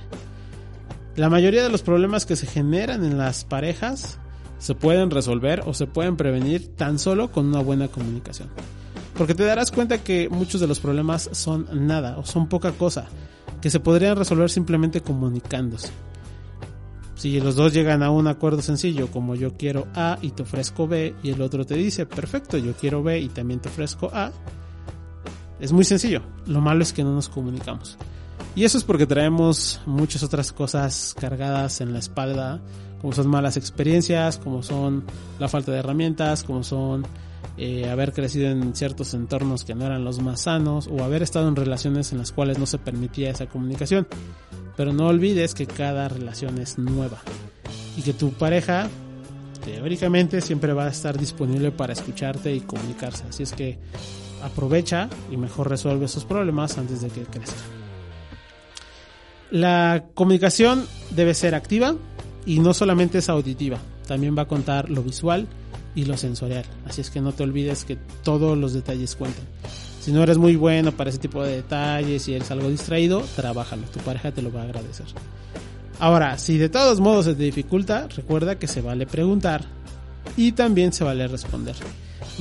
La 1.16 1.28
mayoría 1.28 1.62
de 1.62 1.68
los 1.68 1.82
problemas 1.82 2.24
que 2.24 2.36
se 2.36 2.46
generan 2.46 3.04
en 3.04 3.18
las 3.18 3.44
parejas 3.44 4.18
se 4.58 4.74
pueden 4.74 5.10
resolver 5.10 5.62
o 5.66 5.74
se 5.74 5.86
pueden 5.86 6.16
prevenir 6.16 6.74
tan 6.76 6.98
solo 6.98 7.32
con 7.32 7.46
una 7.46 7.60
buena 7.60 7.88
comunicación. 7.88 8.48
Porque 9.16 9.34
te 9.34 9.44
darás 9.44 9.72
cuenta 9.72 10.02
que 10.02 10.28
muchos 10.28 10.60
de 10.60 10.66
los 10.66 10.80
problemas 10.80 11.28
son 11.32 11.66
nada 11.86 12.16
o 12.16 12.24
son 12.24 12.48
poca 12.48 12.72
cosa, 12.72 13.06
que 13.60 13.70
se 13.70 13.80
podrían 13.80 14.16
resolver 14.16 14.50
simplemente 14.50 15.00
comunicándose. 15.00 15.90
Si 17.22 17.38
los 17.38 17.54
dos 17.54 17.72
llegan 17.72 18.02
a 18.02 18.10
un 18.10 18.26
acuerdo 18.26 18.62
sencillo, 18.62 19.08
como 19.08 19.36
yo 19.36 19.56
quiero 19.56 19.86
A 19.94 20.18
y 20.22 20.32
te 20.32 20.42
ofrezco 20.42 20.88
B, 20.88 21.14
y 21.22 21.30
el 21.30 21.40
otro 21.40 21.64
te 21.64 21.76
dice, 21.76 22.04
perfecto, 22.04 22.58
yo 22.58 22.72
quiero 22.72 23.04
B 23.04 23.20
y 23.20 23.28
también 23.28 23.60
te 23.60 23.68
ofrezco 23.68 24.10
A, 24.12 24.32
es 25.60 25.70
muy 25.70 25.84
sencillo. 25.84 26.22
Lo 26.46 26.60
malo 26.60 26.82
es 26.82 26.92
que 26.92 27.04
no 27.04 27.14
nos 27.14 27.28
comunicamos. 27.28 27.96
Y 28.56 28.64
eso 28.64 28.76
es 28.76 28.82
porque 28.82 29.06
traemos 29.06 29.80
muchas 29.86 30.24
otras 30.24 30.52
cosas 30.52 31.14
cargadas 31.16 31.80
en 31.80 31.92
la 31.92 32.00
espalda, 32.00 32.60
como 33.00 33.12
son 33.12 33.28
malas 33.28 33.56
experiencias, 33.56 34.38
como 34.38 34.64
son 34.64 35.04
la 35.38 35.46
falta 35.46 35.70
de 35.70 35.78
herramientas, 35.78 36.42
como 36.42 36.64
son 36.64 37.06
eh, 37.56 37.88
haber 37.88 38.12
crecido 38.12 38.50
en 38.50 38.74
ciertos 38.74 39.14
entornos 39.14 39.62
que 39.62 39.76
no 39.76 39.86
eran 39.86 40.02
los 40.02 40.20
más 40.20 40.40
sanos 40.40 40.88
o 40.90 41.04
haber 41.04 41.22
estado 41.22 41.46
en 41.46 41.54
relaciones 41.54 42.10
en 42.10 42.18
las 42.18 42.32
cuales 42.32 42.58
no 42.58 42.66
se 42.66 42.78
permitía 42.78 43.30
esa 43.30 43.46
comunicación. 43.46 44.08
Pero 44.76 44.92
no 44.92 45.06
olvides 45.08 45.54
que 45.54 45.66
cada 45.66 46.08
relación 46.08 46.58
es 46.58 46.78
nueva 46.78 47.20
y 47.96 48.02
que 48.02 48.12
tu 48.12 48.32
pareja 48.32 48.88
teóricamente 49.64 50.40
siempre 50.40 50.72
va 50.72 50.86
a 50.86 50.90
estar 50.90 51.18
disponible 51.18 51.70
para 51.70 51.92
escucharte 51.92 52.54
y 52.54 52.60
comunicarse. 52.60 53.24
Así 53.28 53.42
es 53.42 53.52
que 53.52 53.78
aprovecha 54.42 55.08
y 55.30 55.36
mejor 55.36 55.70
resuelve 55.70 56.06
esos 56.06 56.24
problemas 56.24 56.78
antes 56.78 57.00
de 57.02 57.08
que 57.08 57.22
crezcan. 57.22 57.82
La 59.50 60.06
comunicación 60.14 60.86
debe 61.10 61.34
ser 61.34 61.54
activa 61.54 61.94
y 62.46 62.58
no 62.58 62.74
solamente 62.74 63.18
es 63.18 63.28
auditiva, 63.28 63.78
también 64.08 64.36
va 64.36 64.42
a 64.42 64.48
contar 64.48 64.90
lo 64.90 65.02
visual 65.02 65.46
y 65.94 66.06
lo 66.06 66.16
sensorial. 66.16 66.64
Así 66.86 67.02
es 67.02 67.10
que 67.10 67.20
no 67.20 67.32
te 67.32 67.42
olvides 67.42 67.84
que 67.84 67.96
todos 68.24 68.56
los 68.56 68.72
detalles 68.72 69.14
cuentan. 69.14 69.44
Si 70.02 70.10
no 70.10 70.20
eres 70.20 70.36
muy 70.36 70.56
bueno 70.56 70.90
para 70.90 71.10
ese 71.10 71.20
tipo 71.20 71.44
de 71.44 71.54
detalles 71.54 72.26
y 72.26 72.34
eres 72.34 72.50
algo 72.50 72.68
distraído, 72.68 73.22
trabájalo, 73.36 73.84
tu 73.86 74.00
pareja 74.00 74.32
te 74.32 74.42
lo 74.42 74.50
va 74.50 74.62
a 74.62 74.64
agradecer. 74.64 75.06
Ahora, 76.00 76.38
si 76.38 76.58
de 76.58 76.68
todos 76.68 76.98
modos 76.98 77.26
se 77.26 77.36
te 77.36 77.44
dificulta, 77.44 78.08
recuerda 78.08 78.58
que 78.58 78.66
se 78.66 78.80
vale 78.80 79.06
preguntar 79.06 79.64
y 80.36 80.50
también 80.50 80.92
se 80.92 81.04
vale 81.04 81.28
responder. 81.28 81.76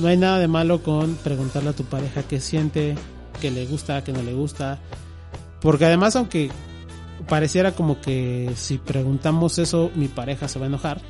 No 0.00 0.08
hay 0.08 0.16
nada 0.16 0.40
de 0.40 0.48
malo 0.48 0.82
con 0.82 1.14
preguntarle 1.14 1.70
a 1.70 1.72
tu 1.72 1.84
pareja 1.84 2.24
qué 2.24 2.40
siente, 2.40 2.96
qué 3.40 3.52
le 3.52 3.64
gusta, 3.66 4.02
qué 4.02 4.12
no 4.12 4.24
le 4.24 4.34
gusta. 4.34 4.80
Porque 5.60 5.84
además, 5.84 6.16
aunque 6.16 6.50
pareciera 7.28 7.76
como 7.76 8.00
que 8.00 8.50
si 8.56 8.78
preguntamos 8.78 9.60
eso, 9.60 9.92
mi 9.94 10.08
pareja 10.08 10.48
se 10.48 10.58
va 10.58 10.64
a 10.64 10.68
enojar, 10.68 11.00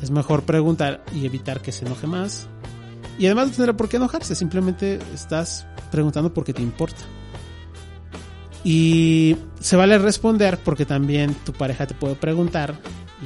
es 0.00 0.12
mejor 0.12 0.44
preguntar 0.44 1.02
y 1.12 1.26
evitar 1.26 1.60
que 1.60 1.72
se 1.72 1.84
enoje 1.84 2.06
más. 2.06 2.46
Y 3.18 3.26
además 3.26 3.48
no 3.48 3.54
tendrá 3.54 3.76
por 3.76 3.88
qué 3.88 3.96
enojarse, 3.96 4.34
simplemente 4.34 4.98
estás 5.14 5.66
preguntando 5.90 6.32
porque 6.32 6.52
te 6.52 6.62
importa. 6.62 7.02
Y 8.64 9.36
se 9.60 9.76
vale 9.76 9.98
responder 9.98 10.58
porque 10.58 10.84
también 10.84 11.34
tu 11.34 11.52
pareja 11.52 11.86
te 11.86 11.94
puede 11.94 12.14
preguntar 12.14 12.74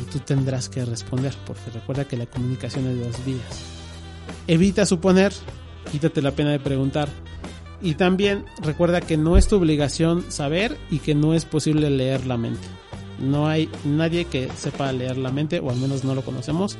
y 0.01 0.05
tú 0.11 0.18
tendrás 0.20 0.68
que 0.68 0.85
responder, 0.85 1.35
porque 1.47 1.70
recuerda 1.72 2.05
que 2.05 2.16
la 2.16 2.26
comunicación 2.26 2.87
es 2.87 2.99
de 2.99 3.07
dos 3.07 3.24
vías. 3.24 3.62
Evita 4.47 4.87
suponer, 4.87 5.32
quítate 5.91 6.22
la 6.22 6.32
pena 6.32 6.51
de 6.51 6.61
preguntar. 6.61 7.09
Y 7.82 7.95
también 7.95 8.45
recuerda 8.62 9.01
que 9.01 9.16
no 9.16 9.37
es 9.37 9.49
tu 9.49 9.57
obligación 9.57 10.24
saber 10.30 10.78
y 10.91 11.01
que 11.01 11.14
no 11.14 11.35
es 11.35 11.45
posible 11.45 11.91
leer 11.91 12.26
la 12.26 12.39
mente. 12.39 12.66
No 13.20 13.47
hay 13.47 13.68
nadie 13.85 14.24
que 14.24 14.49
sepa 14.57 14.93
leer 14.93 15.18
la 15.18 15.30
mente, 15.30 15.61
o 15.61 15.70
al 15.70 15.76
menos 15.76 16.03
no 16.05 16.14
lo 16.14 16.22
conocemos. 16.22 16.78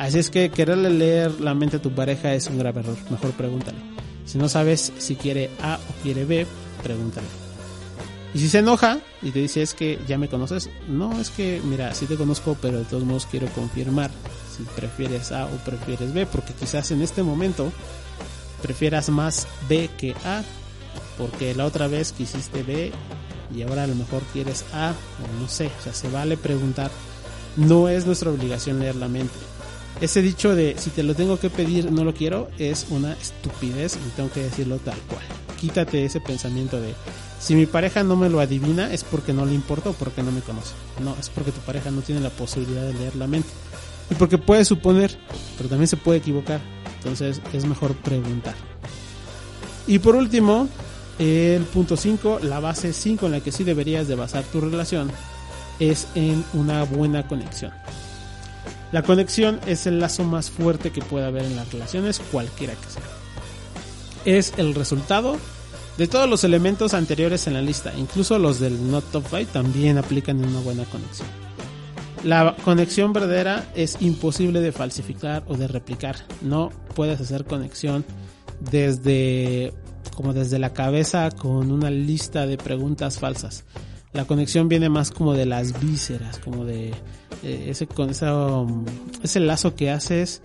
Así 0.00 0.18
es 0.18 0.30
que 0.30 0.48
quererle 0.48 0.88
leer 0.88 1.42
la 1.42 1.52
mente 1.52 1.76
a 1.76 1.82
tu 1.82 1.90
pareja 1.90 2.32
es 2.32 2.46
un 2.46 2.58
grave 2.58 2.80
error. 2.80 2.96
Mejor 3.10 3.32
pregúntale. 3.32 3.76
Si 4.24 4.38
no 4.38 4.48
sabes 4.48 4.94
si 4.96 5.14
quiere 5.14 5.50
A 5.62 5.76
o 5.76 6.02
quiere 6.02 6.24
B, 6.24 6.46
pregúntale. 6.82 7.26
Y 8.32 8.38
si 8.38 8.48
se 8.48 8.60
enoja 8.60 8.98
y 9.20 9.30
te 9.30 9.40
dice 9.40 9.60
es 9.60 9.74
que 9.74 9.98
ya 10.08 10.16
me 10.16 10.28
conoces, 10.28 10.70
no 10.88 11.20
es 11.20 11.28
que 11.28 11.60
mira, 11.62 11.92
sí 11.94 12.06
te 12.06 12.16
conozco, 12.16 12.56
pero 12.62 12.78
de 12.78 12.86
todos 12.86 13.04
modos 13.04 13.26
quiero 13.30 13.46
confirmar 13.48 14.10
si 14.56 14.62
prefieres 14.74 15.32
A 15.32 15.44
o 15.44 15.50
prefieres 15.66 16.14
B, 16.14 16.24
porque 16.24 16.54
quizás 16.54 16.90
en 16.92 17.02
este 17.02 17.22
momento 17.22 17.70
prefieras 18.62 19.10
más 19.10 19.46
B 19.68 19.90
que 19.98 20.12
A, 20.24 20.42
porque 21.18 21.54
la 21.54 21.66
otra 21.66 21.88
vez 21.88 22.12
quisiste 22.12 22.62
B 22.62 22.90
y 23.54 23.62
ahora 23.62 23.84
a 23.84 23.86
lo 23.86 23.96
mejor 23.96 24.22
quieres 24.32 24.64
A, 24.72 24.94
o 25.22 25.42
no 25.42 25.46
sé, 25.46 25.70
o 25.78 25.82
sea, 25.82 25.92
se 25.92 26.08
vale 26.08 26.38
preguntar. 26.38 26.90
No 27.58 27.90
es 27.90 28.06
nuestra 28.06 28.30
obligación 28.30 28.78
leer 28.78 28.96
la 28.96 29.08
mente 29.08 29.34
ese 30.00 30.22
dicho 30.22 30.54
de 30.54 30.76
si 30.78 30.90
te 30.90 31.02
lo 31.02 31.14
tengo 31.14 31.38
que 31.38 31.50
pedir 31.50 31.92
no 31.92 32.04
lo 32.04 32.14
quiero 32.14 32.48
es 32.58 32.86
una 32.90 33.12
estupidez 33.12 33.96
y 33.96 34.10
tengo 34.16 34.30
que 34.30 34.42
decirlo 34.42 34.78
tal 34.78 34.98
cual. 35.08 35.24
Quítate 35.60 36.04
ese 36.04 36.20
pensamiento 36.20 36.80
de 36.80 36.94
si 37.38 37.54
mi 37.54 37.66
pareja 37.66 38.02
no 38.02 38.16
me 38.16 38.28
lo 38.28 38.40
adivina 38.40 38.92
es 38.92 39.04
porque 39.04 39.32
no 39.32 39.46
le 39.46 39.54
importa 39.54 39.90
o 39.90 39.92
porque 39.92 40.22
no 40.22 40.32
me 40.32 40.40
conoce. 40.40 40.72
No, 41.02 41.16
es 41.18 41.28
porque 41.28 41.52
tu 41.52 41.60
pareja 41.60 41.90
no 41.90 42.02
tiene 42.02 42.20
la 42.20 42.30
posibilidad 42.30 42.82
de 42.82 42.94
leer 42.94 43.16
la 43.16 43.26
mente. 43.26 43.48
Y 44.10 44.14
porque 44.14 44.38
puede 44.38 44.64
suponer, 44.64 45.16
pero 45.56 45.68
también 45.68 45.88
se 45.88 45.96
puede 45.96 46.18
equivocar. 46.18 46.60
Entonces 46.98 47.40
es 47.52 47.64
mejor 47.64 47.94
preguntar. 47.94 48.54
Y 49.86 49.98
por 49.98 50.16
último, 50.16 50.68
el 51.18 51.62
punto 51.64 51.96
5, 51.96 52.40
la 52.42 52.60
base 52.60 52.92
5 52.92 53.26
en 53.26 53.32
la 53.32 53.40
que 53.40 53.52
sí 53.52 53.64
deberías 53.64 54.08
de 54.08 54.14
basar 54.14 54.44
tu 54.44 54.60
relación 54.60 55.10
es 55.78 56.06
en 56.14 56.44
una 56.52 56.84
buena 56.84 57.26
conexión. 57.26 57.72
La 58.92 59.02
conexión 59.02 59.60
es 59.66 59.86
el 59.86 60.00
lazo 60.00 60.24
más 60.24 60.50
fuerte 60.50 60.90
que 60.90 61.02
puede 61.02 61.26
haber 61.26 61.44
en 61.44 61.56
las 61.56 61.72
relaciones, 61.72 62.20
cualquiera 62.32 62.74
que 62.74 62.90
sea. 62.90 63.02
Es 64.24 64.52
el 64.56 64.74
resultado 64.74 65.36
de 65.96 66.08
todos 66.08 66.28
los 66.28 66.44
elementos 66.44 66.94
anteriores 66.94 67.46
en 67.46 67.54
la 67.54 67.62
lista, 67.62 67.92
incluso 67.96 68.38
los 68.38 68.58
del 68.58 68.90
Not 68.90 69.10
Top 69.12 69.24
5 69.30 69.50
también 69.52 69.98
aplican 69.98 70.44
una 70.44 70.60
buena 70.60 70.84
conexión. 70.84 71.28
La 72.24 72.54
conexión 72.64 73.12
verdadera 73.12 73.70
es 73.74 73.96
imposible 74.00 74.60
de 74.60 74.72
falsificar 74.72 75.42
o 75.46 75.56
de 75.56 75.68
replicar. 75.68 76.16
No 76.42 76.70
puedes 76.94 77.20
hacer 77.20 77.44
conexión 77.44 78.04
desde 78.60 79.72
como 80.14 80.34
desde 80.34 80.58
la 80.58 80.74
cabeza 80.74 81.30
con 81.30 81.72
una 81.72 81.90
lista 81.90 82.46
de 82.46 82.58
preguntas 82.58 83.18
falsas. 83.18 83.64
La 84.12 84.24
conexión 84.24 84.68
viene 84.68 84.88
más 84.88 85.10
como 85.10 85.34
de 85.34 85.46
las 85.46 85.80
vísceras, 85.80 86.38
como 86.38 86.64
de 86.64 86.88
eh, 87.42 87.66
ese 87.68 87.86
con 87.86 88.10
um, 88.10 88.84
ese 89.22 89.40
lazo 89.40 89.74
que 89.74 89.90
haces 89.90 90.42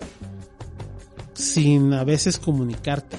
sin 1.34 1.92
a 1.92 2.04
veces 2.04 2.38
comunicarte. 2.38 3.18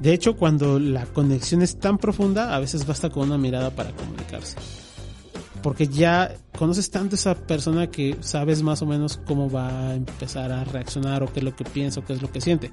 De 0.00 0.12
hecho, 0.12 0.36
cuando 0.36 0.78
la 0.78 1.06
conexión 1.06 1.62
es 1.62 1.78
tan 1.78 1.98
profunda, 1.98 2.54
a 2.54 2.60
veces 2.60 2.86
basta 2.86 3.10
con 3.10 3.24
una 3.24 3.36
mirada 3.36 3.70
para 3.70 3.90
comunicarse. 3.90 4.56
Porque 5.60 5.88
ya 5.88 6.36
conoces 6.56 6.90
tanto 6.90 7.16
a 7.16 7.18
esa 7.18 7.34
persona 7.34 7.88
que 7.88 8.16
sabes 8.20 8.62
más 8.62 8.80
o 8.82 8.86
menos 8.86 9.20
cómo 9.26 9.50
va 9.50 9.88
a 9.88 9.94
empezar 9.94 10.52
a 10.52 10.62
reaccionar 10.62 11.24
o 11.24 11.32
qué 11.32 11.40
es 11.40 11.44
lo 11.44 11.56
que 11.56 11.64
piensa 11.64 11.98
o 11.98 12.04
qué 12.04 12.12
es 12.12 12.22
lo 12.22 12.30
que 12.30 12.40
siente. 12.40 12.70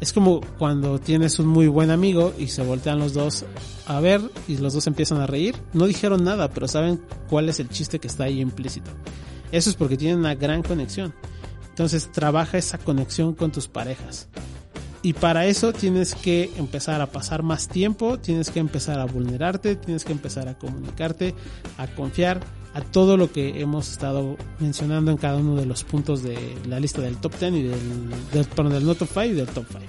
Es 0.00 0.14
como 0.14 0.40
cuando 0.58 0.98
tienes 0.98 1.38
un 1.38 1.46
muy 1.46 1.68
buen 1.68 1.90
amigo 1.90 2.32
y 2.38 2.46
se 2.46 2.62
voltean 2.62 2.98
los 2.98 3.12
dos 3.12 3.44
a 3.86 4.00
ver 4.00 4.22
y 4.48 4.56
los 4.56 4.72
dos 4.72 4.86
empiezan 4.86 5.20
a 5.20 5.26
reír. 5.26 5.54
No 5.74 5.86
dijeron 5.86 6.24
nada, 6.24 6.48
pero 6.48 6.68
saben 6.68 7.02
cuál 7.28 7.50
es 7.50 7.60
el 7.60 7.68
chiste 7.68 7.98
que 7.98 8.08
está 8.08 8.24
ahí 8.24 8.40
implícito. 8.40 8.90
Eso 9.52 9.68
es 9.68 9.76
porque 9.76 9.98
tienen 9.98 10.18
una 10.18 10.34
gran 10.34 10.62
conexión. 10.62 11.12
Entonces 11.68 12.10
trabaja 12.12 12.56
esa 12.56 12.78
conexión 12.78 13.34
con 13.34 13.52
tus 13.52 13.68
parejas. 13.68 14.28
Y 15.02 15.14
para 15.14 15.46
eso 15.46 15.72
tienes 15.72 16.14
que 16.14 16.50
empezar 16.56 17.00
a 17.00 17.06
pasar 17.06 17.42
más 17.42 17.68
tiempo, 17.68 18.18
tienes 18.18 18.50
que 18.50 18.60
empezar 18.60 18.98
a 19.00 19.06
vulnerarte, 19.06 19.76
tienes 19.76 20.04
que 20.04 20.12
empezar 20.12 20.48
a 20.48 20.58
comunicarte, 20.58 21.34
a 21.78 21.86
confiar, 21.86 22.40
a 22.74 22.80
todo 22.80 23.16
lo 23.16 23.32
que 23.32 23.60
hemos 23.60 23.90
estado 23.90 24.36
mencionando 24.58 25.10
en 25.10 25.16
cada 25.16 25.36
uno 25.36 25.56
de 25.56 25.66
los 25.66 25.84
puntos 25.84 26.22
de 26.22 26.38
la 26.68 26.78
lista 26.78 27.00
del 27.00 27.16
top 27.16 27.38
10 27.38 27.52
y 27.54 27.62
del, 27.62 28.10
del, 28.32 28.70
del 28.70 28.84
no 28.84 28.94
top 28.94 29.08
5 29.08 29.24
y 29.24 29.32
del 29.32 29.48
top 29.48 29.66
5. 29.68 29.80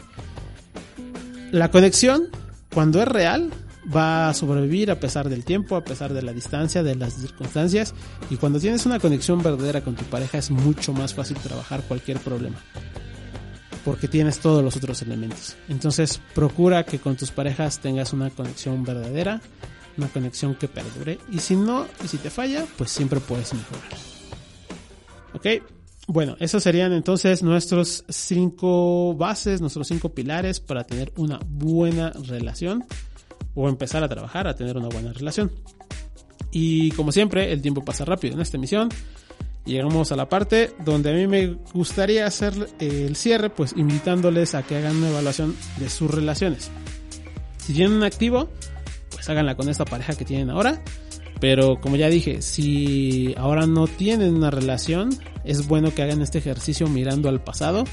La 1.52 1.70
conexión, 1.70 2.30
cuando 2.74 3.02
es 3.02 3.08
real, 3.08 3.52
va 3.94 4.30
a 4.30 4.34
sobrevivir 4.34 4.92
a 4.92 5.00
pesar 5.00 5.30
del 5.30 5.44
tiempo, 5.44 5.76
a 5.76 5.84
pesar 5.84 6.14
de 6.14 6.22
la 6.22 6.34
distancia, 6.34 6.84
de 6.84 6.96
las 6.96 7.14
circunstancias. 7.14 7.94
Y 8.30 8.38
cuando 8.38 8.60
tienes 8.60 8.86
una 8.86 9.00
conexión 9.00 9.42
verdadera 9.42 9.82
con 9.82 9.96
tu 9.96 10.06
pareja 10.06 10.38
es 10.38 10.52
mucho 10.52 10.94
más 10.94 11.14
fácil 11.14 11.38
trabajar 11.38 11.82
cualquier 11.84 12.20
problema. 12.20 12.58
Porque 13.84 14.08
tienes 14.08 14.40
todos 14.40 14.64
los 14.64 14.76
otros 14.76 15.02
elementos. 15.02 15.56
Entonces 15.68 16.22
procura 16.36 16.84
que 16.86 17.00
con 17.00 17.16
tus 17.16 17.32
parejas 17.32 17.80
tengas 17.80 18.14
una 18.14 18.30
conexión 18.30 18.84
verdadera, 18.84 19.42
una 20.02 20.10
conexión 20.12 20.56
que 20.56 20.68
perdure. 20.68 21.20
Y 21.32 21.40
si 21.40 21.56
no, 21.56 21.86
y 22.04 22.08
si 22.08 22.18
te 22.18 22.30
falla, 22.30 22.66
pues 22.78 22.92
siempre 22.92 23.20
puedes 23.20 23.54
mejorar. 23.54 23.84
¿Ok? 25.34 25.48
Bueno, 26.08 26.36
esos 26.40 26.64
serían 26.64 26.92
entonces 26.92 27.44
nuestros 27.44 28.04
cinco 28.10 29.14
bases, 29.16 29.62
nuestros 29.62 29.88
cinco 29.88 30.10
pilares 30.10 30.60
para 30.60 30.84
tener 30.84 31.14
una 31.16 31.40
buena 31.48 32.12
relación 32.12 32.84
o 33.54 33.70
empezar 33.70 34.04
a 34.04 34.10
trabajar, 34.10 34.48
a 34.48 34.56
tener 34.56 34.76
una 34.78 34.90
buena 34.90 35.14
relación. 35.14 35.52
Y 36.52 36.92
como 36.92 37.12
siempre, 37.12 37.52
el 37.54 37.62
tiempo 37.62 37.86
pasa 37.86 38.04
rápido 38.04 38.34
en 38.34 38.42
esta 38.42 38.58
emisión. 38.58 38.90
Llegamos 39.64 40.12
a 40.12 40.16
la 40.16 40.28
parte 40.28 40.74
donde 40.84 41.12
a 41.12 41.14
mí 41.14 41.28
me 41.28 41.56
gustaría 41.74 42.26
hacer 42.26 42.54
el 42.80 43.16
cierre, 43.16 43.52
pues 43.52 43.74
invitándoles 43.78 44.56
a 44.56 44.64
que 44.64 44.76
hagan 44.76 44.98
una 44.98 45.10
evaluación 45.10 45.56
de 45.78 45.90
sus 45.90 46.10
relaciones. 46.10 46.72
Si 47.58 47.74
tienen 47.74 47.94
un 47.94 48.04
activo, 48.04 48.50
pues 49.22 49.30
háganla 49.30 49.54
con 49.54 49.70
esta 49.70 49.86
pareja 49.86 50.16
que 50.16 50.26
tienen 50.26 50.50
ahora. 50.50 50.82
Pero 51.40 51.80
como 51.80 51.96
ya 51.96 52.10
dije, 52.10 52.42
si 52.42 53.36
ahora 53.38 53.68
no 53.68 53.86
tienen 53.86 54.34
una 54.34 54.50
relación, 54.50 55.12
es 55.44 55.68
bueno 55.68 55.94
que 55.94 56.02
hagan 56.02 56.24
este 56.24 56.40
ejercicio 56.40 56.88
mirando 56.88 57.30
al 57.30 57.40
pasado 57.44 57.84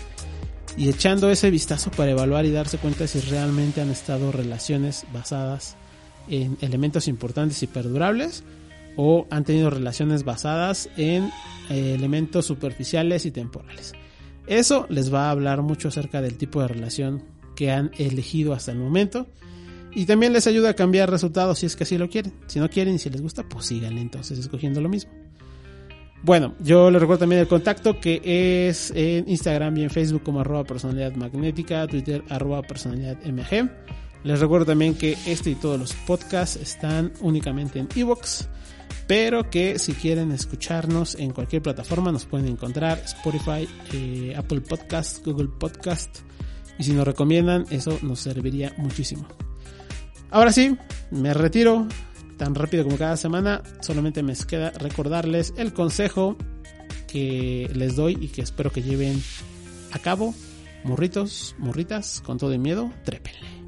y 0.78 0.88
echando 0.88 1.28
ese 1.28 1.50
vistazo 1.50 1.90
para 1.90 2.12
evaluar 2.12 2.46
y 2.46 2.50
darse 2.50 2.78
cuenta 2.78 3.06
si 3.06 3.20
realmente 3.20 3.82
han 3.82 3.90
estado 3.90 4.32
relaciones 4.32 5.04
basadas 5.12 5.76
en 6.30 6.56
elementos 6.62 7.08
importantes 7.08 7.62
y 7.62 7.66
perdurables 7.66 8.42
o 8.96 9.26
han 9.28 9.44
tenido 9.44 9.68
relaciones 9.68 10.24
basadas 10.24 10.88
en 10.96 11.24
eh, 11.68 11.92
elementos 11.94 12.46
superficiales 12.46 13.26
y 13.26 13.32
temporales. 13.32 13.92
Eso 14.46 14.86
les 14.88 15.12
va 15.12 15.26
a 15.26 15.30
hablar 15.30 15.60
mucho 15.60 15.88
acerca 15.88 16.22
del 16.22 16.38
tipo 16.38 16.62
de 16.62 16.68
relación 16.68 17.22
que 17.54 17.70
han 17.70 17.90
elegido 17.98 18.54
hasta 18.54 18.72
el 18.72 18.78
momento 18.78 19.26
y 19.94 20.06
también 20.06 20.32
les 20.32 20.46
ayuda 20.46 20.70
a 20.70 20.74
cambiar 20.74 21.10
resultados 21.10 21.58
si 21.58 21.66
es 21.66 21.76
que 21.76 21.84
así 21.84 21.98
lo 21.98 22.08
quieren. 22.08 22.32
Si 22.46 22.60
no 22.60 22.68
quieren 22.68 22.94
y 22.94 22.98
si 22.98 23.10
les 23.10 23.20
gusta, 23.20 23.42
pues 23.42 23.66
síganle 23.66 24.00
entonces 24.00 24.38
escogiendo 24.38 24.80
lo 24.80 24.88
mismo. 24.88 25.12
Bueno, 26.22 26.54
yo 26.60 26.90
les 26.90 27.00
recuerdo 27.00 27.20
también 27.20 27.40
el 27.40 27.48
contacto 27.48 28.00
que 28.00 28.20
es 28.68 28.92
en 28.94 29.28
Instagram 29.28 29.76
y 29.76 29.84
en 29.84 29.90
Facebook 29.90 30.22
como 30.24 30.40
arroba 30.40 30.64
personalidad 30.64 31.14
magnética, 31.14 31.86
Twitter 31.86 32.24
arroba 32.28 32.62
personalidad 32.62 33.18
mg. 33.24 33.70
Les 34.24 34.40
recuerdo 34.40 34.66
también 34.66 34.94
que 34.94 35.16
este 35.26 35.50
y 35.50 35.54
todos 35.54 35.78
los 35.78 35.92
podcasts 35.94 36.56
están 36.56 37.12
únicamente 37.20 37.78
en 37.78 37.88
Evox, 37.94 38.48
pero 39.06 39.48
que 39.48 39.78
si 39.78 39.92
quieren 39.92 40.32
escucharnos 40.32 41.14
en 41.14 41.30
cualquier 41.30 41.62
plataforma 41.62 42.10
nos 42.10 42.24
pueden 42.24 42.48
encontrar 42.48 42.98
Spotify, 43.04 43.68
eh, 43.92 44.34
Apple 44.36 44.60
Podcast, 44.60 45.24
Google 45.24 45.48
Podcast 45.60 46.18
y 46.80 46.82
si 46.82 46.92
nos 46.92 47.06
recomiendan 47.06 47.64
eso 47.70 47.96
nos 48.02 48.18
serviría 48.18 48.74
muchísimo. 48.76 49.47
Ahora 50.30 50.52
sí, 50.52 50.76
me 51.10 51.32
retiro 51.34 51.86
tan 52.36 52.54
rápido 52.54 52.84
como 52.84 52.96
cada 52.96 53.16
semana. 53.16 53.62
Solamente 53.80 54.22
me 54.22 54.34
queda 54.34 54.70
recordarles 54.70 55.52
el 55.56 55.72
consejo 55.72 56.36
que 57.06 57.70
les 57.74 57.96
doy 57.96 58.18
y 58.20 58.28
que 58.28 58.42
espero 58.42 58.70
que 58.70 58.82
lleven 58.82 59.22
a 59.92 59.98
cabo. 59.98 60.34
Morritos, 60.84 61.56
morritas, 61.58 62.20
con 62.20 62.38
todo 62.38 62.52
el 62.52 62.60
miedo, 62.60 62.92
trépenle. 63.04 63.58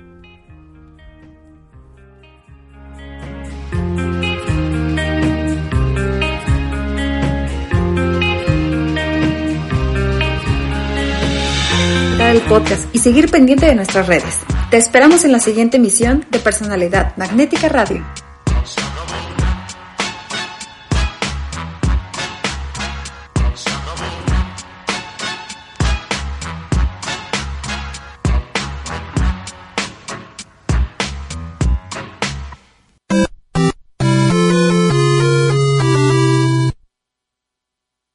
el 12.30 12.40
podcast 12.42 12.94
y 12.94 12.98
seguir 13.00 13.28
pendiente 13.28 13.66
de 13.66 13.74
nuestras 13.74 14.06
redes. 14.06 14.38
Te 14.70 14.76
esperamos 14.76 15.24
en 15.24 15.32
la 15.32 15.40
siguiente 15.40 15.78
emisión 15.78 16.24
de 16.30 16.38
Personalidad 16.38 17.16
Magnética 17.16 17.68
Radio. 17.68 18.06